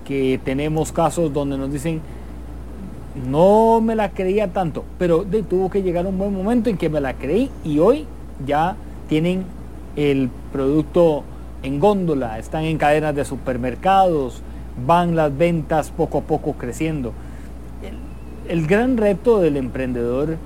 que 0.05 0.39
tenemos 0.43 0.93
casos 0.93 1.33
donde 1.33 1.57
nos 1.57 1.69
dicen, 1.69 1.99
no 3.29 3.81
me 3.81 3.93
la 3.95 4.11
creía 4.11 4.53
tanto, 4.53 4.85
pero 4.97 5.25
tuvo 5.49 5.69
que 5.69 5.83
llegar 5.83 6.05
un 6.05 6.17
buen 6.17 6.33
momento 6.33 6.69
en 6.69 6.77
que 6.77 6.87
me 6.87 7.01
la 7.01 7.15
creí 7.15 7.51
y 7.65 7.79
hoy 7.79 8.07
ya 8.45 8.77
tienen 9.09 9.43
el 9.95 10.29
producto 10.53 11.23
en 11.63 11.79
góndola, 11.79 12.39
están 12.39 12.63
en 12.63 12.77
cadenas 12.77 13.13
de 13.15 13.25
supermercados, 13.25 14.41
van 14.85 15.15
las 15.15 15.35
ventas 15.35 15.91
poco 15.91 16.19
a 16.19 16.21
poco 16.21 16.53
creciendo. 16.53 17.11
El, 18.47 18.65
gran 18.65 18.97
reto 18.97 19.39
del 19.39 19.57
emprendedor 19.57 20.37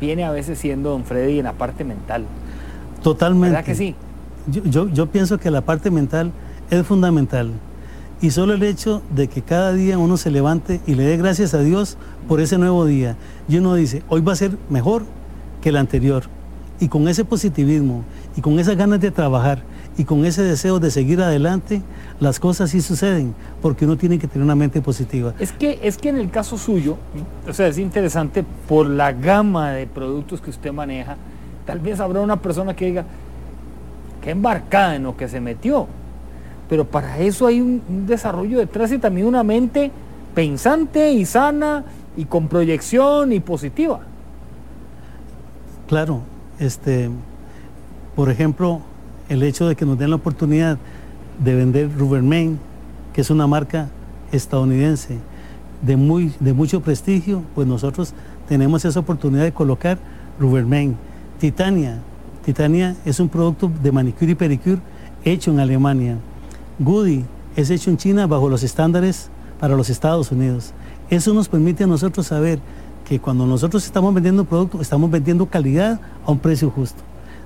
viene 0.00 0.24
a 0.24 0.30
veces 0.30 0.58
siendo, 0.58 0.90
don 0.90 1.04
Freddy, 1.04 1.38
en 1.38 1.44
la 1.44 1.52
parte 1.52 1.84
mental. 1.84 2.24
Totalmente. 3.02 3.50
¿Verdad 3.50 3.64
que 3.64 3.74
sí? 3.74 3.94
Yo, 4.46 4.88
yo, 4.88 5.06
pienso 5.06 5.38
que 5.38 5.50
la 5.50 5.60
parte 5.60 5.90
mental 5.90 6.32
es 6.70 6.86
fundamental. 6.86 7.50
Y 8.20 8.30
solo 8.30 8.54
el 8.54 8.62
hecho 8.62 9.02
de 9.14 9.28
que 9.28 9.42
cada 9.42 9.72
día 9.72 9.98
uno 9.98 10.16
se 10.16 10.30
levante 10.30 10.80
y 10.86 10.94
le 10.94 11.02
dé 11.02 11.16
gracias 11.16 11.54
a 11.54 11.58
Dios 11.58 11.98
por 12.28 12.40
ese 12.40 12.56
nuevo 12.56 12.86
día. 12.86 13.16
Y 13.48 13.58
uno 13.58 13.74
dice, 13.74 14.02
hoy 14.08 14.20
va 14.20 14.32
a 14.32 14.36
ser 14.36 14.52
mejor 14.70 15.02
que 15.60 15.70
el 15.70 15.76
anterior. 15.76 16.24
Y 16.82 16.88
con 16.88 17.06
ese 17.06 17.24
positivismo 17.24 18.02
y 18.36 18.40
con 18.40 18.58
esas 18.58 18.76
ganas 18.76 19.00
de 19.00 19.12
trabajar 19.12 19.62
y 19.96 20.02
con 20.02 20.24
ese 20.24 20.42
deseo 20.42 20.80
de 20.80 20.90
seguir 20.90 21.22
adelante, 21.22 21.80
las 22.18 22.40
cosas 22.40 22.70
sí 22.70 22.80
suceden, 22.80 23.36
porque 23.60 23.84
uno 23.84 23.96
tiene 23.96 24.18
que 24.18 24.26
tener 24.26 24.44
una 24.44 24.56
mente 24.56 24.82
positiva. 24.82 25.32
Es 25.38 25.52
que, 25.52 25.78
es 25.80 25.96
que 25.96 26.08
en 26.08 26.16
el 26.16 26.28
caso 26.32 26.58
suyo, 26.58 26.96
o 27.48 27.52
sea, 27.52 27.68
es 27.68 27.78
interesante 27.78 28.44
por 28.66 28.88
la 28.88 29.12
gama 29.12 29.70
de 29.70 29.86
productos 29.86 30.40
que 30.40 30.50
usted 30.50 30.72
maneja, 30.72 31.16
tal 31.66 31.78
vez 31.78 32.00
habrá 32.00 32.20
una 32.20 32.42
persona 32.42 32.74
que 32.74 32.86
diga, 32.86 33.04
qué 34.20 34.30
embarcada 34.30 34.96
en 34.96 35.04
lo 35.04 35.16
que 35.16 35.28
se 35.28 35.40
metió. 35.40 35.86
Pero 36.68 36.84
para 36.84 37.20
eso 37.20 37.46
hay 37.46 37.60
un, 37.60 37.80
un 37.88 38.06
desarrollo 38.08 38.58
detrás 38.58 38.90
y 38.90 38.98
también 38.98 39.28
una 39.28 39.44
mente 39.44 39.92
pensante 40.34 41.12
y 41.12 41.26
sana 41.26 41.84
y 42.16 42.24
con 42.24 42.48
proyección 42.48 43.32
y 43.32 43.38
positiva. 43.38 44.00
Claro, 45.86 46.22
este, 46.62 47.10
por 48.14 48.30
ejemplo, 48.30 48.80
el 49.28 49.42
hecho 49.42 49.68
de 49.68 49.76
que 49.76 49.84
nos 49.84 49.98
den 49.98 50.10
la 50.10 50.16
oportunidad 50.16 50.78
de 51.42 51.54
vender 51.54 51.90
Rubbermaid, 51.96 52.52
que 53.12 53.20
es 53.20 53.30
una 53.30 53.46
marca 53.46 53.88
estadounidense 54.30 55.18
de, 55.82 55.96
muy, 55.96 56.32
de 56.40 56.52
mucho 56.52 56.80
prestigio, 56.80 57.42
pues 57.54 57.66
nosotros 57.66 58.14
tenemos 58.48 58.84
esa 58.84 59.00
oportunidad 59.00 59.42
de 59.42 59.52
colocar 59.52 59.98
Rubbermaid. 60.38 60.92
Titania, 61.40 61.98
Titania 62.44 62.96
es 63.04 63.18
un 63.18 63.28
producto 63.28 63.70
de 63.82 63.90
manicure 63.90 64.32
y 64.32 64.34
pedicure 64.34 64.80
hecho 65.24 65.50
en 65.50 65.60
Alemania. 65.60 66.18
Goody 66.78 67.24
es 67.56 67.70
hecho 67.70 67.90
en 67.90 67.96
China 67.96 68.26
bajo 68.26 68.48
los 68.48 68.62
estándares 68.62 69.28
para 69.58 69.76
los 69.76 69.90
Estados 69.90 70.30
Unidos. 70.30 70.72
Eso 71.10 71.34
nos 71.34 71.48
permite 71.48 71.84
a 71.84 71.86
nosotros 71.86 72.26
saber 72.26 72.60
que 73.12 73.20
cuando 73.20 73.46
nosotros 73.46 73.84
estamos 73.84 74.14
vendiendo 74.14 74.40
un 74.40 74.48
producto, 74.48 74.80
estamos 74.80 75.10
vendiendo 75.10 75.44
calidad 75.44 76.00
a 76.24 76.30
un 76.30 76.38
precio 76.38 76.70
justo. 76.70 77.02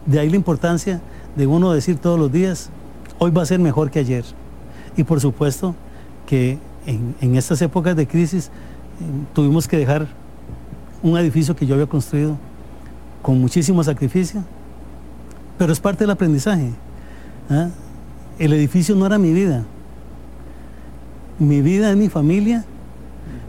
De 0.06 0.20
ahí 0.20 0.30
la 0.30 0.36
importancia 0.36 1.00
de 1.34 1.44
uno 1.48 1.72
decir 1.72 1.98
todos 1.98 2.16
los 2.20 2.30
días, 2.30 2.70
hoy 3.18 3.32
va 3.32 3.42
a 3.42 3.46
ser 3.46 3.58
mejor 3.58 3.90
que 3.90 3.98
ayer. 3.98 4.24
Y 4.96 5.02
por 5.02 5.20
supuesto 5.20 5.74
que 6.24 6.60
en, 6.86 7.34
estas 7.34 7.60
épocas 7.62 7.96
de 7.96 8.06
crisis 8.06 8.46
eh, 8.46 8.50
tuvimos 9.34 9.66
que 9.66 9.76
dejar 9.76 10.06
un 11.02 11.18
edificio 11.18 11.56
que 11.56 11.66
yo 11.66 11.74
había 11.74 11.88
construido 11.88 12.36
con 13.20 13.40
muchísimo 13.40 13.82
sacrificio, 13.82 14.44
pero 15.58 15.72
es 15.72 15.80
parte 15.80 16.04
del 16.04 16.12
aprendizaje. 16.12 16.70
¿ah? 17.50 17.70
El 18.38 18.52
edificio 18.52 18.94
no 18.94 19.04
era 19.04 19.18
mi 19.18 19.32
vida. 19.32 19.64
Mi 21.40 21.60
vida 21.60 21.90
es 21.90 21.96
mi 21.96 22.08
familia, 22.08 22.64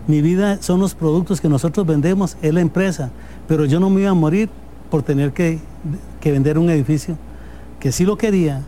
mi 0.07 0.21
vida 0.21 0.61
son 0.61 0.79
los 0.79 0.95
productos 0.95 1.41
que 1.41 1.49
nosotros 1.49 1.85
vendemos, 1.85 2.37
es 2.41 2.53
la 2.53 2.61
empresa, 2.61 3.11
pero 3.47 3.65
yo 3.65 3.79
no 3.79 3.89
me 3.89 4.01
iba 4.01 4.11
a 4.11 4.15
morir 4.15 4.49
por 4.89 5.03
tener 5.03 5.33
que 5.33 5.59
que 6.19 6.31
vender 6.31 6.57
un 6.57 6.69
edificio, 6.69 7.15
que 7.79 7.91
sí 7.91 8.05
lo 8.05 8.17
quería, 8.17 8.61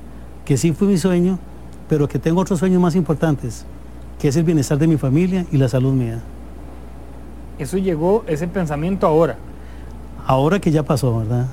que 0.45 0.57
sí 0.57 0.71
fue 0.71 0.87
mi 0.87 0.97
sueño, 0.97 1.39
pero 1.87 2.07
que 2.07 2.19
tengo 2.19 2.41
otros 2.41 2.59
sueños 2.59 2.81
más 2.81 2.95
importantes, 2.95 3.65
que 4.19 4.27
es 4.27 4.35
el 4.35 4.43
bienestar 4.43 4.77
de 4.77 4.87
mi 4.87 4.97
familia 4.97 5.45
y 5.51 5.57
la 5.57 5.67
salud 5.67 5.93
mía. 5.93 6.19
eso 7.57 7.77
llegó, 7.77 8.23
ese 8.27 8.47
pensamiento 8.47 9.07
ahora. 9.07 9.37
Ahora 10.25 10.59
que 10.59 10.71
ya 10.71 10.83
pasó, 10.83 11.17
¿verdad? 11.19 11.47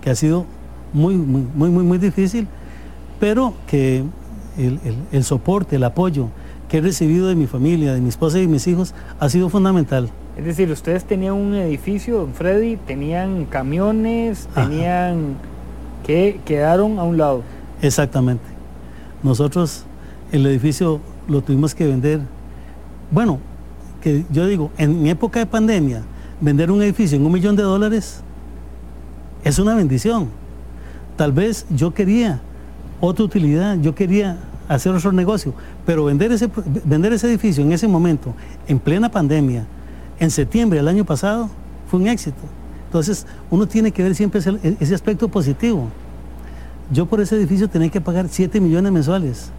Que 0.00 0.10
ha 0.10 0.14
sido 0.14 0.46
muy, 0.92 1.14
muy, 1.16 1.46
muy, 1.54 1.70
muy, 1.70 1.84
muy 1.84 1.98
difícil, 1.98 2.48
pero 3.18 3.54
que 3.66 4.02
el, 4.56 4.80
el 5.12 5.24
soporte, 5.24 5.76
el 5.76 5.84
apoyo 5.84 6.28
que 6.70 6.78
he 6.78 6.80
recibido 6.80 7.26
de 7.26 7.34
mi 7.34 7.48
familia, 7.48 7.92
de 7.92 8.00
mi 8.00 8.08
esposa 8.08 8.38
y 8.38 8.42
de 8.42 8.46
mis 8.46 8.66
hijos, 8.68 8.94
ha 9.18 9.28
sido 9.28 9.48
fundamental. 9.48 10.08
Es 10.36 10.44
decir, 10.44 10.70
ustedes 10.70 11.04
tenían 11.04 11.34
un 11.34 11.54
edificio, 11.54 12.18
don 12.18 12.32
Freddy, 12.32 12.76
tenían 12.76 13.44
camiones, 13.44 14.48
tenían 14.54 15.34
que 16.06 16.40
quedaron 16.44 17.00
a 17.00 17.02
un 17.02 17.18
lado. 17.18 17.42
Exactamente. 17.82 18.44
Nosotros 19.24 19.84
el 20.30 20.46
edificio 20.46 21.00
lo 21.26 21.42
tuvimos 21.42 21.74
que 21.74 21.88
vender. 21.88 22.20
Bueno, 23.10 23.40
que 24.00 24.24
yo 24.30 24.46
digo, 24.46 24.70
en 24.78 25.08
época 25.08 25.40
de 25.40 25.46
pandemia, 25.46 26.02
vender 26.40 26.70
un 26.70 26.82
edificio 26.82 27.18
en 27.18 27.26
un 27.26 27.32
millón 27.32 27.56
de 27.56 27.64
dólares 27.64 28.22
es 29.42 29.58
una 29.58 29.74
bendición. 29.74 30.28
Tal 31.16 31.32
vez 31.32 31.66
yo 31.68 31.92
quería 31.92 32.40
otra 33.00 33.24
utilidad, 33.24 33.76
yo 33.80 33.96
quería 33.96 34.38
hacer 34.74 34.94
otro 34.94 35.12
negocio, 35.12 35.52
pero 35.84 36.04
vender 36.04 36.30
ese, 36.30 36.48
vender 36.84 37.12
ese 37.12 37.26
edificio 37.26 37.64
en 37.64 37.72
ese 37.72 37.88
momento, 37.88 38.34
en 38.68 38.78
plena 38.78 39.10
pandemia, 39.10 39.66
en 40.18 40.30
septiembre 40.30 40.78
del 40.78 40.86
año 40.86 41.04
pasado, 41.04 41.50
fue 41.90 41.98
un 41.98 42.06
éxito. 42.06 42.38
Entonces, 42.86 43.26
uno 43.50 43.66
tiene 43.66 43.90
que 43.90 44.02
ver 44.02 44.14
siempre 44.14 44.40
ese, 44.40 44.94
aspecto 44.94 45.28
positivo. 45.28 45.88
Yo 46.92 47.06
por 47.06 47.20
ese 47.20 47.36
edificio 47.36 47.68
tenía 47.68 47.88
que 47.88 48.00
pagar 48.00 48.28
7 48.28 48.60
millones 48.60 48.92
mensuales. 48.92 49.50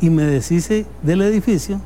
Y 0.00 0.08
me 0.08 0.24
deshice 0.24 0.86
del 1.02 1.22
edificio 1.22 1.80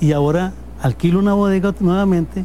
y 0.00 0.12
ahora 0.12 0.52
alquilo 0.80 1.18
una 1.18 1.34
bodega 1.34 1.74
nuevamente 1.80 2.44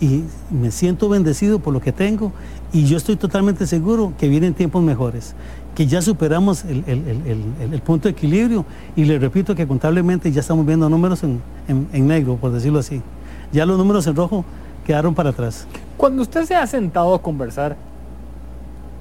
y 0.00 0.24
me 0.50 0.70
siento 0.70 1.08
bendecido 1.08 1.58
por 1.58 1.72
lo 1.74 1.80
que 1.80 1.92
tengo 1.92 2.32
y 2.72 2.84
yo 2.84 2.96
estoy 2.96 3.16
totalmente 3.16 3.66
seguro 3.66 4.12
que 4.18 4.28
vienen 4.28 4.54
tiempos 4.54 4.82
mejores 4.82 5.34
que 5.80 5.86
ya 5.86 6.02
superamos 6.02 6.62
el, 6.66 7.80
punto 7.82 8.06
de 8.06 8.12
equilibrio 8.12 8.66
y 8.96 9.06
le 9.06 9.18
repito 9.18 9.54
que 9.54 9.66
contablemente 9.66 10.30
ya 10.30 10.42
estamos 10.42 10.66
viendo 10.66 10.90
números 10.90 11.22
en, 11.22 12.06
negro, 12.06 12.36
por 12.36 12.52
decirlo 12.52 12.80
así. 12.80 13.00
Ya 13.50 13.64
los 13.64 13.78
números 13.78 14.06
en 14.06 14.14
rojo 14.14 14.44
quedaron 14.84 15.14
para 15.14 15.30
atrás. 15.30 15.66
Cuando 15.96 16.20
usted 16.20 16.44
se 16.44 16.54
ha 16.54 16.66
sentado 16.66 17.14
a 17.14 17.22
conversar 17.22 17.78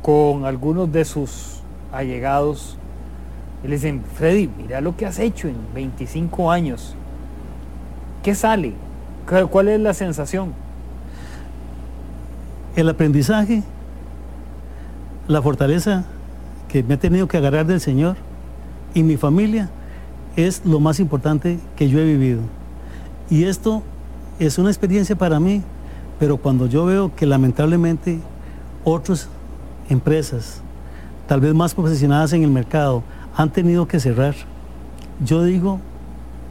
con 0.01 0.45
algunos 0.45 0.89
de 0.89 1.03
sus 1.03 1.59
allegados, 1.91 2.77
le 3.61 3.71
dicen, 3.71 4.01
Freddy, 4.15 4.49
mira 4.57 4.79
lo 4.79 4.95
que 4.95 5.05
has 5.05 5.19
hecho 5.19 5.49
en 5.49 5.57
25 5.75 6.49
años. 6.49 6.95
¿Qué 8.23 8.33
sale? 8.33 8.73
¿Cuál 9.51 9.67
es 9.67 9.81
la 9.81 9.93
sensación? 9.93 10.53
El 12.77 12.87
aprendizaje, 12.87 13.63
la 15.27 15.41
fortaleza 15.41 16.05
que 16.69 16.83
me 16.83 16.93
he 16.93 16.97
tenido 16.97 17.27
que 17.27 17.35
agarrar 17.35 17.65
del 17.65 17.81
Señor 17.81 18.15
y 18.93 19.03
mi 19.03 19.17
familia 19.17 19.69
es 20.35 20.65
lo 20.65 20.79
más 20.79 20.99
importante 20.99 21.59
que 21.75 21.89
yo 21.89 21.99
he 21.99 22.05
vivido. 22.05 22.39
Y 23.29 23.43
esto 23.43 23.83
es 24.39 24.57
una 24.57 24.69
experiencia 24.69 25.15
para 25.15 25.39
mí, 25.39 25.61
pero 26.19 26.37
cuando 26.37 26.67
yo 26.67 26.85
veo 26.85 27.13
que 27.13 27.25
lamentablemente 27.25 28.19
otras 28.83 29.27
empresas, 29.89 30.61
tal 31.27 31.41
vez 31.41 31.53
más 31.53 31.73
profesionadas 31.73 32.31
en 32.33 32.43
el 32.43 32.51
mercado, 32.51 33.03
han 33.35 33.51
tenido 33.51 33.87
que 33.87 33.99
cerrar, 33.99 34.35
yo 35.23 35.43
digo, 35.43 35.79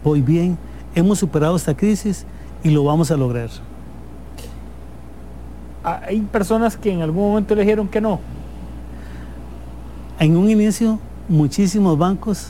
voy 0.05 0.21
bien, 0.21 0.59
hemos 0.95 1.19
superado 1.19 1.57
esta 1.57 1.77
crisis 1.77 2.27
y 2.63 2.71
lo 2.71 2.85
vamos 2.85 3.11
a 3.11 3.17
lograr. 3.17 3.51
Hay 5.85 6.21
personas 6.21 6.77
que 6.77 6.93
en 6.93 7.03
algún 7.03 7.31
momento 7.31 7.55
le 7.55 7.63
dijeron 7.63 7.89
que 7.89 8.01
no. 8.01 8.21
En 10.21 10.37
un 10.37 10.51
inicio, 10.51 10.99
muchísimos 11.29 11.97
bancos 11.97 12.49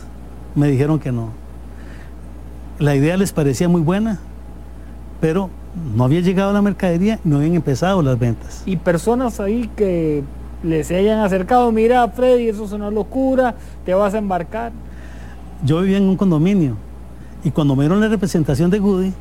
me 0.55 0.69
dijeron 0.69 0.99
que 0.99 1.13
no. 1.13 1.29
La 2.79 2.97
idea 2.97 3.19
les 3.19 3.33
parecía 3.33 3.69
muy 3.69 3.83
buena, 3.83 4.19
pero 5.21 5.51
no 5.95 6.05
había 6.05 6.21
llegado 6.21 6.51
la 6.55 6.63
mercadería, 6.63 7.21
no 7.25 7.37
habían 7.37 7.55
empezado 7.55 8.01
las 8.01 8.19
ventas. 8.19 8.63
Y 8.65 8.79
personas 8.79 9.39
ahí 9.39 9.69
que 9.77 10.25
les 10.63 10.91
hayan 10.91 11.19
acercado, 11.19 11.71
mira 11.71 12.09
Freddy, 12.09 12.49
eso 12.49 12.65
es 12.65 12.73
una 12.73 12.91
locura, 12.91 13.55
te 13.85 13.93
vas 13.93 14.15
a 14.15 14.19
embarcar. 14.19 14.73
Yo 15.63 15.83
vivía 15.83 15.99
en 15.99 16.05
un 16.05 16.17
condominio 16.17 16.75
y 17.45 17.51
cuando 17.51 17.77
me 17.77 17.83
dieron 17.83 18.01
la 18.01 18.09
representación 18.09 18.71
de 18.71 18.79
Goody, 18.79 19.13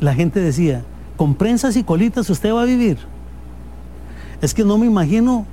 la 0.00 0.14
gente 0.14 0.40
decía, 0.40 0.82
con 1.16 1.36
prensas 1.36 1.76
y 1.76 1.84
colitas 1.84 2.28
usted 2.28 2.52
va 2.52 2.62
a 2.62 2.66
vivir. 2.66 2.98
Es 4.42 4.52
que 4.52 4.64
no 4.64 4.78
me 4.78 4.86
imagino 4.86 5.46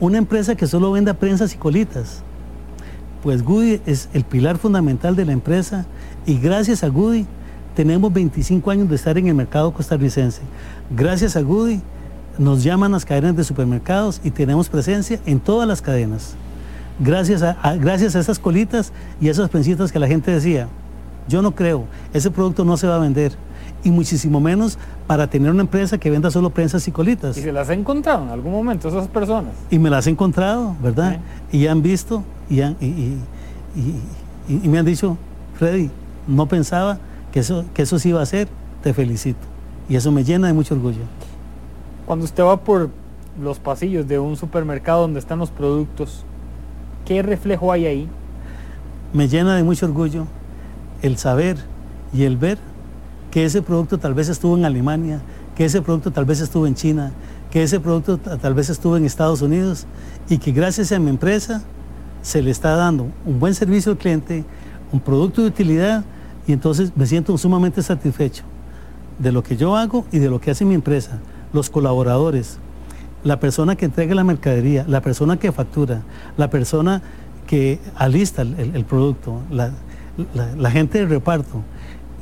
una 0.00 0.18
empresa 0.18 0.56
que 0.56 0.66
solo 0.66 0.92
venda 0.92 1.14
prensas 1.14 1.54
y 1.54 1.58
colitas. 1.58 2.22
Pues 3.22 3.42
Goody 3.42 3.82
es 3.84 4.08
el 4.14 4.24
pilar 4.24 4.56
fundamental 4.56 5.14
de 5.14 5.26
la 5.26 5.32
empresa 5.32 5.84
y 6.26 6.38
gracias 6.38 6.82
a 6.82 6.88
Goody 6.88 7.26
tenemos 7.76 8.12
25 8.12 8.70
años 8.70 8.88
de 8.88 8.96
estar 8.96 9.16
en 9.18 9.28
el 9.28 9.34
mercado 9.34 9.72
costarricense. 9.72 10.40
Gracias 10.90 11.36
a 11.36 11.42
Goody 11.42 11.80
nos 12.38 12.64
llaman 12.64 12.92
las 12.92 13.04
cadenas 13.04 13.36
de 13.36 13.44
supermercados 13.44 14.20
y 14.24 14.30
tenemos 14.30 14.70
presencia 14.70 15.20
en 15.26 15.38
todas 15.38 15.68
las 15.68 15.82
cadenas. 15.82 16.34
Gracias 16.98 17.42
a, 17.42 17.76
gracias 17.76 18.16
a 18.16 18.20
esas 18.20 18.38
colitas 18.38 18.92
y 19.20 19.28
a 19.28 19.30
esas 19.30 19.50
prensitas 19.50 19.92
que 19.92 19.98
la 19.98 20.06
gente 20.06 20.30
decía, 20.30 20.68
yo 21.28 21.42
no 21.42 21.54
creo, 21.54 21.84
ese 22.14 22.30
producto 22.30 22.64
no 22.64 22.76
se 22.78 22.86
va 22.86 22.96
a 22.96 23.00
vender 23.00 23.32
y 23.82 23.90
muchísimo 23.90 24.40
menos 24.40 24.78
para 25.06 25.28
tener 25.28 25.50
una 25.50 25.62
empresa 25.62 25.98
que 25.98 26.10
venda 26.10 26.30
solo 26.30 26.50
prensas 26.50 26.86
y 26.88 26.92
colitas. 26.92 27.36
¿Y 27.36 27.42
se 27.42 27.52
las 27.52 27.68
ha 27.68 27.74
encontrado 27.74 28.24
en 28.24 28.30
algún 28.30 28.52
momento 28.52 28.88
esas 28.88 29.08
personas? 29.08 29.52
Y 29.70 29.78
me 29.78 29.90
las 29.90 30.06
he 30.06 30.10
encontrado, 30.10 30.76
¿verdad? 30.82 31.20
Y 31.52 31.66
han 31.66 31.82
visto 31.82 32.22
y, 32.48 32.60
y, 32.60 34.68
me 34.68 34.78
han 34.78 34.84
dicho, 34.84 35.16
Freddy, 35.54 35.90
no 36.26 36.46
pensaba 36.46 36.98
que 37.32 37.40
eso, 37.40 37.64
que 37.74 37.82
eso 37.82 37.98
sí 37.98 38.10
iba 38.10 38.20
a 38.20 38.26
ser, 38.26 38.48
te 38.82 38.92
felicito. 38.92 39.38
Y 39.88 39.96
eso 39.96 40.12
me 40.12 40.24
llena 40.24 40.48
de 40.48 40.52
mucho 40.52 40.74
orgullo. 40.74 41.02
Cuando 42.06 42.24
usted 42.24 42.42
va 42.42 42.58
por 42.58 42.90
los 43.40 43.58
pasillos 43.58 44.06
de 44.08 44.18
un 44.18 44.36
supermercado 44.36 45.02
donde 45.02 45.20
están 45.20 45.38
los 45.38 45.50
productos, 45.50 46.24
¿qué 47.06 47.22
reflejo 47.22 47.72
hay 47.72 47.86
ahí? 47.86 48.08
Me 49.12 49.28
llena 49.28 49.56
de 49.56 49.62
mucho 49.62 49.86
orgullo 49.86 50.26
el 51.02 51.16
saber 51.16 51.56
y 52.12 52.24
el 52.24 52.36
ver 52.36 52.58
que 53.30 53.44
ese 53.44 53.62
producto 53.62 53.98
tal 53.98 54.14
vez 54.14 54.28
estuvo 54.28 54.56
en 54.56 54.64
Alemania, 54.64 55.20
que 55.56 55.64
ese 55.64 55.82
producto 55.82 56.10
tal 56.10 56.24
vez 56.24 56.40
estuvo 56.40 56.66
en 56.66 56.74
China, 56.74 57.12
que 57.50 57.62
ese 57.62 57.80
producto 57.80 58.18
tal 58.18 58.54
vez 58.54 58.70
estuvo 58.70 58.96
en 58.96 59.04
Estados 59.04 59.42
Unidos 59.42 59.86
y 60.28 60.38
que 60.38 60.52
gracias 60.52 60.92
a 60.92 60.98
mi 60.98 61.10
empresa 61.10 61.62
se 62.22 62.42
le 62.42 62.50
está 62.50 62.76
dando 62.76 63.08
un 63.24 63.40
buen 63.40 63.54
servicio 63.54 63.92
al 63.92 63.98
cliente, 63.98 64.44
un 64.92 65.00
producto 65.00 65.42
de 65.42 65.48
utilidad 65.48 66.04
y 66.46 66.52
entonces 66.52 66.92
me 66.96 67.06
siento 67.06 67.36
sumamente 67.38 67.82
satisfecho 67.82 68.44
de 69.18 69.32
lo 69.32 69.42
que 69.42 69.56
yo 69.56 69.76
hago 69.76 70.06
y 70.10 70.18
de 70.18 70.30
lo 70.30 70.40
que 70.40 70.50
hace 70.50 70.64
mi 70.64 70.74
empresa, 70.74 71.18
los 71.52 71.70
colaboradores, 71.70 72.58
la 73.22 73.38
persona 73.38 73.76
que 73.76 73.84
entrega 73.84 74.14
la 74.14 74.24
mercadería, 74.24 74.84
la 74.88 75.02
persona 75.02 75.36
que 75.38 75.52
factura, 75.52 76.02
la 76.36 76.48
persona 76.48 77.02
que 77.46 77.78
alista 77.96 78.42
el, 78.42 78.84
producto, 78.84 79.40
la, 79.50 79.72
la 80.34 80.70
gente 80.70 80.98
de 81.00 81.06
reparto. 81.06 81.62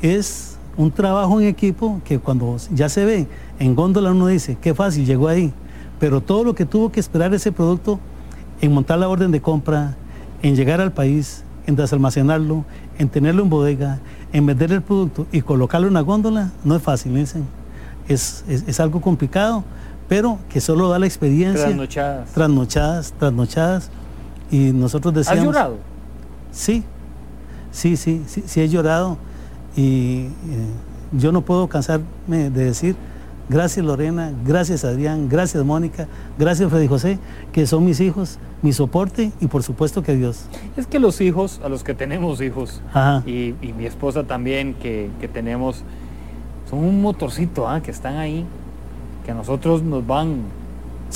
Es 0.03 0.58
un 0.79 0.93
trabajo 0.93 1.41
en 1.41 1.49
equipo 1.49 2.01
que 2.05 2.21
cuando 2.21 2.57
ya 2.73 2.89
se 2.89 3.05
ve 3.05 3.27
en 3.59 3.75
góndola 3.75 4.13
uno 4.13 4.29
dice, 4.29 4.57
qué 4.61 4.75
fácil, 4.75 5.05
llegó 5.05 5.27
ahí. 5.29 5.53
Pero 5.99 6.21
todo 6.21 6.45
lo 6.45 6.55
que 6.55 6.65
tuvo 6.65 6.93
que 6.93 7.01
esperar 7.01 7.35
ese 7.35 7.51
producto 7.51 7.99
en 8.61 8.73
montar 8.73 9.01
la 9.01 9.09
orden 9.09 9.33
de 9.33 9.43
compra, 9.43 9.97
en 10.41 10.55
llegar 10.55 10.81
al 10.81 10.93
país, 10.93 11.43
en 11.67 11.75
desalmacenarlo, 11.75 12.65
en 12.97 13.09
tenerlo 13.09 13.43
en 13.43 13.51
bodega, 13.51 13.99
en 14.33 14.47
vender 14.47 14.73
el 14.73 14.81
producto 14.81 15.27
y 15.33 15.43
colocarlo 15.43 15.89
en 15.89 15.95
una 15.95 16.01
góndola, 16.03 16.53
no 16.63 16.77
es 16.77 16.83
fácil, 16.83 17.13
dicen. 17.15 17.45
Es, 18.07 18.45
es, 18.49 18.81
algo 18.81 19.01
complicado, 19.01 19.65
pero 20.09 20.39
que 20.49 20.61
solo 20.61 20.89
da 20.89 20.99
la 21.01 21.07
experiencia. 21.07 21.67
Trasnochadas. 21.67 22.31
Trasnochadas, 22.31 23.13
trasnochadas. 23.19 23.91
Y 24.51 24.73
nosotros 24.73 25.13
decíamos... 25.13 25.41
¿Has 25.41 25.45
llorado? 25.45 25.77
Sí, 26.53 26.85
sí, 27.73 27.97
sí, 27.97 28.23
sí, 28.27 28.45
sí 28.47 28.61
he 28.61 28.69
llorado 28.69 29.19
y 29.79 30.23
eh, 30.23 30.29
yo 31.13 31.31
no 31.31 31.43
puedo 31.43 31.69
cansarme 31.69 32.51
de 32.51 32.65
decir 32.65 32.97
gracias 33.49 33.87
Lorena, 33.87 34.33
gracias 34.45 34.85
Adrián, 34.85 35.29
gracias 35.29 35.65
Mónica, 35.65 36.09
gracias 36.37 36.69
Freddy 36.69 36.89
José, 36.89 37.21
que 37.53 37.65
son 37.65 37.85
mis 37.85 38.01
hijos, 38.01 38.41
mi 38.61 38.73
soporte 38.73 39.31
y 39.41 39.47
por 39.47 39.63
supuesto 39.63 40.03
que 40.03 40.17
Dios. 40.17 40.47
Es 40.77 40.89
que 40.89 40.99
los 40.99 41.21
hijos, 41.21 41.61
a 41.63 41.69
los 41.69 41.85
que 41.85 41.95
tenemos 41.95 42.41
hijos, 42.41 42.83
y, 43.25 43.55
mi 43.77 43.87
esposa 43.87 44.25
también 44.25 44.75
que, 44.75 45.11
tenemos, 45.33 45.85
son 46.69 46.81
un 46.81 47.01
motorcito 47.01 47.69
¿ah? 47.69 47.81
que 47.81 47.93
están 47.93 48.17
ahí, 48.17 48.45
que 49.25 49.31
a 49.31 49.35
nosotros 49.35 49.85
nos 49.85 50.05
van, 50.05 50.43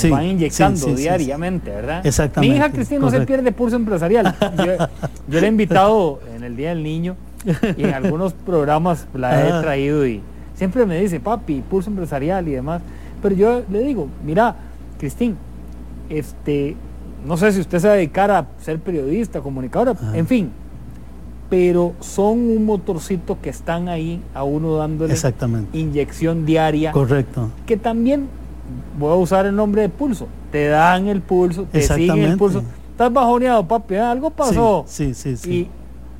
van 0.09 0.25
inyectando 0.25 0.87
diariamente, 0.95 1.69
¿verdad? 1.73 2.07
Exactamente. 2.07 2.53
Mi 2.53 2.59
hija 2.59 2.71
Cristina 2.71 3.01
no 3.01 3.11
se 3.11 3.23
pierde 3.23 3.51
pulso 3.51 3.75
empresarial. 3.75 4.37
yo, 4.57 4.87
yo 5.29 5.41
le 5.41 5.47
he 5.47 5.51
invitado 5.51 6.21
en 6.33 6.45
el 6.45 6.55
Día 6.55 6.69
del 6.69 6.85
Niño 6.85 7.17
y 7.77 7.85
en 7.85 7.95
algunos 7.95 8.33
programas 8.33 9.07
la 9.15 9.47
he 9.49 9.53
Ah. 9.53 9.61
traído 9.63 10.07
y 10.07 10.21
siempre 10.55 10.87
me 10.87 11.01
dice, 11.01 11.21
papi, 11.21 11.63
pulso 11.69 11.91
empresarial 11.91 12.47
y 12.49 12.53
demás. 12.53 12.83
Pero 13.21 13.35
yo 13.35 13.63
le 13.71 13.81
digo, 13.83 14.09
mira, 14.25 14.57
Cristín, 14.99 15.37
este, 16.09 16.77
no 17.27 17.37
sé 17.37 17.53
si 17.53 17.61
usted 17.61 17.79
se 17.79 17.87
va 17.89 17.95
a 17.95 17.97
dedicar 17.97 18.31
a 18.31 18.47
ser 18.61 18.79
periodista, 18.81 19.41
comunicadora, 19.41 19.95
en 20.15 20.27
fin, 20.27 20.51
pero 21.49 21.93
son 22.01 22.39
un 22.39 22.65
motorcito 22.65 23.39
que 23.41 23.51
están 23.51 23.89
ahí 23.89 24.21
a 24.35 24.43
uno 24.43 24.77
dándole 24.77 25.13
Exactamente. 25.13 25.77
inyección 25.77 26.47
diaria 26.47 26.93
Correcto. 26.93 27.51
que 27.67 27.77
también 27.77 28.27
voy 28.99 29.13
a 29.13 29.17
usar 29.17 29.47
el 29.47 29.55
nombre 29.55 29.83
de 29.83 29.89
pulso. 29.89 30.27
Te 30.51 30.67
dan 30.69 31.09
el 31.09 31.21
pulso, 31.23 31.65
te 31.71 31.83
siguen 31.83 32.19
el 32.23 32.37
pulso. 32.39 32.63
Estás 32.91 33.13
bajoneado, 33.13 33.67
papi, 33.67 33.95
¿eh? 33.95 34.01
algo 34.01 34.31
pasó. 34.31 34.85
Sí, 34.87 35.15
sí, 35.15 35.37
sí. 35.37 35.51
Y 35.53 35.69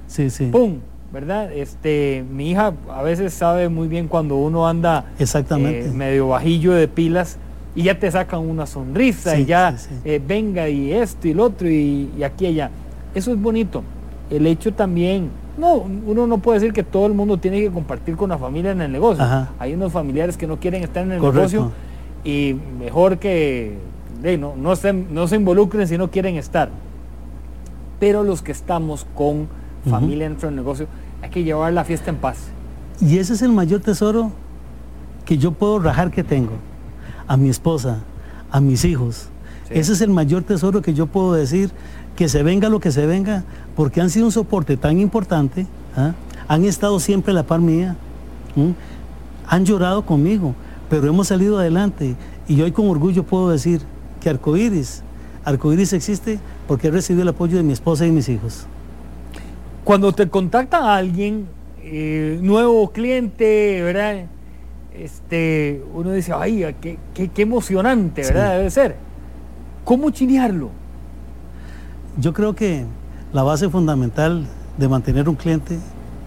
sí, 0.07 0.31
sí. 0.31 0.47
pum, 0.47 0.77
¿verdad? 1.13 1.53
Este, 1.53 2.25
mi 2.33 2.51
hija 2.51 2.73
a 2.91 3.03
veces 3.03 3.35
sabe 3.35 3.69
muy 3.69 3.87
bien 3.89 4.09
cuando 4.09 4.37
uno 4.37 4.67
anda 4.67 5.05
Exactamente. 5.19 5.87
eh, 5.87 5.91
medio 5.91 6.29
bajillo 6.29 6.73
de 6.73 6.89
pilas 6.89 7.37
y 7.75 7.83
ya 7.85 7.99
te 7.99 8.11
sacan 8.11 8.41
una 8.41 8.67
sonrisa 8.67 9.35
Sí, 9.37 9.43
y 9.43 9.45
ya 9.45 9.77
sí, 9.77 9.89
sí. 9.91 9.95
eh, 10.05 10.21
venga 10.27 10.69
y 10.69 10.93
esto 10.93 11.29
y 11.29 11.35
lo 11.35 11.45
otro 11.45 11.69
y, 11.69 12.11
y 12.19 12.23
aquí 12.23 12.45
y 12.47 12.49
allá. 12.49 12.71
Eso 13.15 13.31
es 13.33 13.41
bonito. 13.41 13.83
El 14.31 14.47
hecho 14.47 14.73
también, 14.73 15.29
no, 15.59 15.75
uno 15.75 16.27
no 16.27 16.39
puede 16.39 16.61
decir 16.61 16.73
que 16.73 16.83
todo 16.83 17.07
el 17.07 17.13
mundo 17.13 17.37
tiene 17.37 17.61
que 17.61 17.71
compartir 17.71 18.17
con 18.17 18.31
la 18.31 18.39
familia 18.39 18.71
en 18.71 18.81
el 18.81 18.91
negocio. 18.91 19.23
Ajá. 19.23 19.51
Hay 19.59 19.75
unos 19.75 19.93
familiares 19.93 20.39
que 20.39 20.47
no 20.47 20.59
quieren 20.59 20.83
estar 20.83 21.03
en 21.05 21.13
el 21.13 21.19
Correcto. 21.19 21.41
negocio 21.41 21.73
y 22.25 22.57
mejor 22.79 23.19
que 23.19 23.77
no, 24.39 24.55
no, 24.57 24.73
estén- 24.73 25.09
no 25.11 25.27
se 25.29 25.37
involucren 25.37 25.87
si 25.87 25.99
no 25.99 26.11
quieren 26.11 26.37
estar. 26.37 26.71
Pero 28.01 28.25
los 28.25 28.41
que 28.43 28.53
estamos 28.53 29.07
con 29.15 29.49
familia 29.89 30.29
dentro 30.29 30.49
del 30.49 30.57
negocio, 30.57 30.87
hay 31.23 31.31
que 31.31 31.45
llevar 31.45 31.73
la 31.73 31.85
fiesta 31.85 32.11
en 32.11 32.17
paz. 32.17 32.39
Y 33.01 33.19
ese 33.19 33.35
es 33.35 33.43
el 33.43 33.53
mayor 33.53 33.81
tesoro 33.81 34.33
que 35.25 35.39
yo 35.39 35.53
puedo 35.53 35.79
rajar 35.79 36.11
que 36.11 36.25
tengo. 36.25 36.53
A 37.27 37.37
mi 37.37 37.49
esposa, 37.49 38.01
a 38.51 38.61
mis 38.61 38.85
hijos. 38.85 39.29
Sí. 39.69 39.75
Ese 39.75 39.93
es 39.93 40.01
el 40.01 40.11
mayor 40.11 40.43
tesoro 40.43 40.83
que 40.83 40.93
yo 40.93 41.07
puedo 41.07 41.33
decir, 41.33 41.71
que 42.17 42.29
se 42.29 42.43
venga 42.43 42.69
lo 42.69 42.81
que 42.81 42.93
se 42.93 43.07
venga, 43.07 43.45
porque 43.77 44.01
han 44.01 44.11
sido 44.11 44.27
un 44.27 44.33
soporte 44.33 44.77
tan 44.77 44.99
importante, 45.01 45.67
¿ah? 45.97 46.13
han 46.49 46.65
estado 46.65 47.01
siempre 47.01 47.33
a 47.33 47.35
la 47.35 47.45
par 47.45 47.61
mía, 47.61 47.97
han 49.49 49.65
llorado 49.65 50.05
conmigo, 50.05 50.55
pero 50.91 51.07
hemos 51.07 51.29
salido 51.29 51.59
adelante. 51.59 52.17
Y 52.49 52.61
hoy 52.61 52.73
con 52.73 52.89
orgullo 52.89 53.23
puedo 53.23 53.49
decir 53.49 53.81
que 54.21 54.29
Arcoíris, 54.29 55.03
Arcoíris 55.45 55.93
existe 55.93 56.39
porque 56.69 56.89
he 56.89 56.91
recibido 56.91 57.23
el 57.23 57.29
apoyo 57.29 57.57
de 57.57 57.63
mi 57.63 57.73
esposa 57.73 58.07
y 58.07 58.11
mis 58.11 58.29
hijos. 58.29 58.67
Cuando 59.85 60.13
te 60.13 60.29
contacta 60.29 60.95
alguien, 60.95 61.47
eh, 61.83 62.39
nuevo 62.41 62.91
cliente, 62.93 63.83
¿verdad? 63.83 64.27
Este, 64.97 65.83
uno 65.95 66.13
dice, 66.13 66.33
ay, 66.37 66.75
qué, 66.81 66.99
qué- 67.15 67.29
qué 67.29 67.43
emocionante, 67.43 68.23
¿verdad? 68.23 68.51
Sí. 68.53 68.57
Debe 68.59 68.71
ser. 68.71 68.97
¿Cómo 69.85 70.11
chinearlo? 70.11 70.71
Yo 72.19 72.33
creo 72.33 72.55
que 72.55 72.85
la 73.33 73.43
base 73.43 73.69
fundamental 73.69 74.47
de 74.79 74.89
mantener 74.89 75.29
un 75.29 75.35
cliente 75.35 75.79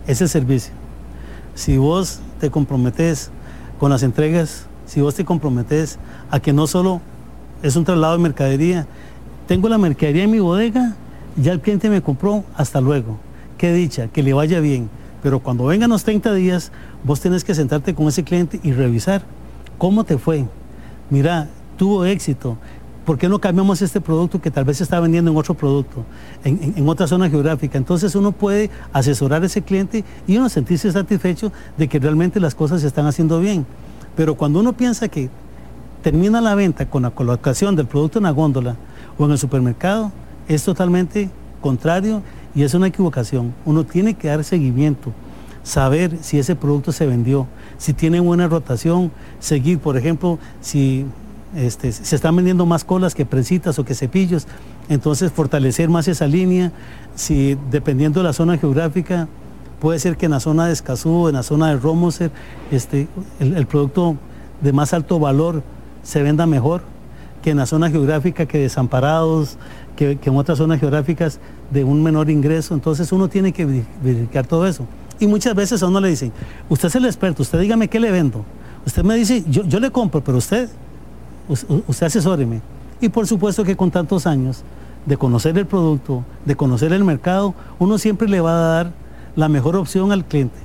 es 0.07 0.19
el 0.21 0.27
servicio. 0.29 0.73
Si 1.53 1.77
vos 1.77 2.19
te 2.39 2.49
comprometes 2.49 3.29
con 3.79 3.91
las 3.91 4.03
entregas, 4.03 4.65
si 4.85 4.99
vos 5.01 5.15
te 5.15 5.23
comprometes 5.23 5.97
a 6.29 6.39
que 6.39 6.51
no 6.51 6.67
solo 6.67 7.01
es 7.63 7.75
un 7.75 7.85
traslado 7.85 8.17
de 8.17 8.23
mercadería, 8.23 8.85
tengo 9.47 9.69
la 9.69 9.77
mercadería 9.77 10.23
en 10.23 10.31
mi 10.31 10.39
bodega, 10.39 10.95
ya 11.37 11.53
el 11.53 11.61
cliente 11.61 11.89
me 11.89 12.01
compró, 12.01 12.43
hasta 12.55 12.81
luego. 12.81 13.17
Qué 13.57 13.73
dicha, 13.73 14.07
que 14.07 14.23
le 14.23 14.33
vaya 14.33 14.59
bien. 14.59 14.89
Pero 15.23 15.39
cuando 15.39 15.65
vengan 15.65 15.89
los 15.89 16.03
30 16.03 16.33
días, 16.33 16.71
vos 17.03 17.19
tenés 17.21 17.43
que 17.43 17.55
sentarte 17.55 17.95
con 17.95 18.07
ese 18.07 18.23
cliente 18.23 18.59
y 18.63 18.73
revisar 18.73 19.23
cómo 19.77 20.03
te 20.03 20.17
fue. 20.17 20.45
Mira, 21.09 21.47
tuvo 21.77 22.05
éxito. 22.05 22.57
¿Por 23.05 23.17
qué 23.19 23.29
no 23.29 23.39
cambiamos 23.39 23.81
este 23.83 24.01
producto 24.01 24.41
que 24.41 24.49
tal 24.49 24.65
vez 24.65 24.77
se 24.77 24.83
está 24.83 24.99
vendiendo 24.99 25.29
en 25.31 25.37
otro 25.37 25.53
producto, 25.53 26.03
en, 26.43 26.61
en- 26.61 26.73
en 26.77 26.89
otra 26.89 27.05
zona 27.05 27.29
geográfica? 27.29 27.77
Entonces 27.77 28.15
uno 28.15 28.31
puede 28.31 28.71
asesorar 28.93 29.43
a 29.43 29.45
ese 29.45 29.61
cliente 29.61 30.03
y 30.27 30.37
uno 30.37 30.49
sentirse 30.49 30.91
satisfecho 30.91 31.51
de 31.77 31.87
que 31.87 31.99
realmente 31.99 32.39
las 32.39 32.55
cosas 32.55 32.81
se 32.81 32.87
están 32.87 33.05
haciendo 33.05 33.39
bien. 33.39 33.65
Pero 34.15 34.35
cuando 34.35 34.59
uno 34.59 34.73
piensa 34.73 35.07
que 35.07 35.29
termina 36.01 36.41
la 36.41 36.55
venta 36.55 36.87
con 36.89 37.03
la 37.03 37.11
colocación 37.11 37.75
del 37.75 37.85
producto 37.85 38.17
en 38.19 38.23
la 38.23 38.31
góndola 38.31 38.75
o 39.19 39.25
en 39.25 39.31
el 39.31 39.37
supermercado, 39.37 40.11
es 40.47 40.63
totalmente 40.63 41.29
contrario 41.61 42.21
y 42.55 42.63
es 42.63 42.73
una 42.73 42.87
equivocación. 42.87 43.53
Uno 43.65 43.83
tiene 43.83 44.13
que 44.13 44.29
dar 44.29 44.43
seguimiento, 44.43 45.11
saber 45.63 46.17
si 46.21 46.39
ese 46.39 46.55
producto 46.55 46.91
se 46.91 47.05
vendió, 47.05 47.47
si 47.77 47.93
tiene 47.93 48.19
buena 48.19 48.47
rotación, 48.47 49.11
seguir, 49.39 49.79
por 49.79 49.97
ejemplo, 49.97 50.39
si 50.61 51.05
este, 51.55 51.91
se 51.91 52.15
están 52.15 52.35
vendiendo 52.35 52.65
más 52.65 52.83
colas 52.83 53.13
que 53.13 53.25
prensitas 53.25 53.77
o 53.77 53.85
que 53.85 53.93
cepillos, 53.93 54.47
entonces 54.89 55.31
fortalecer 55.31 55.89
más 55.89 56.07
esa 56.07 56.27
línea, 56.27 56.71
si 57.15 57.57
dependiendo 57.69 58.21
de 58.21 58.25
la 58.25 58.33
zona 58.33 58.57
geográfica, 58.57 59.27
puede 59.79 59.99
ser 59.99 60.15
que 60.17 60.25
en 60.25 60.31
la 60.31 60.39
zona 60.39 60.67
de 60.67 60.73
Escazú, 60.73 61.27
en 61.27 61.35
la 61.35 61.43
zona 61.43 61.69
de 61.69 61.77
Romoser, 61.77 62.31
este, 62.71 63.07
el 63.39 63.65
producto 63.67 64.15
de 64.61 64.71
más 64.71 64.93
alto 64.93 65.19
valor 65.19 65.63
se 66.03 66.23
venda 66.23 66.45
mejor 66.45 66.81
que 67.45 67.51
en 67.51 67.57
la 67.57 67.67
zona 67.67 67.91
geográfica 67.91 68.47
que 68.47 68.57
desamparados, 68.57 69.59
que, 69.95 70.17
en 70.21 70.37
otras 70.37 70.57
zonas 70.57 70.79
geográficas 70.79 71.39
de 71.71 71.83
un 71.83 72.01
menor 72.03 72.29
ingreso. 72.29 72.73
Entonces 72.73 73.11
uno 73.11 73.27
tiene 73.27 73.51
que 73.51 73.67
veri- 73.67 73.85
verificar 74.03 74.45
todo 74.45 74.67
eso. 74.67 74.85
Y 75.19 75.27
muchas 75.27 75.55
veces 75.55 75.81
a 75.81 75.87
uno 75.87 75.99
le 76.01 76.09
dicen, 76.09 76.31
usted 76.69 76.87
es 76.89 76.95
el 76.95 77.05
experto, 77.05 77.41
usted 77.43 77.59
dígame 77.59 77.87
qué 77.87 77.99
le 77.99 78.11
vendo. 78.11 78.43
Usted 78.85 79.03
me 79.03 79.15
dice, 79.15 79.43
yo, 79.49 79.63
yo 79.63 79.79
le 79.79 79.89
compro, 79.91 80.21
pero 80.23 80.37
usted, 80.37 80.69
us- 81.47 81.65
usted 81.87 82.07
asesóreme. 82.07 82.61
Y 83.01 83.09
por 83.09 83.25
supuesto 83.27 83.63
que 83.63 83.75
con 83.75 83.91
tantos 83.91 84.27
años 84.27 84.63
de 85.05 85.17
conocer 85.17 85.57
el 85.57 85.65
producto, 85.65 86.23
de 86.45 86.55
conocer 86.55 86.91
el 86.93 87.03
mercado, 87.03 87.53
uno 87.79 87.97
siempre 87.97 88.27
le 88.27 88.41
va 88.41 88.51
a 88.51 88.67
dar 88.83 88.91
la 89.35 89.49
mejor 89.49 89.75
opción 89.75 90.11
al 90.11 90.25
cliente. 90.25 90.55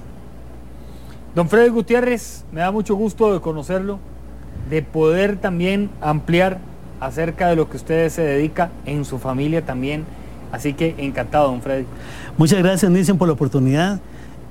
Don 1.34 1.48
Freddy 1.48 1.68
Gutiérrez, 1.68 2.44
me 2.52 2.60
da 2.60 2.70
mucho 2.72 2.94
gusto 2.96 3.32
de 3.32 3.40
conocerlo, 3.40 3.98
de 4.68 4.82
poder 4.82 5.36
también 5.36 5.90
ampliar 6.00 6.58
acerca 7.00 7.48
de 7.48 7.56
lo 7.56 7.68
que 7.68 7.76
usted 7.76 8.08
se 8.10 8.22
dedica 8.22 8.70
en 8.86 9.04
su 9.04 9.18
familia 9.18 9.64
también. 9.64 10.04
Así 10.52 10.74
que 10.74 10.94
encantado, 10.98 11.48
don 11.48 11.62
Freddy. 11.62 11.86
Muchas 12.36 12.58
gracias, 12.58 12.90
Nilsen, 12.90 13.18
por 13.18 13.28
la 13.28 13.34
oportunidad 13.34 14.00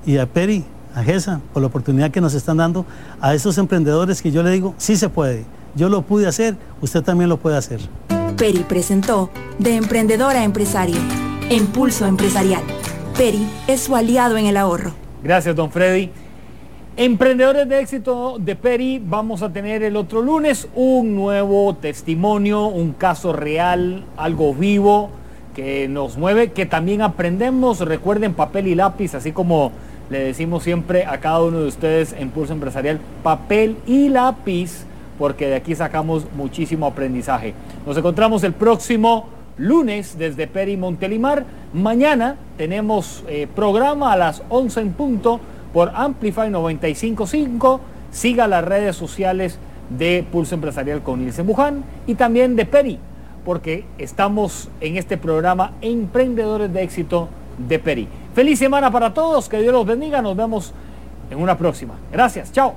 y 0.06 0.18
a 0.18 0.26
Peri, 0.26 0.64
a 0.96 1.04
Gesa, 1.04 1.42
por 1.54 1.62
la 1.62 1.68
oportunidad 1.68 2.12
que 2.12 2.22
nos 2.22 2.34
están 2.34 2.58
dando 2.58 2.86
a 3.22 3.34
estos 3.34 3.58
emprendedores 3.58 4.22
que 4.22 4.32
yo 4.32 4.44
le 4.44 4.52
digo, 4.52 4.74
sí 4.78 4.96
se 4.96 5.10
puede. 5.10 5.46
Yo 5.76 5.90
lo 5.90 6.02
pude 6.02 6.28
hacer, 6.28 6.56
usted 6.82 7.04
también 7.04 7.30
lo 7.30 7.38
puede 7.38 7.58
hacer. 7.58 7.80
Peri 8.38 8.60
presentó 8.60 9.30
De 9.60 9.76
Emprendedor 9.76 10.36
a 10.36 10.44
Empresario. 10.44 10.98
Impulso 11.50 12.06
Empresarial. 12.06 12.64
Peri 13.18 13.46
es 13.68 13.82
su 13.82 13.96
aliado 13.96 14.38
en 14.38 14.46
el 14.46 14.56
ahorro. 14.56 14.94
Gracias, 15.24 15.56
don 15.56 15.72
Freddy. 15.72 16.10
Emprendedores 17.02 17.70
de 17.70 17.80
éxito 17.80 18.36
de 18.40 18.58
Peri, 18.58 19.02
vamos 19.02 19.42
a 19.42 19.54
tener 19.54 19.84
el 19.84 19.96
otro 19.96 20.22
lunes 20.22 20.68
un 20.76 21.16
nuevo 21.16 21.74
testimonio, 21.76 22.66
un 22.66 22.92
caso 22.92 23.32
real, 23.32 24.04
algo 24.18 24.54
vivo 24.54 25.10
que 25.56 25.88
nos 25.88 26.18
mueve, 26.18 26.52
que 26.52 26.66
también 26.66 27.02
aprendemos. 27.02 27.80
Recuerden 27.80 28.34
papel 28.34 28.68
y 28.68 28.76
lápiz, 28.76 29.16
así 29.16 29.32
como 29.32 29.72
le 30.10 30.20
decimos 30.20 30.64
siempre 30.64 31.06
a 31.06 31.22
cada 31.22 31.42
uno 31.42 31.62
de 31.62 31.70
ustedes 31.70 32.12
en 32.20 32.32
Pulso 32.32 32.52
Empresarial, 32.52 33.00
papel 33.24 33.78
y 33.88 34.10
lápiz, 34.10 34.84
porque 35.18 35.48
de 35.48 35.56
aquí 35.56 35.76
sacamos 35.76 36.28
muchísimo 36.36 36.86
aprendizaje. 36.86 37.54
Nos 37.88 37.96
encontramos 37.96 38.44
el 38.44 38.52
próximo 38.52 39.30
lunes 39.56 40.18
desde 40.18 40.48
Peri 40.48 40.76
Montelimar. 40.76 41.46
Mañana 41.72 42.36
tenemos 42.58 43.24
eh, 43.30 43.48
programa 43.56 44.12
a 44.12 44.18
las 44.18 44.44
11 44.50 44.82
en 44.82 44.92
punto 44.92 45.40
por 45.74 45.92
Amplify 45.94 46.50
955. 46.50 47.82
Siga 48.12 48.48
las 48.48 48.64
redes 48.64 48.96
sociales 48.96 49.60
de 49.90 50.26
Pulso 50.32 50.56
Empresarial 50.56 51.02
con 51.02 51.22
Ilse 51.22 51.42
Buján 51.42 51.84
y 52.08 52.16
también 52.16 52.56
de 52.56 52.66
Peri, 52.66 53.00
porque 53.46 53.86
estamos 53.98 54.70
en 54.82 54.98
este 54.98 55.18
programa 55.18 55.74
Emprendedores 55.82 56.72
de 56.72 56.84
Éxito 56.84 57.30
de 57.58 57.80
Peri. 57.80 58.08
Feliz 58.34 58.60
semana 58.60 58.92
para 58.92 59.14
todos, 59.14 59.50
que 59.50 59.60
Dios 59.60 59.74
los 59.74 59.86
bendiga. 59.86 60.22
Nos 60.22 60.36
vemos 60.36 60.74
en 61.30 61.40
una 61.40 61.58
próxima. 61.58 61.96
Gracias, 62.12 62.52
chao. 62.52 62.76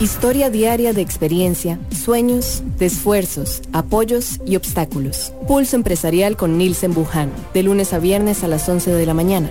Historia 0.00 0.48
diaria 0.48 0.94
de 0.94 1.02
experiencia, 1.02 1.78
sueños, 1.90 2.62
de 2.78 2.86
esfuerzos, 2.86 3.60
apoyos 3.74 4.40
y 4.46 4.56
obstáculos. 4.56 5.34
Pulso 5.46 5.76
empresarial 5.76 6.38
con 6.38 6.56
Nielsen 6.56 6.94
Buján, 6.94 7.30
de 7.52 7.62
lunes 7.62 7.92
a 7.92 7.98
viernes 7.98 8.42
a 8.42 8.48
las 8.48 8.66
11 8.66 8.92
de 8.92 9.04
la 9.04 9.12
mañana, 9.12 9.50